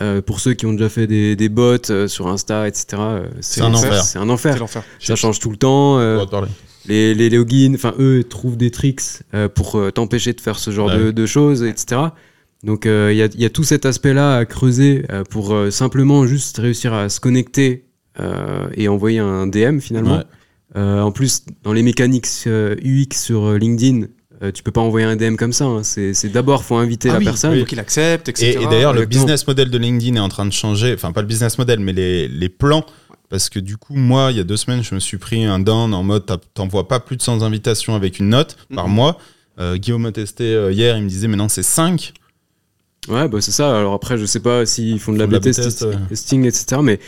Euh, 0.03 0.21
pour 0.21 0.41
ceux 0.41 0.53
qui 0.55 0.67
ont 0.67 0.73
déjà 0.73 0.89
fait 0.91 1.07
des, 1.07 1.37
des 1.37 1.49
bots 1.49 1.79
euh, 1.91 2.09
sur 2.09 2.27
Insta, 2.27 2.67
etc., 2.69 2.87
euh, 2.99 3.27
C'est 3.41 3.63
un 3.63 3.73
enfer. 3.73 4.03
C'est 4.05 4.19
un 4.19 4.29
enfer. 4.29 4.53
C'est 4.55 4.59
l'enfer. 4.59 4.85
Ça 4.99 5.17
change 5.17 5.39
tout 5.39 5.51
le 5.51 5.57
temps. 5.57 5.99
euh, 5.99 6.25
les, 6.87 7.15
les 7.15 7.31
logins, 7.31 7.73
enfin 7.75 7.95
eux 7.99 8.23
trouvent 8.25 8.57
des 8.59 8.71
tricks 8.71 9.01
euh, 9.35 9.49
pour 9.49 9.77
euh, 9.77 9.91
t'empêcher 9.91 10.33
de 10.35 10.41
faire 10.41 10.59
ce 10.59 10.71
genre 10.71 10.89
Ouais. 10.89 10.99
de, 10.99 11.11
de 11.13 11.27
choses, 11.27 11.63
etc. 11.63 12.01
Donc 12.65 12.85
euh, 12.87 13.11
il 13.13 13.17
y, 13.19 13.23
a, 13.23 13.27
il 13.27 13.41
y 13.41 13.45
a 13.45 13.51
tout 13.51 13.65
cet 13.65 13.87
aspect-là 13.87 14.37
à 14.37 14.45
creuser 14.45 15.05
euh, 15.11 15.23
pour 15.25 15.55
euh, 15.55 15.71
simplement 15.71 16.27
juste 16.27 16.59
réussir 16.59 16.93
à 16.93 17.09
se 17.09 17.19
connecter 17.21 17.85
euh, 17.85 17.86
et 18.75 18.89
envoyer 18.89 19.19
un 19.19 19.47
DM 19.47 19.79
finalement. 19.81 20.19
Ouais. 20.19 20.25
Euh, 20.77 21.01
en 21.01 21.13
plus, 21.13 21.43
dans 21.63 21.73
les 21.73 21.83
mécaniques 21.83 22.27
euh, 22.47 22.75
UX 22.85 23.15
sur 23.17 23.45
euh, 23.47 23.57
LinkedIn, 23.59 24.07
euh, 24.43 24.51
tu 24.53 24.63
peux 24.63 24.73
pas 24.73 24.81
envoyer 24.83 25.07
un 25.07 25.17
DM 25.17 25.37
comme 25.37 25.53
ça. 25.53 25.65
hein. 25.65 25.83
C'est 25.85 26.29
d'abord 26.29 26.65
faut 26.65 26.77
inviter 26.77 27.09
Ah 27.09 27.15
la 27.15 27.19
oui, 27.21 27.25
personne. 27.25 27.55
il 27.55 27.61
faut 27.61 27.67
qu'il 27.67 27.81
accepte, 27.81 28.29
etc. 28.29 28.59
Et, 28.59 28.63
et 28.63 28.67
d'ailleurs, 28.67 28.93
le 28.93 29.07
business 29.07 29.47
model 29.47 29.71
de 29.71 29.79
LinkedIn 29.79 30.17
est 30.17 30.21
en 30.21 30.29
train 30.29 30.45
de 30.45 30.53
changer. 30.53 30.93
Enfin, 30.93 31.13
pas 31.13 31.23
le 31.23 31.27
business 31.29 31.57
model, 31.57 31.81
mais 31.81 31.93
les, 31.93 32.29
les 32.29 32.49
plans. 32.49 32.85
Parce 33.29 33.49
que 33.49 33.59
du 33.59 33.77
coup, 33.77 33.95
moi, 33.95 34.29
il 34.31 34.37
y 34.37 34.41
a 34.41 34.45
deux 34.45 34.57
semaines, 34.57 34.83
je 34.85 34.95
me 34.95 35.01
suis 35.01 35.17
pris 35.19 35.45
un 35.45 35.59
down 35.59 35.93
en 35.95 36.03
mode 36.03 36.25
t'envoies 36.55 36.87
pas 36.87 37.01
plus 37.01 37.17
de 37.17 37.23
100 37.23 37.43
invitations 37.43 37.95
avec 37.97 38.19
une 38.21 38.29
note 38.29 38.57
par 38.75 38.87
Mhm. 38.89 38.95
mois. 38.95 39.19
Euh, 39.59 39.77
Guillaume 39.79 40.05
a 40.07 40.13
testé 40.13 40.45
euh, 40.45 40.71
hier, 40.71 40.97
il 40.99 41.03
me 41.05 41.09
disait, 41.09 41.27
mais 41.29 41.37
non, 41.37 41.49
c'est 41.49 41.63
5. 41.63 42.13
Ouais, 43.09 43.27
bah 43.29 43.39
c'est 43.41 43.53
ça. 43.53 43.77
Alors 43.79 43.95
après, 43.95 44.19
je 44.19 44.27
sais 44.27 44.41
pas 44.41 44.67
s'ils 44.67 44.99
font 45.01 45.13
de 45.13 45.19
la 45.19 45.25
Font 45.25 45.31
de 45.31 45.35
la 45.37 45.41
B-test, 45.41 45.87
testing, 46.09 46.45
etc. 46.45 46.81
Mais, 46.83 46.99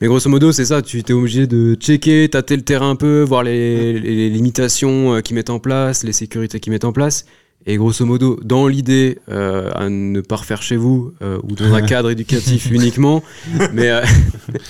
mais 0.00 0.06
grosso 0.06 0.28
modo, 0.28 0.52
c'est 0.52 0.64
ça. 0.64 0.82
Tu 0.82 1.02
t'es 1.02 1.12
obligé 1.12 1.46
de 1.46 1.74
checker, 1.74 2.28
tâter 2.28 2.56
le 2.56 2.62
terrain 2.62 2.90
un 2.90 2.96
peu, 2.96 3.22
voir 3.22 3.42
les, 3.42 3.98
limitations 4.30 5.14
euh, 5.14 5.20
qu'ils 5.20 5.34
mettent 5.34 5.50
en 5.50 5.58
place, 5.58 6.04
les 6.04 6.12
sécurités 6.12 6.60
qu'ils 6.60 6.72
mettent 6.72 6.84
en 6.84 6.92
place. 6.92 7.26
Et 7.66 7.76
grosso 7.76 8.06
modo, 8.06 8.40
dans 8.42 8.66
l'idée 8.66 9.18
euh, 9.28 9.70
à 9.74 9.90
ne 9.90 10.22
pas 10.22 10.36
refaire 10.36 10.62
chez 10.62 10.76
vous 10.76 11.12
euh, 11.20 11.38
ou 11.42 11.54
dans 11.54 11.74
un 11.74 11.82
cadre 11.82 12.10
éducatif 12.10 12.70
uniquement, 12.70 13.22
mais 13.74 13.90
euh, 13.90 14.02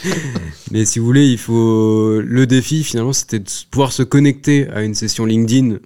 mais 0.72 0.84
si 0.84 0.98
vous 0.98 1.04
voulez, 1.04 1.28
il 1.28 1.38
faut 1.38 2.20
le 2.20 2.46
défi 2.48 2.82
finalement, 2.82 3.12
c'était 3.12 3.38
de 3.38 3.48
pouvoir 3.70 3.92
se 3.92 4.02
connecter 4.02 4.68
à 4.70 4.82
une 4.82 4.94
session 4.94 5.24
LinkedIn. 5.24 5.76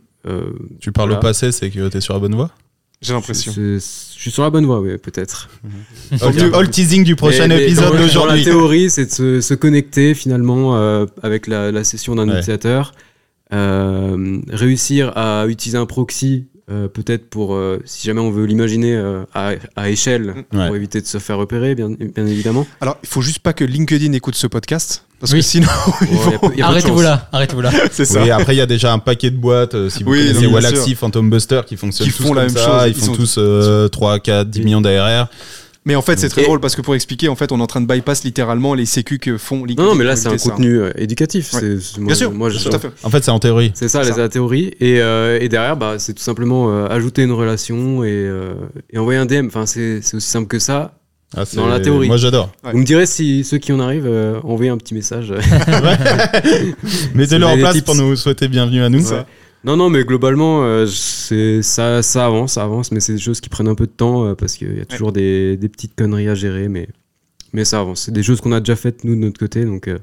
Tu 0.80 0.92
parles 0.92 1.10
Voilà. 1.10 1.18
au 1.18 1.20
passé, 1.20 1.52
c'est 1.52 1.68
que 1.68 1.86
t'es 1.88 2.00
sur 2.00 2.14
la 2.14 2.20
bonne 2.20 2.34
voie? 2.34 2.50
J'ai 3.04 3.12
l'impression. 3.12 3.52
je, 3.54 3.74
je 3.78 4.20
suis 4.20 4.30
sur 4.30 4.42
la 4.42 4.50
bonne 4.50 4.66
voie, 4.66 4.80
oui, 4.80 4.96
peut-être. 4.98 5.48
all, 6.22 6.54
all 6.54 6.70
teasing 6.70 7.04
du 7.04 7.14
prochain 7.16 7.46
Mais- 7.48 7.64
épisode 7.64 7.84
Dans 7.90 7.92
la 7.94 8.00
d'aujourd'hui. 8.02 8.44
théorie, 8.44 8.90
c'est 8.90 9.06
de 9.06 9.10
se, 9.10 9.40
se 9.40 9.54
connecter 9.54 10.14
finalement 10.14 10.76
euh, 10.76 11.06
avec 11.22 11.46
la, 11.46 11.70
la 11.70 11.84
session 11.84 12.14
d'un 12.14 12.24
Ouais. 12.28 12.34
utilisateur, 12.38 12.92
euh, 13.52 14.38
réussir 14.50 15.12
à 15.16 15.46
utiliser 15.46 15.78
un 15.78 15.86
proxy. 15.86 16.46
euh, 16.70 16.88
peut-être 16.88 17.28
pour, 17.28 17.54
euh, 17.54 17.78
si 17.84 18.06
jamais 18.06 18.22
on 18.22 18.30
veut 18.30 18.46
l'imaginer 18.46 18.94
euh, 18.96 19.24
à, 19.34 19.50
à 19.76 19.90
échelle, 19.90 20.46
Ouais. 20.54 20.66
pour 20.66 20.74
éviter 20.76 21.02
de 21.02 21.06
se 21.06 21.18
faire 21.18 21.36
repérer, 21.36 21.74
bien, 21.74 21.90
bien 21.90 22.26
évidemment. 22.26 22.66
Alors, 22.80 22.96
il 23.02 23.08
faut 23.10 23.20
juste 23.20 23.40
pas 23.40 23.52
que 23.52 23.64
LinkedIn 23.64 24.14
écoute 24.14 24.34
ce 24.34 24.46
podcast, 24.46 25.04
parce 25.24 25.32
Oui. 25.32 25.38
que 25.40 25.44
sinon, 25.44 25.68
Oh, 26.42 26.50
Arrêtez-vous 26.62 27.00
là, 27.00 27.28
arrêtez-vous 27.32 27.60
là. 27.62 27.70
c'est 27.92 28.04
ça. 28.04 28.22
Oui, 28.22 28.30
après 28.30 28.54
il 28.54 28.58
y 28.58 28.60
a 28.60 28.66
déjà 28.66 28.92
un 28.92 28.98
paquet 28.98 29.30
de 29.30 29.36
boîtes, 29.36 29.74
euh, 29.74 29.88
si 29.90 30.04
vous 30.04 30.10
Oui, 30.12 30.18
connaissez 30.18 30.34
non, 30.34 30.40
bien 30.40 30.50
Wallaxy, 30.54 30.90
sûr. 30.90 30.98
Phantom 30.98 31.30
Buster, 31.30 31.60
qui 31.66 31.76
fonctionnent 31.76 32.08
Qui 32.08 32.14
tous 32.14 32.22
font 32.24 32.34
la 32.34 32.44
comme 32.46 32.54
même 32.54 32.62
ça, 32.62 32.80
chose, 32.80 32.82
ils 32.86 32.88
ils 32.90 32.94
font 33.00 33.06
sont- 33.06 33.14
tous 33.14 33.34
euh, 33.38 33.88
3, 33.88 34.18
4, 34.20 34.48
10 34.50 34.58
Oui. 34.60 34.64
millions 34.66 34.80
d'ARR. 34.80 35.28
Mais 35.86 35.96
en 35.96 36.00
fait, 36.02 36.18
c'est 36.18 36.30
très 36.30 36.40
Et- 36.40 36.44
drôle 36.44 36.60
parce 36.60 36.76
que 36.76 36.80
pour 36.80 36.94
expliquer, 36.94 37.28
en 37.28 37.36
fait, 37.36 37.52
on 37.52 37.58
est 37.58 37.62
en 37.62 37.66
train 37.66 37.82
de 37.82 37.86
bypass 37.86 38.24
littéralement 38.24 38.72
les 38.72 38.86
sécu 38.86 39.18
que 39.18 39.36
font 39.36 39.66
LinkedIn. 39.66 39.82
Non, 39.82 39.88
non, 39.90 39.94
mais 39.94 40.04
là, 40.04 40.16
c'est 40.16 40.28
un 40.28 40.38
ça. 40.38 40.48
contenu 40.50 40.78
euh, 40.78 40.90
éducatif. 40.96 41.52
Ouais. 41.52 41.60
c'est- 41.60 41.80
c'est- 41.80 41.98
moi, 41.98 42.06
Bien 42.06 42.14
sûr, 42.14 42.32
moi, 42.32 42.48
je- 42.48 42.58
tout 42.58 42.74
à 42.74 42.78
fait. 42.78 42.88
En 43.02 43.10
fait, 43.10 43.22
c'est 43.22 43.30
en 43.30 43.38
théorie. 43.38 43.70
C'est 43.74 43.88
ça, 43.88 44.02
C'est 44.02 44.12
les 44.12 44.16
la 44.16 44.30
théorie. 44.30 44.72
Et, 44.80 45.00
euh, 45.02 45.38
et 45.42 45.50
derrière, 45.50 45.76
bah, 45.76 45.96
c'est 45.98 46.14
tout 46.14 46.22
simplement 46.22 46.70
euh, 46.70 46.86
ajouter 46.88 47.22
une 47.22 47.32
relation 47.32 48.02
et, 48.02 48.08
euh, 48.12 48.54
et 48.94 48.98
envoyer 48.98 49.18
un 49.18 49.26
DM. 49.26 49.46
Enfin, 49.48 49.66
c'est 49.66 50.00
c'est 50.00 50.16
aussi 50.16 50.28
simple 50.30 50.46
que 50.48 50.58
ça. 50.58 50.92
Ah, 51.36 51.44
Dans 51.54 51.66
la 51.66 51.80
théorie. 51.80 52.08
Moi 52.08 52.16
j'adore. 52.16 52.52
Ouais. 52.62 52.72
Vous 52.72 52.78
me 52.78 52.84
direz 52.84 53.06
si 53.06 53.44
ceux 53.44 53.58
qui 53.58 53.72
en 53.72 53.80
arrivent, 53.80 54.06
euh, 54.06 54.40
envoyez 54.42 54.70
un 54.70 54.78
petit 54.78 54.94
message. 54.94 55.32
Mettez-le 57.14 57.46
en 57.46 57.56
place 57.56 57.80
pour 57.80 57.94
nous 57.94 58.16
souhaiter 58.16 58.48
bienvenue 58.48 58.82
à 58.82 58.88
nous. 58.88 59.00
Ça. 59.00 59.26
Non, 59.64 59.78
non, 59.78 59.88
mais 59.88 60.04
globalement, 60.04 60.62
euh, 60.62 60.86
c'est 60.86 61.62
ça, 61.62 62.02
ça 62.02 62.26
avance, 62.26 62.52
ça 62.52 62.64
avance, 62.64 62.92
mais 62.92 63.00
c'est 63.00 63.14
des 63.14 63.18
choses 63.18 63.40
qui 63.40 63.48
prennent 63.48 63.68
un 63.68 63.74
peu 63.74 63.86
de 63.86 63.92
temps 63.92 64.26
euh, 64.26 64.34
parce 64.34 64.56
qu'il 64.56 64.76
y 64.76 64.80
a 64.80 64.84
toujours 64.84 65.10
des, 65.10 65.56
des 65.56 65.70
petites 65.70 65.94
conneries 65.94 66.28
à 66.28 66.34
gérer, 66.34 66.68
mais, 66.68 66.86
mais 67.54 67.64
ça 67.64 67.80
avance. 67.80 68.02
C'est 68.02 68.12
des 68.12 68.22
choses 68.22 68.42
qu'on 68.42 68.52
a 68.52 68.60
déjà 68.60 68.76
faites, 68.76 69.04
nous, 69.04 69.14
de 69.14 69.20
notre 69.20 69.38
côté, 69.38 69.64
donc 69.64 69.88
euh, 69.88 69.98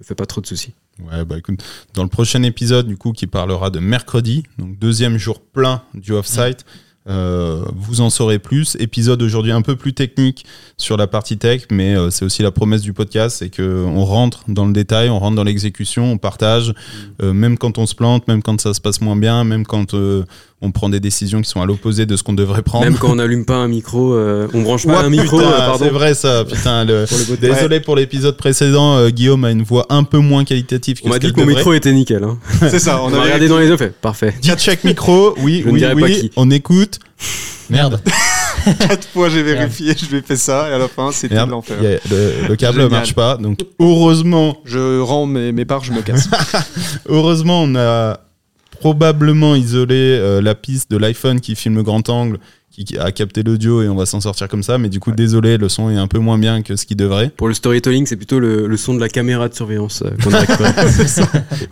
ne 0.00 0.04
fais 0.04 0.14
pas 0.14 0.24
trop 0.24 0.40
de 0.40 0.46
soucis. 0.46 0.72
Ouais, 0.98 1.26
bah 1.26 1.36
écoute, 1.36 1.62
dans 1.92 2.04
le 2.04 2.08
prochain 2.08 2.42
épisode, 2.42 2.86
du 2.86 2.96
coup, 2.96 3.12
qui 3.12 3.26
parlera 3.26 3.68
de 3.68 3.80
mercredi, 3.80 4.44
donc 4.56 4.78
deuxième 4.78 5.18
jour 5.18 5.40
plein 5.42 5.82
du 5.92 6.12
off-site, 6.12 6.64
euh, 7.08 7.64
vous 7.74 8.00
en 8.00 8.10
saurez 8.10 8.38
plus. 8.38 8.76
Épisode 8.80 9.22
aujourd'hui 9.22 9.52
un 9.52 9.62
peu 9.62 9.76
plus 9.76 9.92
technique 9.92 10.44
sur 10.76 10.96
la 10.96 11.06
partie 11.06 11.38
tech, 11.38 11.62
mais 11.70 11.94
euh, 11.94 12.10
c'est 12.10 12.24
aussi 12.24 12.42
la 12.42 12.50
promesse 12.50 12.82
du 12.82 12.92
podcast, 12.92 13.38
c'est 13.38 13.48
que 13.48 13.84
on 13.86 14.04
rentre 14.04 14.42
dans 14.48 14.66
le 14.66 14.72
détail, 14.72 15.08
on 15.08 15.18
rentre 15.18 15.36
dans 15.36 15.44
l'exécution, 15.44 16.12
on 16.12 16.18
partage, 16.18 16.74
euh, 17.22 17.32
même 17.32 17.58
quand 17.58 17.78
on 17.78 17.86
se 17.86 17.94
plante, 17.94 18.26
même 18.28 18.42
quand 18.42 18.60
ça 18.60 18.74
se 18.74 18.80
passe 18.80 19.00
moins 19.00 19.16
bien, 19.16 19.44
même 19.44 19.64
quand 19.64 19.94
on 20.62 20.70
prend 20.70 20.88
des 20.88 21.00
décisions 21.00 21.42
qui 21.42 21.50
sont 21.50 21.60
à 21.60 21.66
l'opposé 21.66 22.06
de 22.06 22.16
ce 22.16 22.22
qu'on 22.22 22.32
devrait 22.32 22.62
prendre. 22.62 22.84
Même 22.84 22.96
quand 22.96 23.10
on 23.10 23.16
n'allume 23.16 23.44
pas 23.44 23.56
un 23.56 23.68
micro, 23.68 24.14
euh, 24.14 24.48
on 24.54 24.62
branche 24.62 24.86
pas 24.86 25.00
un 25.02 25.10
micro, 25.10 25.38
euh, 25.40 25.74
c'est 25.78 25.90
vrai 25.90 26.14
ça, 26.14 26.44
putain. 26.44 26.84
le- 26.84 27.04
Pour 27.06 27.18
le 27.18 27.24
beau- 27.24 27.36
Désolé 27.36 27.80
pour 27.80 27.94
l'épisode 27.94 28.36
précédent, 28.38 28.96
euh, 28.96 29.10
Guillaume 29.10 29.44
a 29.44 29.50
une 29.50 29.62
voix 29.62 29.84
un 29.90 30.02
peu 30.02 30.18
moins 30.18 30.44
qualitative 30.44 31.00
que 31.02 31.06
On 31.06 31.10
m'a 31.10 31.18
dit 31.18 31.30
que 31.32 31.40
mon 31.40 31.46
micro 31.46 31.72
était 31.74 31.92
nickel. 31.92 32.24
Hein. 32.24 32.38
C'est 32.70 32.78
ça, 32.78 33.02
On 33.02 33.12
a 33.12 33.20
regardé 33.22 33.48
dans 33.48 33.58
les 33.58 33.66
yeux, 33.66 33.76
fait 33.76 33.92
parfait. 33.94 34.34
Dit 34.40 34.50
check 34.56 34.82
micro, 34.84 35.34
oui, 35.42 35.60
Je 35.62 35.68
ne 35.68 35.74
oui, 35.74 35.80
pas 35.80 35.92
oui, 35.94 36.20
qui. 36.20 36.30
on 36.36 36.50
écoute. 36.50 37.00
Merde. 37.68 38.00
quatre 38.78 39.06
fois, 39.08 39.28
j'ai 39.28 39.42
vérifié, 39.42 39.94
je 39.98 40.06
lui 40.06 40.18
ai 40.18 40.22
fait 40.22 40.36
ça, 40.36 40.68
et 40.70 40.72
à 40.72 40.78
la 40.78 40.88
fin, 40.88 41.10
c'était 41.12 41.34
de 41.34 41.50
l'enfer. 41.50 41.76
le, 41.80 42.48
le 42.48 42.56
câble 42.56 42.76
Génial. 42.80 42.90
marche 42.90 43.14
pas, 43.14 43.36
donc 43.36 43.58
heureusement, 43.78 44.56
Je 44.64 45.00
rends 45.00 45.26
mes, 45.26 45.52
mes 45.52 45.64
parts, 45.64 45.84
je 45.84 45.92
me 45.92 46.00
casse. 46.00 46.28
heureusement, 47.08 47.62
on 47.62 47.74
a 47.76 48.20
probablement 48.78 49.54
isolé 49.54 49.94
euh, 50.20 50.40
la 50.40 50.54
piste 50.54 50.90
de 50.90 50.96
l'iPhone 50.96 51.40
qui 51.40 51.54
filme 51.54 51.76
le 51.76 51.82
grand 51.82 52.08
angle, 52.08 52.38
qui, 52.70 52.84
qui 52.84 52.98
a 52.98 53.10
capté 53.10 53.42
l'audio 53.42 53.82
et 53.82 53.88
on 53.88 53.94
va 53.94 54.04
s'en 54.06 54.20
sortir 54.20 54.48
comme 54.48 54.62
ça. 54.62 54.76
Mais 54.78 54.88
du 54.90 55.00
coup, 55.00 55.10
désolé, 55.12 55.56
le 55.56 55.68
son 55.68 55.88
est 55.90 55.96
un 55.96 56.06
peu 56.06 56.18
moins 56.18 56.38
bien 56.38 56.60
que 56.62 56.76
ce 56.76 56.84
qu'il 56.84 56.96
devrait. 56.98 57.30
Pour 57.36 57.48
le 57.48 57.54
storytelling, 57.54 58.04
c'est 58.06 58.16
plutôt 58.16 58.38
le, 58.38 58.66
le 58.66 58.76
son 58.76 58.94
de 58.94 59.00
la 59.00 59.08
caméra 59.08 59.48
de 59.48 59.54
surveillance 59.54 60.02
euh, 60.04 60.10
qu'on 60.22 60.32
a 60.34 60.40
récupéré. 60.40 60.70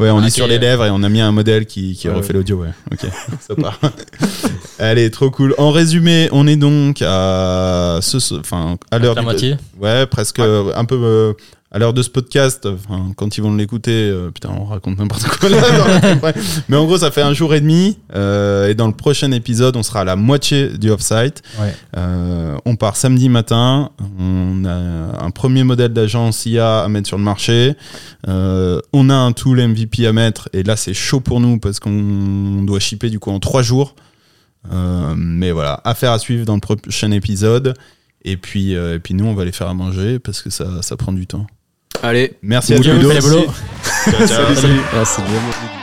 Ouais, 0.00 0.10
on 0.10 0.18
Ah, 0.18 0.22
est 0.22 0.26
ok. 0.28 0.30
sur 0.32 0.46
les 0.46 0.58
lèvres 0.58 0.86
et 0.86 0.90
on 0.90 1.02
a 1.02 1.08
mis 1.10 1.20
un 1.20 1.32
modèle 1.32 1.66
qui, 1.66 1.94
qui 1.94 2.08
Ouais, 2.08 2.14
refait 2.14 2.28
ouais. 2.28 2.34
l'audio. 2.38 2.56
Ouais, 2.62 2.70
ok, 2.92 3.10
ça 3.40 3.54
part. 3.54 3.78
Allez, 4.78 5.10
trop 5.10 5.30
cool. 5.30 5.54
En 5.58 5.70
résumé, 5.70 6.28
on 6.32 6.46
est 6.46 6.56
donc 6.56 7.02
à 7.02 7.98
ce, 8.02 8.34
enfin, 8.40 8.76
à 8.90 8.98
l'heure 8.98 9.14
La 9.14 9.22
moitié. 9.22 9.56
Ouais, 9.78 10.06
presque 10.06 10.38
euh, 10.40 10.72
un 10.74 10.84
peu 10.84 10.98
euh, 11.00 11.32
à 11.74 11.80
l'heure 11.80 11.92
de 11.92 12.02
ce 12.02 12.08
podcast. 12.08 12.66
Enfin, 12.66 13.12
quand 13.16 13.36
ils 13.36 13.40
vont 13.40 13.52
l'écouter, 13.52 14.08
euh, 14.08 14.30
putain, 14.30 14.50
on 14.56 14.64
raconte 14.64 14.96
n'importe 14.96 15.24
quoi 15.24 15.48
là. 15.48 15.60
dans 15.60 16.32
Mais 16.68 16.76
en 16.76 16.84
gros, 16.84 16.98
ça 16.98 17.10
fait 17.10 17.20
un 17.20 17.34
jour 17.34 17.52
et 17.52 17.60
demi. 17.60 17.98
euh, 18.14 18.68
et 18.68 18.76
dans 18.76 18.86
le 18.86 18.92
prochain 18.92 19.32
épisode, 19.32 19.76
on 19.76 19.82
sera 19.82 20.02
à 20.02 20.04
la 20.04 20.14
moitié 20.14 20.68
du 20.78 20.90
off-site. 20.90 21.42
Ouais. 21.60 21.74
Euh, 21.96 22.56
on 22.64 22.76
part 22.76 22.94
samedi 22.94 23.28
matin. 23.28 23.90
On 24.20 24.64
a 24.64 25.24
un 25.24 25.30
premier 25.32 25.64
modèle 25.64 25.92
d'agence 25.92 26.46
IA 26.46 26.84
à 26.84 26.88
mettre 26.88 27.08
sur 27.08 27.18
le 27.18 27.24
marché. 27.24 27.74
On 28.28 29.10
a 29.10 29.14
un 29.14 29.32
tool 29.32 29.60
MVP 29.66 30.06
à 30.06 30.12
mettre. 30.12 30.48
Et 30.52 30.62
là, 30.62 30.76
c'est 30.76 30.94
chaud 30.94 31.18
pour 31.18 31.40
nous 31.40 31.58
parce 31.58 31.80
qu'on 31.80 32.62
doit 32.62 32.78
shipper 32.78 33.10
du 33.10 33.18
coup 33.18 33.32
en 33.32 33.40
trois 33.40 33.62
jours. 33.62 33.96
Mais 34.70 35.50
voilà, 35.50 35.80
affaire 35.82 36.12
à 36.12 36.20
suivre 36.20 36.46
dans 36.46 36.54
le 36.54 36.60
prochain 36.60 37.10
épisode. 37.10 37.74
Et 38.22 38.36
puis, 38.36 38.74
et 38.74 39.00
puis 39.02 39.14
nous, 39.14 39.24
on 39.26 39.34
va 39.34 39.44
les 39.44 39.52
faire 39.52 39.68
à 39.68 39.74
manger 39.74 40.20
parce 40.20 40.40
que 40.40 40.50
ça, 40.50 40.80
ça 40.80 40.96
prend 40.96 41.12
du 41.12 41.26
temps. 41.26 41.46
Allez, 42.02 42.32
Merci 42.42 42.74
à 42.74 42.76
tous. 42.78 42.82
Bolos. 42.82 43.46
Ciao, 44.10 44.26
ciao. 44.26 44.46
Ah. 44.92 45.80